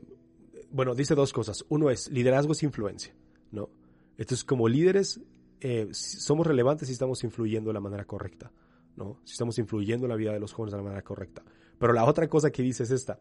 bueno, 0.69 0.93
dice 0.93 1.15
dos 1.15 1.33
cosas. 1.33 1.65
Uno 1.69 1.89
es, 1.89 2.11
liderazgo 2.11 2.51
es 2.51 2.61
influencia, 2.61 3.15
¿no? 3.51 3.69
Entonces, 4.17 4.43
como 4.43 4.67
líderes, 4.67 5.21
eh, 5.59 5.87
somos 5.91 6.45
relevantes 6.45 6.87
si 6.87 6.93
estamos 6.93 7.23
influyendo 7.23 7.69
de 7.69 7.73
la 7.73 7.79
manera 7.79 8.05
correcta, 8.05 8.51
¿no? 8.95 9.19
Si 9.23 9.33
estamos 9.33 9.57
influyendo 9.59 10.05
en 10.05 10.09
la 10.09 10.15
vida 10.15 10.33
de 10.33 10.39
los 10.39 10.53
jóvenes 10.53 10.73
de 10.73 10.77
la 10.77 10.83
manera 10.83 11.03
correcta. 11.03 11.43
Pero 11.79 11.93
la 11.93 12.05
otra 12.05 12.27
cosa 12.27 12.51
que 12.51 12.61
dice 12.61 12.83
es 12.83 12.91
esta. 12.91 13.19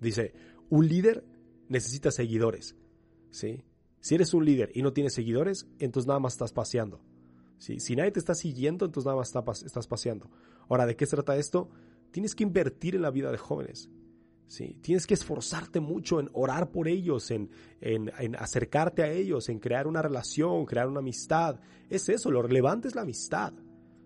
Dice, 0.00 0.32
un 0.70 0.88
líder 0.88 1.24
necesita 1.68 2.10
seguidores, 2.10 2.76
¿sí? 3.30 3.64
Si 4.00 4.14
eres 4.14 4.32
un 4.32 4.44
líder 4.44 4.70
y 4.74 4.82
no 4.82 4.92
tienes 4.92 5.14
seguidores, 5.14 5.66
entonces 5.78 6.06
nada 6.06 6.20
más 6.20 6.32
estás 6.32 6.52
paseando. 6.52 7.00
Si 7.58 7.94
nadie 7.94 8.10
te 8.10 8.18
está 8.18 8.34
siguiendo, 8.34 8.86
entonces 8.86 9.06
nada 9.06 9.18
más 9.18 9.62
estás 9.62 9.86
paseando. 9.86 10.30
Ahora, 10.70 10.86
¿de 10.86 10.96
qué 10.96 11.04
se 11.04 11.16
trata 11.16 11.36
esto? 11.36 11.68
Tienes 12.10 12.34
que 12.34 12.42
invertir 12.42 12.96
en 12.96 13.02
la 13.02 13.10
vida 13.10 13.30
de 13.30 13.36
jóvenes. 13.36 13.90
¿Sí? 14.50 14.76
Tienes 14.82 15.06
que 15.06 15.14
esforzarte 15.14 15.78
mucho 15.78 16.18
en 16.18 16.28
orar 16.32 16.72
por 16.72 16.88
ellos, 16.88 17.30
en, 17.30 17.50
acercarte 18.36 19.02
a 19.04 19.10
ellos, 19.10 19.48
en 19.48 19.60
crear 19.60 19.86
una 19.86 20.02
relación, 20.02 20.66
crear 20.66 20.88
una 20.88 20.98
amistad. 20.98 21.60
Es 21.88 22.08
eso, 22.08 22.30
lo 22.32 22.42
relevante 22.42 22.88
es 22.88 22.96
la 22.96 23.02
amistad. 23.02 23.52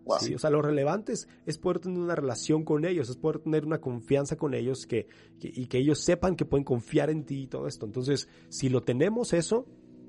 O 0.05 0.19
sea, 0.19 0.51
lo 0.51 0.61
relevante 0.61 1.15
es, 1.15 1.59
poder 1.59 1.79
tener 1.79 1.99
una 1.99 2.15
relación 2.15 2.63
con 2.63 2.85
ellos, 2.85 3.09
es 3.09 3.17
poder 3.17 3.39
tener 3.39 3.65
una 3.65 3.81
confianza 3.81 4.37
con 4.37 4.53
ellos 4.53 4.87
que, 4.87 5.09
y 5.41 5.67
que 5.67 5.79
ellos 5.79 6.01
sepan 6.01 6.37
que 6.37 6.45
pueden 6.45 6.65
confiar 6.65 7.09
en 7.09 7.25
ti 7.25 7.45
y 7.45 7.47
todo 7.47 7.67
esto. 7.67 7.87
Entonces, 7.87 8.29
si 8.51 8.69
lo 8.69 8.83
tenemos 8.83 9.33
eso, 9.33 9.65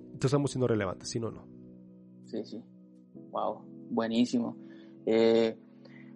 entonces 0.07 0.25
estamos 0.25 0.51
siendo 0.51 0.67
relevantes, 0.67 1.09
si 1.09 1.19
no, 1.21 1.31
no. 1.31 1.47
Sí, 2.25 2.43
sí. 2.43 2.61
Wow, 3.31 3.61
buenísimo. 3.89 4.57
Eh, 5.05 5.57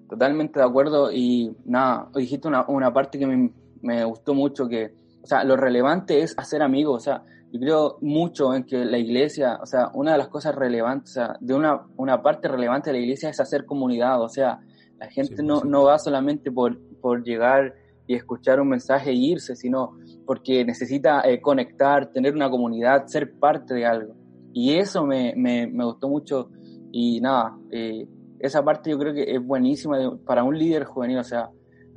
totalmente 0.10 0.60
de 0.60 0.66
acuerdo 0.66 1.10
y 1.10 1.56
nada, 1.64 2.10
dijiste 2.14 2.50
una, 2.50 2.68
una 2.68 2.92
parte 2.92 3.18
que 3.18 3.26
me, 3.26 3.50
me, 3.82 4.04
gustó 4.04 4.34
mucho, 4.34 4.68
que, 4.68 4.94
o 5.24 5.28
sea, 5.28 5.44
lo 5.44 5.56
relevante 5.56 6.22
es 6.22 6.34
hacer 6.38 6.62
amigos, 6.62 6.98
o 6.98 7.00
sea, 7.00 7.24
yo 7.52 7.60
creo 7.60 7.98
mucho 8.02 8.54
en 8.54 8.64
que 8.64 8.86
la 8.86 8.98
iglesia, 8.98 9.60
o 9.62 9.66
sea, 9.66 9.90
una 9.94 10.12
de 10.14 10.20
las 10.20 10.28
cosas 10.28 10.56
relevantes, 10.56 11.12
o 11.12 11.14
sea, 11.14 11.38
de 11.40 11.54
una, 11.54 11.82
una 11.98 12.22
parte 12.22 12.48
relevante 12.48 12.92
de 12.92 12.98
la 12.98 13.04
iglesia 13.04 13.30
es 13.30 13.40
hacer 13.40 13.66
comunidad, 13.66 14.22
o 14.22 14.30
sea, 14.30 14.60
la 15.00 15.08
gente 15.08 15.42
no, 15.42 15.64
no 15.64 15.84
va 15.84 15.98
solamente 15.98 16.52
por, 16.52 16.78
por 17.02 17.24
llegar 17.24 17.74
y 18.06 18.16
escuchar 18.16 18.60
un 18.60 18.70
mensaje 18.70 19.12
e 19.12 19.16
irse, 19.16 19.56
sino 19.56 19.98
porque 20.26 20.66
necesita 20.66 21.22
eh, 21.22 21.42
conectar, 21.42 22.12
tener 22.12 22.34
una 22.36 22.50
comunidad, 22.50 23.06
ser 23.08 23.34
parte 23.40 23.74
de 23.74 23.86
algo. 23.86 24.16
Y 24.52 24.74
eso 24.74 25.06
me, 25.06 25.34
me, 25.38 25.68
me 25.68 25.86
gustó 25.86 26.10
mucho 26.10 26.50
y 26.92 27.22
nada, 27.22 27.56
eh, 27.72 28.08
esa 28.40 28.64
parte 28.64 28.90
yo 28.90 28.98
creo 28.98 29.14
que 29.14 29.36
es 29.36 29.46
buenísima 29.46 30.18
para 30.26 30.44
un 30.44 30.58
líder 30.58 30.86
juvenil. 30.86 31.20
O 31.20 31.24
sea, 31.24 31.50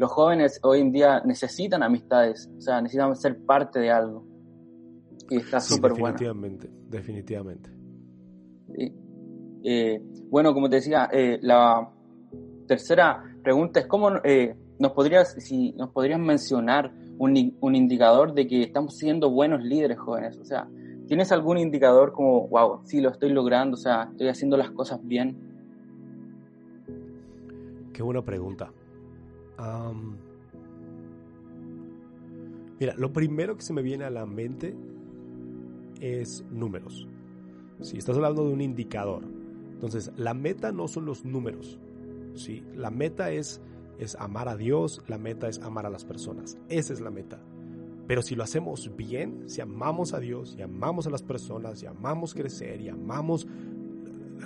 los 0.03 0.11
jóvenes 0.11 0.59
hoy 0.65 0.81
en 0.81 0.91
día 0.91 1.23
necesitan 1.25 1.83
amistades, 1.83 2.51
o 2.59 2.61
sea, 2.61 2.81
necesitan 2.81 3.15
ser 3.15 3.39
parte 3.47 3.79
de 3.79 3.91
algo. 3.91 4.27
Y 5.31 5.37
está 5.37 5.61
súper 5.61 5.93
bueno. 5.93 6.19
Definitivamente, 6.19 6.69
definitivamente. 6.89 7.71
Eh, 9.65 10.03
bueno, 10.29 10.53
como 10.53 10.69
te 10.69 10.77
decía, 10.77 11.09
eh, 11.13 11.39
la 11.41 11.89
tercera 12.67 13.23
pregunta 13.45 13.79
es 13.79 13.87
cómo 13.87 14.11
nos 14.11 14.93
podrías, 14.93 15.37
si 15.39 15.73
nos 15.75 15.91
podrías 15.91 16.19
mencionar 16.19 16.93
un, 17.19 17.57
un 17.61 17.77
indicador 17.77 18.35
de 18.35 18.49
que 18.49 18.63
estamos 18.63 18.97
siendo 18.97 19.31
buenos 19.31 19.63
líderes 19.63 20.01
jóvenes. 20.01 20.37
O 20.41 20.45
sea, 20.45 20.67
¿Tienes 21.07 21.31
algún 21.31 21.59
indicador 21.59 22.13
como, 22.13 22.49
wow, 22.49 22.81
sí 22.85 23.01
lo 23.01 23.11
estoy 23.11 23.31
logrando, 23.31 23.75
o 23.75 23.79
sea, 23.79 24.09
estoy 24.11 24.29
haciendo 24.29 24.57
las 24.57 24.71
cosas 24.71 24.99
bien? 25.03 25.37
Qué 27.93 28.03
buena 28.03 28.23
pregunta. 28.23 28.73
Mira, 32.79 32.95
lo 32.97 33.13
primero 33.13 33.57
que 33.57 33.63
se 33.63 33.73
me 33.73 33.83
viene 33.83 34.05
a 34.05 34.11
la 34.11 34.27
mente 34.27 34.75
es 36.01 36.45
números. 36.51 37.07
Si 37.81 37.97
estás 37.99 38.17
hablando 38.17 38.47
de 38.47 38.53
un 38.53 38.61
indicador, 38.61 39.25
entonces 39.73 40.13
la 40.17 40.35
meta 40.35 40.73
no 40.73 40.89
son 40.89 41.07
los 41.07 41.25
números. 41.25 41.79
¿sí? 42.35 42.65
La 42.75 42.91
meta 42.91 43.31
es, 43.31 43.61
es 43.99 44.15
amar 44.17 44.49
a 44.49 44.57
Dios, 44.57 45.03
la 45.09 45.19
meta 45.19 45.49
es 45.49 45.61
amar 45.61 45.87
a 45.87 45.91
las 45.91 46.05
personas. 46.05 46.59
Esa 46.69 46.93
es 46.93 47.01
la 47.01 47.11
meta. 47.11 47.41
Pero 48.07 48.23
si 48.23 48.35
lo 48.35 48.43
hacemos 48.43 48.91
bien, 48.97 49.49
si 49.49 49.61
amamos 49.61 50.13
a 50.13 50.21
Dios, 50.21 50.57
y 50.59 50.63
amamos 50.63 51.07
a 51.07 51.11
las 51.11 51.23
personas, 51.23 51.83
y 51.83 51.87
amamos 51.87 52.35
crecer, 52.35 52.81
y 52.81 52.89
amamos 52.89 53.47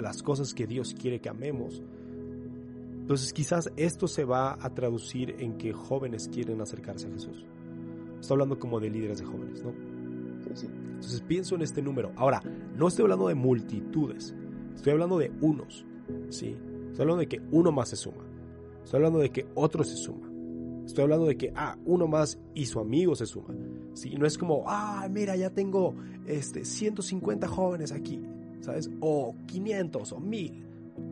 las 0.01 0.23
cosas 0.23 0.55
que 0.55 0.67
Dios 0.67 0.95
quiere 0.95 1.21
que 1.21 1.29
amemos, 1.29 1.83
entonces 3.07 3.33
quizás 3.33 3.71
esto 3.77 4.09
se 4.09 4.25
va 4.25 4.59
a 4.61 4.75
traducir 4.75 5.37
en 5.39 5.57
que 5.59 5.73
jóvenes 5.73 6.27
quieren 6.27 6.61
acercarse 6.61 7.07
a 7.07 7.11
Jesús. 7.13 7.47
Estoy 8.19 8.35
hablando 8.35 8.59
como 8.59 8.81
de 8.81 8.91
líderes 8.91 9.21
de 9.21 9.25
jóvenes, 9.25 9.63
¿no? 9.63 9.71
Entonces 10.41 11.21
pienso 11.21 11.55
en 11.55 11.63
este 11.63 11.83
número. 11.83 12.11
Ahora, 12.17 12.43
no 12.75 12.89
estoy 12.89 13.05
hablando 13.05 13.29
de 13.29 13.37
multitudes, 13.37 14.35
estoy 14.75 14.91
hablando 14.91 15.19
de 15.19 15.31
unos, 15.41 15.87
¿sí? 16.31 16.57
Estoy 16.89 17.03
hablando 17.03 17.21
de 17.21 17.29
que 17.29 17.41
uno 17.53 17.71
más 17.71 17.91
se 17.91 17.95
suma. 17.95 18.25
Estoy 18.83 18.97
hablando 18.99 19.21
de 19.21 19.31
que 19.31 19.47
otro 19.55 19.85
se 19.85 19.95
suma. 19.95 20.29
Estoy 20.85 21.05
hablando 21.05 21.27
de 21.27 21.37
que, 21.37 21.53
ah, 21.55 21.79
uno 21.85 22.09
más 22.09 22.41
y 22.55 22.67
su 22.67 22.81
amigo 22.81 23.15
se 23.15 23.27
suma. 23.27 23.55
¿sí? 23.95 24.17
No 24.17 24.27
es 24.27 24.37
como, 24.37 24.65
ah, 24.67 25.07
mira, 25.09 25.37
ya 25.37 25.51
tengo 25.51 25.95
este, 26.27 26.65
150 26.65 27.47
jóvenes 27.47 27.93
aquí, 27.93 28.21
¿sabes? 28.63 28.91
O 28.99 29.37
500, 29.47 30.11
o 30.11 30.19
1000, 30.19 30.67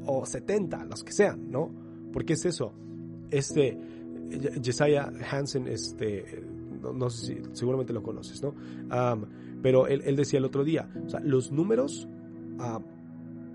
o 0.06 0.26
70, 0.26 0.86
los 0.86 1.04
que 1.04 1.12
sean, 1.12 1.52
¿no? 1.52 1.83
Porque 2.14 2.34
es 2.34 2.44
eso. 2.46 2.72
Este, 3.32 3.76
Jesiah 4.62 5.12
Hansen, 5.30 5.66
este, 5.66 6.44
no, 6.80 7.10
sé 7.10 7.26
si 7.26 7.42
seguramente 7.52 7.92
lo 7.92 8.04
conoces, 8.04 8.40
¿no? 8.40 8.54
pero 9.60 9.88
él, 9.88 10.02
él, 10.04 10.14
decía 10.14 10.38
el 10.38 10.44
otro 10.44 10.62
día, 10.62 10.88
o 11.06 11.08
sea, 11.08 11.20
los 11.20 11.50
números 11.50 12.06
ah, 12.60 12.80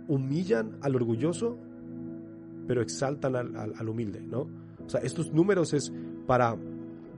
humillan 0.08 0.78
al 0.82 0.96
orgulloso, 0.96 1.58
pero 2.68 2.82
exaltan 2.82 3.36
al, 3.36 3.56
al, 3.56 3.74
al 3.78 3.90
humilde, 3.90 4.20
¿no? 4.22 4.50
O 4.86 4.90
sea, 4.90 5.02
estos 5.02 5.32
números 5.32 5.74
es 5.74 5.94
para, 6.26 6.58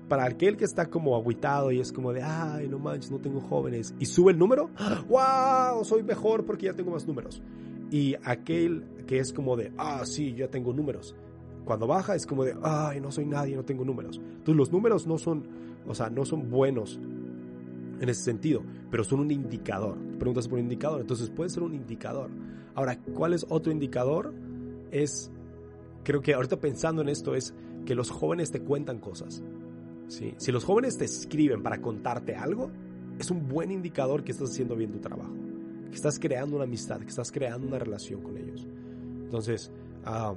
para 0.10 0.26
aquel 0.26 0.58
que 0.58 0.66
está 0.66 0.90
como 0.90 1.16
aguitado 1.16 1.72
y 1.72 1.80
es 1.80 1.92
como 1.92 2.14
de, 2.14 2.22
ay, 2.22 2.68
no 2.68 2.78
manches, 2.78 3.10
no 3.10 3.20
tengo 3.20 3.40
jóvenes. 3.40 3.96
Y 3.98 4.06
sube 4.06 4.34
el 4.34 4.38
número, 4.38 4.70
wow, 5.10 5.84
soy 5.86 6.04
mejor 6.04 6.46
porque 6.46 6.66
ya 6.66 6.74
tengo 6.74 6.92
más 6.92 7.08
números. 7.08 7.42
Y 7.90 8.16
aquel 8.24 8.84
que 9.08 9.20
es 9.20 9.34
como 9.34 9.56
de, 9.56 9.72
ah, 9.78 10.06
sí, 10.06 10.34
ya 10.34 10.50
tengo 10.50 10.74
números. 10.74 11.16
Cuando 11.66 11.88
baja 11.88 12.16
es 12.16 12.26
como 12.26 12.44
de, 12.44 12.56
ay, 12.64 13.00
no 13.00 13.12
soy 13.12 13.26
nadie, 13.26 13.56
no 13.56 13.64
tengo 13.64 13.86
números. 13.86 14.18
Entonces 14.18 14.56
los 14.56 14.72
números 14.72 15.08
no 15.08 15.18
son, 15.18 15.48
o 15.88 15.94
sea, 15.94 16.10
no 16.10 16.26
son 16.26 16.50
buenos 16.50 17.00
en 18.00 18.10
ese 18.10 18.24
sentido, 18.24 18.64
pero 18.90 19.04
son 19.04 19.20
un 19.20 19.32
indicador. 19.32 19.98
Preguntas 20.18 20.48
por 20.48 20.58
un 20.58 20.66
indicador, 20.66 21.02
entonces 21.02 21.30
puede 21.30 21.50
ser 21.50 21.64
un 21.64 21.74
indicador. 21.74 22.30
Ahora, 22.74 23.00
¿cuál 23.14 23.34
es 23.34 23.46
otro 23.50 23.72
indicador? 23.72 24.34
Es 24.92 25.32
creo 26.04 26.22
que 26.22 26.34
ahorita 26.34 26.60
pensando 26.60 27.02
en 27.02 27.10
esto 27.10 27.36
es 27.36 27.54
que 27.86 27.96
los 27.96 28.10
jóvenes 28.10 28.52
te 28.52 28.62
cuentan 28.62 29.00
cosas. 29.00 29.44
¿sí? 30.08 30.34
Si 30.38 30.52
los 30.52 30.64
jóvenes 30.64 30.98
te 30.98 31.06
escriben 31.06 31.64
para 31.64 31.82
contarte 31.82 32.36
algo, 32.36 32.72
es 33.20 33.30
un 33.32 33.48
buen 33.48 33.72
indicador 33.72 34.24
que 34.24 34.32
estás 34.32 34.50
haciendo 34.50 34.76
bien 34.76 34.92
tu 34.92 35.00
trabajo, 35.00 35.34
que 35.90 35.96
estás 35.96 36.20
creando 36.20 36.56
una 36.56 36.66
amistad, 36.66 37.00
que 37.00 37.10
estás 37.10 37.32
creando 37.32 37.68
una 37.68 37.80
relación 37.80 38.22
con 38.22 38.38
ellos. 38.38 38.68
Entonces, 39.24 39.72
ah, 40.06 40.34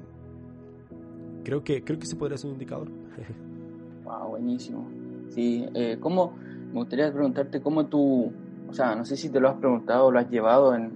creo, 1.44 1.62
que, 1.62 1.84
creo 1.84 1.98
que 1.98 2.06
se 2.06 2.16
podría 2.16 2.36
ser 2.36 2.48
un 2.48 2.54
indicador. 2.54 2.88
wow, 4.04 4.30
buenísimo. 4.30 4.88
Sí, 5.28 5.66
eh, 5.74 5.98
¿cómo, 6.00 6.34
me 6.72 6.80
gustaría 6.80 7.12
preguntarte 7.12 7.60
cómo 7.60 7.86
tú, 7.86 8.32
o 8.68 8.72
sea, 8.72 8.94
no 8.94 9.04
sé 9.04 9.16
si 9.16 9.28
te 9.28 9.38
lo 9.38 9.48
has 9.48 9.56
preguntado 9.56 10.06
o 10.06 10.10
lo 10.10 10.18
has 10.18 10.28
llevado 10.30 10.74
en, 10.74 10.90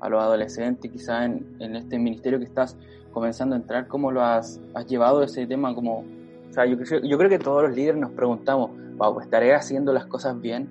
a 0.00 0.08
los 0.08 0.20
adolescentes, 0.20 0.90
quizás 0.90 1.24
en, 1.24 1.56
en 1.60 1.76
este 1.76 1.98
ministerio 1.98 2.38
que 2.38 2.44
estás 2.44 2.76
comenzando 3.12 3.54
a 3.54 3.58
entrar, 3.58 3.86
¿cómo 3.86 4.10
lo 4.10 4.22
has, 4.22 4.60
has 4.74 4.86
llevado 4.86 5.22
ese 5.22 5.46
tema? 5.46 5.74
Como, 5.74 6.00
o 6.00 6.52
sea, 6.52 6.66
yo, 6.66 6.76
yo, 6.76 7.18
creo 7.18 7.30
que 7.30 7.38
todos 7.38 7.62
los 7.62 7.76
líderes 7.76 8.00
nos 8.00 8.10
preguntamos, 8.12 8.70
wow, 8.96 9.20
¿estaré 9.20 9.54
haciendo 9.54 9.92
las 9.92 10.06
cosas 10.06 10.40
bien? 10.40 10.68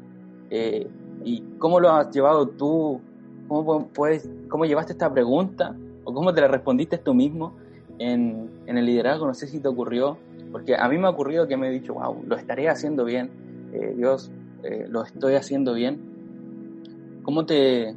Eh, 0.50 0.88
¿Y 1.24 1.42
cómo 1.60 1.80
lo 1.80 1.92
has 1.92 2.12
llevado 2.12 2.48
tú? 2.48 3.00
¿Cómo, 3.48 3.88
puedes, 3.88 4.30
¿Cómo 4.50 4.66
llevaste 4.66 4.94
esta 4.94 5.12
pregunta? 5.12 5.76
¿O 6.04 6.14
cómo 6.14 6.34
te 6.34 6.42
la 6.42 6.48
respondiste 6.48 6.98
tú 6.98 7.14
mismo 7.14 7.54
en, 8.02 8.50
el 8.66 8.86
liderazgo? 8.86 9.28
No 9.28 9.34
sé 9.34 9.48
si 9.48 9.60
te 9.60 9.68
ocurrió, 9.68 10.18
porque 10.52 10.76
a 10.76 10.88
mí 10.90 10.98
me 10.98 11.08
ha 11.08 11.10
ocurrido 11.10 11.48
que 11.48 11.58
me 11.58 11.68
he 11.68 11.72
dicho, 11.72 11.94
wow, 11.94 12.24
lo 12.26 12.36
estaré 12.36 12.70
haciendo 12.70 13.06
bien, 13.06 13.30
eh, 13.74 13.94
Dios, 13.96 14.32
eh, 14.64 14.86
lo 14.90 15.04
estoy 15.04 15.36
haciendo 15.36 15.74
bien. 15.74 17.20
¿Cómo 17.24 17.46
te, 17.46 17.94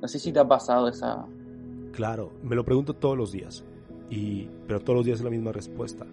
no 0.00 0.08
sé 0.08 0.18
si 0.18 0.32
te 0.32 0.40
ha 0.40 0.48
pasado 0.48 0.88
esa... 0.88 1.24
Claro, 1.92 2.32
me 2.42 2.56
lo 2.56 2.64
pregunto 2.64 2.94
todos 2.94 3.16
los 3.16 3.32
días. 3.32 3.64
Y, 4.10 4.48
pero 4.66 4.80
todos 4.80 4.98
los 4.98 5.06
días 5.06 5.18
es 5.18 5.24
la 5.24 5.30
misma 5.30 5.52
respuesta. 5.52 6.06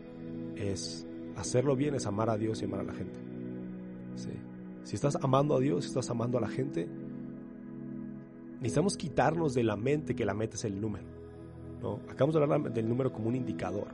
Es 0.55 1.05
hacerlo 1.35 1.75
bien, 1.75 1.95
es 1.95 2.05
amar 2.05 2.29
a 2.29 2.37
Dios 2.37 2.61
y 2.61 2.65
amar 2.65 2.81
a 2.81 2.83
la 2.83 2.93
gente. 2.93 3.19
Si 4.83 4.95
estás 4.95 5.17
amando 5.21 5.55
a 5.55 5.59
Dios, 5.59 5.85
si 5.85 5.89
estás 5.89 6.09
amando 6.09 6.37
a 6.37 6.41
la 6.41 6.49
gente, 6.49 6.87
necesitamos 8.59 8.97
quitarnos 8.97 9.53
de 9.53 9.63
la 9.63 9.75
mente 9.75 10.15
que 10.15 10.25
la 10.25 10.33
meta 10.33 10.55
es 10.55 10.65
el 10.65 10.79
número. 10.79 11.12
¿No? 11.83 11.99
Acabamos 12.09 12.33
de 12.33 12.41
hablar 12.41 12.73
del 12.73 12.89
número 12.89 13.11
como 13.11 13.27
un 13.27 13.35
indicador, 13.35 13.89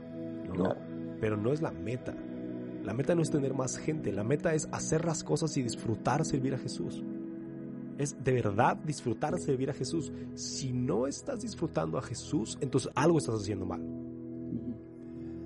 pero 1.20 1.36
no 1.36 1.52
es 1.52 1.60
la 1.60 1.72
meta. 1.72 2.14
La 2.84 2.94
meta 2.94 3.14
no 3.14 3.20
es 3.20 3.30
tener 3.30 3.52
más 3.52 3.76
gente, 3.76 4.12
la 4.12 4.24
meta 4.24 4.54
es 4.54 4.68
hacer 4.72 5.04
las 5.04 5.22
cosas 5.22 5.54
y 5.58 5.62
disfrutar 5.62 6.24
servir 6.24 6.54
a 6.54 6.58
Jesús. 6.58 7.04
es 7.98 8.16
de 8.24 8.32
verdad 8.32 8.78
disfrutar 8.78 9.38
servir 9.38 9.68
a 9.68 9.74
Jesús. 9.74 10.10
Si 10.34 10.72
no 10.72 11.06
estás 11.06 11.42
disfrutando 11.42 11.98
a 11.98 12.02
Jesús, 12.02 12.56
entonces 12.62 12.90
algo 12.94 13.18
estás 13.18 13.34
haciendo 13.34 13.66
mal. 13.66 13.82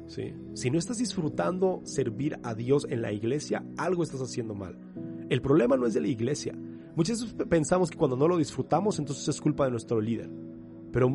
¿Sí? 0.06 0.32
Si 0.52 0.70
no 0.70 0.78
estás 0.78 0.98
disfrutando 0.98 1.80
servir 1.82 2.38
a 2.44 2.54
Dios 2.54 2.86
en 2.88 3.02
la 3.02 3.12
iglesia, 3.12 3.64
algo 3.76 4.04
estás 4.04 4.20
haciendo 4.20 4.54
mal. 4.54 4.78
El 5.28 5.40
problema 5.40 5.76
no 5.76 5.86
es 5.86 5.94
de 5.94 6.02
la 6.02 6.08
iglesia. 6.08 6.54
Muchas 6.94 7.22
veces 7.22 7.34
pensamos 7.48 7.90
que 7.90 7.96
cuando 7.96 8.16
no 8.16 8.28
lo 8.28 8.36
disfrutamos, 8.36 9.00
entonces 9.00 9.26
es 9.26 9.40
culpa 9.40 9.64
de 9.64 9.72
nuestro 9.72 10.00
líder. 10.00 10.30
Pero 10.92 11.08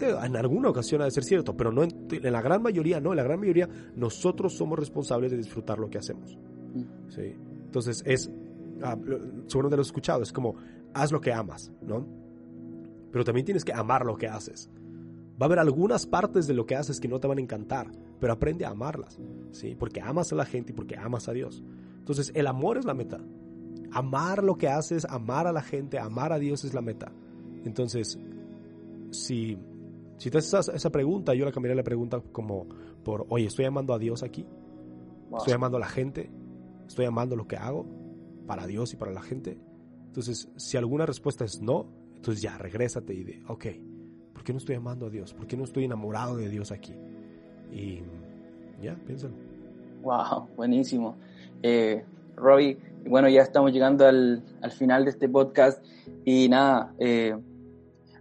eh, 0.00 0.16
en 0.22 0.36
alguna 0.36 0.70
ocasión 0.70 1.02
ha 1.02 1.04
de 1.04 1.10
ser 1.10 1.24
cierto, 1.24 1.56
pero 1.56 1.72
no 1.72 1.82
en, 1.82 1.92
la 2.22 2.42
gran 2.42 2.62
mayoría, 2.62 3.00
no, 3.00 3.10
en 3.10 3.16
la 3.16 3.22
gran 3.22 3.40
mayoría 3.40 3.68
nosotros 3.96 4.56
somos 4.56 4.78
responsables 4.78 5.30
de 5.30 5.36
disfrutar 5.36 5.78
lo 5.78 5.88
que 5.88 5.98
hacemos. 5.98 6.38
¿sí? 7.08 7.34
Entonces 7.64 8.02
es, 8.06 8.30
ah, 8.82 8.96
seguro 9.46 9.68
te 9.68 9.76
lo 9.76 9.82
escuchado, 9.82 10.22
es 10.22 10.32
como, 10.32 10.56
haz 10.94 11.12
lo 11.12 11.20
que 11.20 11.32
amas, 11.32 11.72
¿no? 11.82 12.06
Pero 13.10 13.24
también 13.24 13.44
tienes 13.44 13.64
que 13.64 13.72
amar 13.72 14.04
lo 14.04 14.16
que 14.16 14.28
haces. 14.28 14.70
Va 15.40 15.44
a 15.44 15.46
haber 15.46 15.60
algunas 15.60 16.06
partes 16.06 16.46
de 16.46 16.54
lo 16.54 16.66
que 16.66 16.74
haces 16.74 17.00
que 17.00 17.08
no 17.08 17.20
te 17.20 17.28
van 17.28 17.38
a 17.38 17.40
encantar, 17.40 17.90
pero 18.20 18.32
aprende 18.32 18.64
a 18.64 18.70
amarlas, 18.70 19.18
¿sí? 19.52 19.76
Porque 19.78 20.00
amas 20.00 20.32
a 20.32 20.36
la 20.36 20.44
gente 20.44 20.72
y 20.72 20.74
porque 20.74 20.96
amas 20.96 21.28
a 21.28 21.32
Dios. 21.32 21.62
Entonces, 21.98 22.32
el 22.34 22.46
amor 22.46 22.78
es 22.78 22.84
la 22.84 22.94
meta. 22.94 23.20
Amar 23.92 24.42
lo 24.42 24.56
que 24.56 24.68
haces, 24.68 25.04
amar 25.04 25.46
a 25.46 25.52
la 25.52 25.62
gente, 25.62 25.98
amar 25.98 26.32
a 26.32 26.38
Dios 26.38 26.64
es 26.64 26.74
la 26.74 26.80
meta. 26.80 27.12
Entonces, 27.64 28.18
si, 29.10 29.58
si 30.18 30.30
te 30.30 30.38
haces 30.38 30.68
esa, 30.68 30.90
pregunta, 30.90 31.32
yo 31.34 31.44
la 31.44 31.52
cambiaría 31.52 31.76
la 31.76 31.84
pregunta 31.84 32.20
como 32.32 32.66
por, 33.04 33.26
oye, 33.30 33.46
¿estoy 33.46 33.64
amando 33.64 33.94
a 33.94 33.98
Dios 33.98 34.22
aquí? 34.22 34.44
¿Estoy 35.36 35.54
amando 35.54 35.76
a 35.76 35.80
la 35.80 35.88
gente? 35.88 36.30
¿Estoy 36.86 37.06
amando 37.06 37.36
lo 37.36 37.46
que 37.46 37.56
hago 37.56 37.86
para 38.46 38.66
Dios 38.66 38.92
y 38.92 38.96
para 38.96 39.12
la 39.12 39.22
gente? 39.22 39.58
Entonces, 40.06 40.50
si 40.56 40.76
alguna 40.76 41.06
respuesta 41.06 41.44
es 41.44 41.62
no, 41.62 41.86
entonces 42.16 42.42
ya, 42.42 42.58
regrésate 42.58 43.14
y 43.14 43.22
de, 43.22 43.42
ok, 43.46 43.66
¿por 44.32 44.42
qué 44.42 44.52
no 44.52 44.58
estoy 44.58 44.74
amando 44.74 45.06
a 45.06 45.10
Dios? 45.10 45.34
¿Por 45.34 45.46
qué 45.46 45.56
no 45.56 45.62
estoy 45.62 45.84
enamorado 45.84 46.36
de 46.36 46.48
Dios 46.48 46.72
aquí? 46.72 46.94
Y 47.72 48.00
ya, 48.82 48.96
piénsalo. 49.06 49.34
Wow, 50.02 50.48
buenísimo. 50.56 51.16
Eh, 51.62 52.04
Robbie, 52.34 52.76
bueno, 53.06 53.28
ya 53.28 53.42
estamos 53.42 53.72
llegando 53.72 54.06
al, 54.06 54.42
al, 54.62 54.70
final 54.72 55.04
de 55.04 55.10
este 55.10 55.28
podcast 55.28 55.84
y 56.24 56.48
nada, 56.48 56.92
eh, 56.98 57.36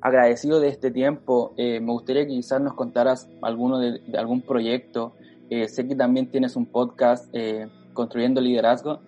agradecido 0.08 0.60
de 0.60 0.70
este 0.70 0.92
tiempo. 0.92 1.54
Eh, 1.58 1.80
me 1.80 1.92
gustaría 1.92 2.26
que 2.26 2.34
quizás 2.34 2.62
nos 2.62 2.74
contaras 2.74 3.30
alguno 3.42 3.80
de, 3.80 4.02
algún 4.18 4.42
proyecto. 4.42 5.14
Eh, 5.50 5.68
sé 5.68 5.88
que 5.88 5.96
también 5.96 6.30
tienes 6.30 6.56
un 6.56 6.66
podcast, 6.66 7.30
eh, 7.34 7.68
Construyendo 7.94 8.42
Liderazgo, 8.42 9.02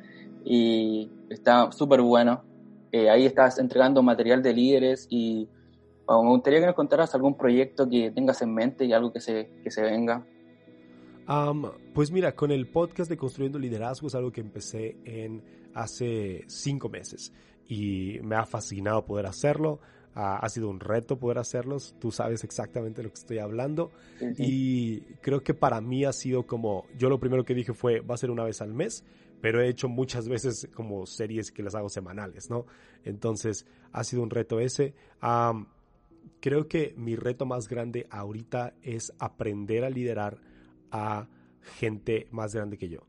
y 0.45 1.09
está 1.29 1.71
súper 1.71 2.01
bueno. 2.01 2.43
ahí 2.91 3.25
estás 3.25 3.59
entregando 3.59 4.01
material 4.01 4.41
de 4.41 4.53
líderes 4.53 5.07
y 5.11 5.47
me 6.07 6.29
gustaría 6.29 6.59
que 6.59 6.65
nos 6.65 6.75
contaras 6.75 7.13
algún 7.13 7.35
proyecto 7.37 7.87
que 7.87 8.09
tengas 8.09 8.41
en 8.41 8.53
mente 8.53 8.85
y 8.85 8.93
algo 8.93 9.13
que 9.13 9.19
se, 9.19 9.47
que 9.63 9.69
se 9.69 9.83
venga. 9.83 10.25
pues 11.93 12.11
mira, 12.11 12.31
con 12.35 12.51
el 12.51 12.67
podcast 12.67 13.11
de 13.11 13.17
Construyendo 13.17 13.59
Liderazgo 13.59 14.07
es 14.07 14.15
algo 14.15 14.31
que 14.31 14.41
empecé 14.41 14.97
en 15.05 15.43
hace 15.75 16.45
cinco 16.47 16.89
meses 16.89 17.31
y 17.67 18.19
me 18.23 18.35
ha 18.35 18.45
fascinado 18.45 19.05
poder 19.05 19.27
hacerlo 19.27 19.79
ha 20.15 20.49
sido 20.49 20.69
un 20.69 20.79
reto 20.79 21.17
poder 21.17 21.37
hacerlos, 21.37 21.95
tú 21.99 22.11
sabes 22.11 22.43
exactamente 22.43 23.03
lo 23.03 23.09
que 23.09 23.19
estoy 23.19 23.37
hablando 23.37 23.91
y 24.37 25.01
creo 25.21 25.43
que 25.43 25.53
para 25.53 25.79
mí 25.81 26.03
ha 26.03 26.13
sido 26.13 26.45
como, 26.45 26.85
yo 26.97 27.09
lo 27.09 27.19
primero 27.19 27.45
que 27.45 27.53
dije 27.53 27.73
fue, 27.73 28.01
va 28.01 28.15
a 28.15 28.17
ser 28.17 28.31
una 28.31 28.43
vez 28.43 28.61
al 28.61 28.73
mes, 28.73 29.05
pero 29.41 29.61
he 29.61 29.69
hecho 29.69 29.87
muchas 29.87 30.27
veces 30.27 30.67
como 30.73 31.05
series 31.05 31.51
que 31.51 31.63
las 31.63 31.75
hago 31.75 31.89
semanales, 31.89 32.49
¿no? 32.49 32.65
Entonces 33.03 33.65
ha 33.91 34.03
sido 34.03 34.23
un 34.23 34.29
reto 34.29 34.59
ese. 34.59 34.93
creo 36.41 36.67
que 36.67 36.93
mi 36.97 37.15
reto 37.15 37.45
más 37.45 37.67
grande 37.67 38.07
ahorita 38.09 38.73
es 38.81 39.13
aprender 39.19 39.85
a 39.85 39.89
liderar 39.89 40.41
a 40.91 41.27
gente 41.77 42.27
más 42.31 42.53
grande 42.53 42.77
que 42.77 42.89
yo. 42.89 43.07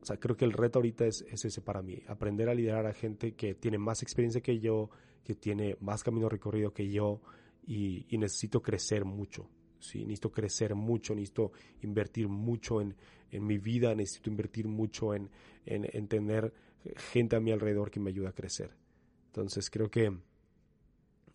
O 0.00 0.04
sea, 0.04 0.18
creo 0.18 0.36
que 0.36 0.44
el 0.44 0.52
reto 0.52 0.78
ahorita 0.78 1.06
es, 1.06 1.22
es 1.22 1.44
ese 1.44 1.60
para 1.60 1.82
mí, 1.82 2.02
aprender 2.06 2.48
a 2.48 2.54
liderar 2.54 2.86
a 2.86 2.92
gente 2.92 3.32
que 3.32 3.54
tiene 3.54 3.78
más 3.78 4.02
experiencia 4.02 4.40
que 4.40 4.60
yo, 4.60 4.90
que 5.24 5.34
tiene 5.34 5.76
más 5.80 6.02
camino 6.02 6.28
recorrido 6.28 6.72
que 6.72 6.90
yo 6.90 7.20
y, 7.66 8.06
necesito 8.18 8.60
crecer 8.60 9.04
mucho. 9.04 9.48
Sí, 9.78 10.00
necesito 10.00 10.32
crecer 10.32 10.74
mucho, 10.74 11.14
necesito 11.14 11.52
invertir 11.82 12.28
mucho 12.28 12.80
en, 12.80 12.96
mi 13.30 13.58
vida, 13.58 13.94
necesito 13.94 14.30
invertir 14.30 14.66
mucho 14.66 15.14
en, 15.14 15.30
en, 15.66 16.08
tener 16.08 16.52
gente 17.12 17.36
a 17.36 17.40
mi 17.40 17.52
alrededor 17.52 17.90
que 17.90 18.00
me 18.00 18.10
ayude 18.10 18.28
a 18.28 18.32
crecer. 18.32 18.74
Entonces 19.26 19.70
creo 19.70 19.90
que 19.90 20.10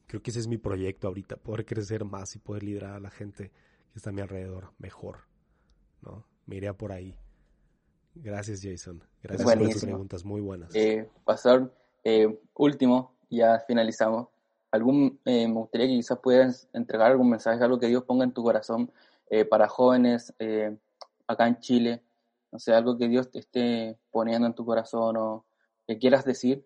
creo 0.07 0.21
que 0.21 0.31
ese 0.31 0.39
es 0.39 0.47
mi 0.47 0.57
proyecto 0.57 1.07
ahorita, 1.07 1.37
poder 1.37 1.65
crecer 1.65 2.03
más 2.03 2.35
y 2.35 2.39
poder 2.39 2.63
liderar 2.63 2.93
a 2.95 2.99
la 2.99 3.09
gente 3.09 3.51
que 3.91 3.99
está 3.99 4.09
a 4.09 4.13
mi 4.13 4.21
alrededor 4.21 4.73
mejor. 4.77 5.19
¿no? 6.01 6.25
Me 6.45 6.57
iría 6.57 6.73
por 6.73 6.91
ahí. 6.91 7.17
Gracias, 8.15 8.61
Jason. 8.61 9.03
Gracias 9.21 9.55
por 9.55 9.69
tus 9.69 9.83
preguntas 9.83 10.25
muy 10.25 10.41
buenas. 10.41 10.75
Eh, 10.75 11.09
pastor, 11.23 11.73
eh, 12.03 12.27
último, 12.55 13.12
ya 13.37 13.59
finalizamos. 13.59 14.27
Algún, 14.71 15.19
eh, 15.25 15.47
me 15.47 15.53
gustaría 15.53 15.87
que 15.87 15.93
quizás 15.93 16.19
puedas 16.19 16.67
entregar 16.73 17.11
algún 17.11 17.29
mensaje, 17.29 17.63
algo 17.63 17.79
que 17.79 17.87
Dios 17.87 18.03
ponga 18.03 18.23
en 18.23 18.33
tu 18.33 18.43
corazón 18.43 18.91
eh, 19.29 19.45
para 19.45 19.67
jóvenes 19.67 20.33
eh, 20.39 20.75
acá 21.27 21.47
en 21.47 21.59
Chile. 21.59 22.03
No 22.51 22.59
sé, 22.59 22.73
algo 22.73 22.97
que 22.97 23.07
Dios 23.07 23.29
te 23.31 23.39
esté 23.39 23.97
poniendo 24.11 24.47
en 24.47 24.53
tu 24.53 24.65
corazón 24.65 25.17
o 25.17 25.45
que 25.87 25.97
quieras 25.97 26.25
decir. 26.25 26.65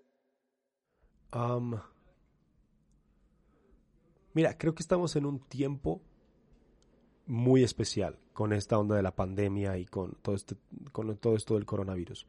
mira, 4.33 4.57
creo 4.57 4.73
que 4.73 4.83
estamos 4.83 5.15
en 5.15 5.25
un 5.25 5.39
tiempo 5.39 6.01
muy 7.25 7.63
especial 7.63 8.17
con 8.33 8.53
esta 8.53 8.77
onda 8.77 8.95
de 8.95 9.03
la 9.03 9.15
pandemia 9.15 9.77
y 9.77 9.85
con 9.85 10.13
todo, 10.21 10.35
este, 10.35 10.55
con 10.91 11.15
todo 11.17 11.35
esto 11.35 11.55
del 11.55 11.65
coronavirus. 11.65 12.25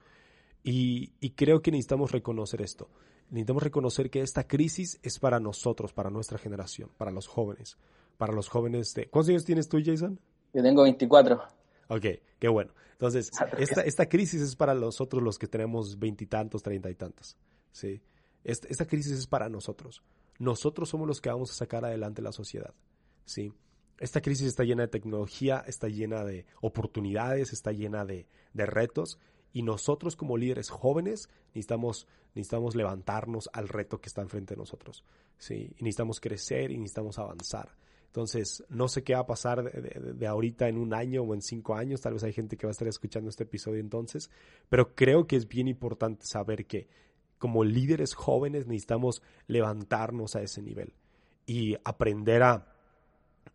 Y, 0.64 1.12
y 1.20 1.30
creo 1.30 1.62
que 1.62 1.70
necesitamos 1.70 2.10
reconocer 2.10 2.62
esto 2.62 2.88
necesitamos 3.30 3.62
reconocer 3.62 4.10
que 4.10 4.20
esta 4.20 4.46
crisis 4.46 4.98
es 5.02 5.18
para 5.18 5.40
nosotros, 5.40 5.92
para 5.92 6.10
nuestra 6.10 6.38
generación, 6.38 6.90
para 6.96 7.10
los 7.10 7.26
jóvenes, 7.26 7.76
para 8.16 8.32
los 8.32 8.48
jóvenes 8.48 8.94
de... 8.94 9.08
¿Cuántos 9.08 9.30
años 9.30 9.44
tienes 9.44 9.68
tú, 9.68 9.78
Jason? 9.84 10.18
Yo 10.52 10.62
tengo 10.62 10.82
24. 10.82 11.40
Ok, 11.88 12.04
qué 12.38 12.48
bueno. 12.48 12.72
Entonces, 12.92 13.30
esta, 13.58 13.82
esta 13.82 14.08
crisis 14.08 14.40
es 14.40 14.56
para 14.56 14.74
nosotros 14.74 15.22
los 15.22 15.38
que 15.38 15.46
tenemos 15.46 15.98
veintitantos, 15.98 16.62
treinta 16.62 16.90
y 16.90 16.94
tantos. 16.94 17.36
¿sí? 17.72 18.00
Esta, 18.44 18.68
esta, 18.68 18.86
crisis 18.86 19.12
es 19.12 19.26
para 19.26 19.48
nosotros. 19.48 20.02
Nosotros 20.38 20.88
somos 20.88 21.06
los 21.06 21.20
que 21.20 21.30
vamos 21.30 21.50
a 21.50 21.54
sacar 21.54 21.84
adelante 21.84 22.22
la 22.22 22.32
sociedad. 22.32 22.74
¿sí? 23.24 23.52
Esta 23.98 24.20
crisis 24.20 24.46
está 24.46 24.64
llena 24.64 24.82
de 24.82 24.88
tecnología, 24.88 25.64
está 25.66 25.88
llena 25.88 26.24
de 26.24 26.46
oportunidades, 26.60 27.52
está 27.52 27.72
llena 27.72 28.04
de, 28.04 28.26
de 28.52 28.66
retos 28.66 29.18
y 29.52 29.62
nosotros 29.62 30.16
como 30.16 30.36
líderes 30.36 30.70
jóvenes 30.70 31.28
necesitamos, 31.48 32.06
necesitamos 32.34 32.74
levantarnos 32.74 33.48
al 33.52 33.68
reto 33.68 34.00
que 34.00 34.08
está 34.08 34.22
enfrente 34.22 34.54
de 34.54 34.58
nosotros. 34.58 35.04
¿sí? 35.38 35.72
Y 35.78 35.82
necesitamos 35.82 36.20
crecer 36.20 36.70
y 36.70 36.78
necesitamos 36.78 37.18
avanzar. 37.18 37.74
Entonces, 38.06 38.64
no 38.68 38.88
sé 38.88 39.02
qué 39.02 39.14
va 39.14 39.20
a 39.20 39.26
pasar 39.26 39.70
de, 39.70 40.26
ahorita 40.26 40.68
en 40.68 40.78
un 40.78 40.94
año 40.94 41.22
o 41.22 41.34
en 41.34 41.42
cinco 41.42 41.74
años. 41.74 42.00
Tal 42.00 42.14
vez 42.14 42.24
hay 42.24 42.32
gente 42.32 42.56
que 42.56 42.66
va 42.66 42.70
a 42.70 42.72
estar 42.72 42.88
escuchando 42.88 43.28
este 43.28 43.44
episodio 43.44 43.80
entonces. 43.80 44.30
Pero 44.68 44.94
creo 44.94 45.26
que 45.26 45.36
es 45.36 45.46
bien 45.46 45.68
importante 45.68 46.24
saber 46.26 46.66
que 46.66 46.88
como 47.38 47.64
líderes 47.64 48.14
jóvenes 48.14 48.66
necesitamos 48.66 49.22
levantarnos 49.46 50.36
a 50.36 50.42
ese 50.42 50.62
nivel 50.62 50.94
y 51.46 51.76
aprender 51.84 52.42
a, 52.42 52.72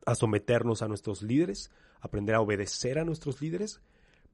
a 0.06 0.16
someternos 0.16 0.82
a 0.82 0.88
nuestros 0.88 1.24
líderes, 1.24 1.72
aprender 2.00 2.36
a 2.36 2.42
obedecer 2.42 3.00
a 3.00 3.06
nuestros 3.06 3.42
líderes 3.42 3.82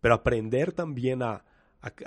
pero 0.01 0.13
aprender 0.13 0.73
también 0.73 1.21
a, 1.23 1.43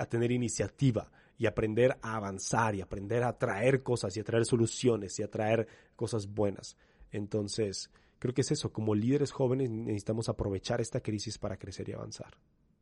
tener 0.09 0.31
iniciativa 0.31 1.11
y 1.39 1.47
aprender 1.47 1.97
a 2.03 2.17
avanzar 2.17 2.75
y 2.75 2.83
aprender 2.83 3.23
a 3.23 3.39
traer 3.39 3.83
cosas 3.83 4.17
y 4.17 4.21
a 4.21 4.25
traer 4.25 4.45
soluciones 4.45 5.19
y 5.19 5.23
a 5.23 5.31
traer 5.31 5.67
cosas 5.97 6.27
buenas. 6.27 6.77
Entonces, 7.11 7.91
creo 8.19 8.35
que 8.35 8.43
es 8.43 8.51
eso, 8.51 8.73
como 8.73 8.95
líderes 8.95 9.33
jóvenes 9.33 9.71
necesitamos 9.71 10.29
aprovechar 10.29 10.81
esta 10.81 11.01
crisis 11.01 11.39
para 11.39 11.57
crecer 11.57 11.89
y 11.89 11.93
avanzar. 11.93 12.35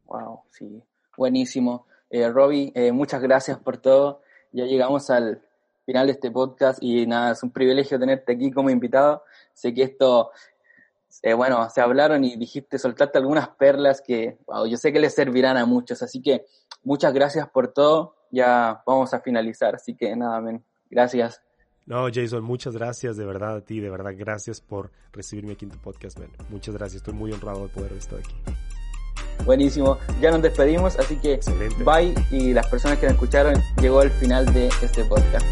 Wow, 0.07 0.43
sí, 0.51 0.83
buenísimo. 1.17 1.87
Eh, 2.11 2.29
Robbie, 2.29 2.73
eh, 2.75 2.91
muchas 2.91 3.23
gracias 3.23 3.59
por 3.59 3.79
todo. 3.79 4.23
Ya 4.53 4.65
llegamos 4.65 5.11
al 5.11 5.41
final 5.87 6.07
de 6.07 6.13
este 6.13 6.31
podcast 6.31 6.83
y 6.83 7.07
nada, 7.07 7.33
es 7.33 7.43
un 7.43 7.51
privilegio 7.51 7.99
tenerte 7.99 8.33
aquí 8.33 8.51
como 8.51 8.69
invitado. 8.69 9.23
Sé 9.55 9.73
que 9.73 9.85
esto 9.85 10.33
eh, 11.23 11.35
bueno, 11.35 11.69
se 11.71 11.81
hablaron 11.81 12.25
y 12.25 12.37
dijiste, 12.37 12.79
soltarte 12.79 13.19
algunas 13.19 13.49
perlas 13.49 14.01
que, 14.01 14.39
yo 14.69 14.77
sé 14.77 14.93
que 14.93 15.01
les 15.01 15.15
servirán 15.15 15.57
a 15.57 15.67
muchos. 15.67 16.03
Así 16.03 16.23
que 16.23 16.47
muchas 16.83 17.13
gracias 17.13 17.49
por 17.49 17.73
todo. 17.73 18.17
Ya 18.31 18.83
vamos 18.87 19.13
a 19.13 19.21
finalizar. 19.21 19.75
Así 19.75 19.97
que 19.97 20.15
nada, 20.17 20.41
men. 20.41 20.65
Gracias. 20.89 21.43
No, 21.87 22.07
Jason, 22.13 22.45
muchas 22.45 22.77
gracias 22.77 23.17
de 23.17 23.25
verdad 23.25 23.57
a 23.57 23.61
ti, 23.63 23.81
de 23.81 23.91
verdad, 23.91 24.13
gracias 24.17 24.61
por 24.61 24.93
recibirme 25.13 25.55
aquí 25.55 25.65
en 25.65 25.73
tu 25.73 25.79
podcast, 25.79 26.19
man. 26.21 26.31
Muchas 26.49 26.75
gracias, 26.75 26.99
estoy 26.99 27.15
muy 27.15 27.33
honrado 27.33 27.67
de 27.67 27.69
poder 27.75 27.93
estar 27.95 28.19
aquí. 28.19 28.35
Buenísimo, 29.45 29.99
ya 30.21 30.31
nos 30.31 30.41
despedimos, 30.41 30.97
así 30.99 31.17
que 31.17 31.41
bye 31.85 32.15
y 32.31 32.53
las 32.53 32.69
personas 32.69 32.99
que 32.99 33.07
nos 33.07 33.15
escucharon, 33.15 33.55
llegó 33.81 34.03
el 34.03 34.11
final 34.11 34.47
de 34.53 34.69
este 34.83 35.05
podcast. 35.05 35.45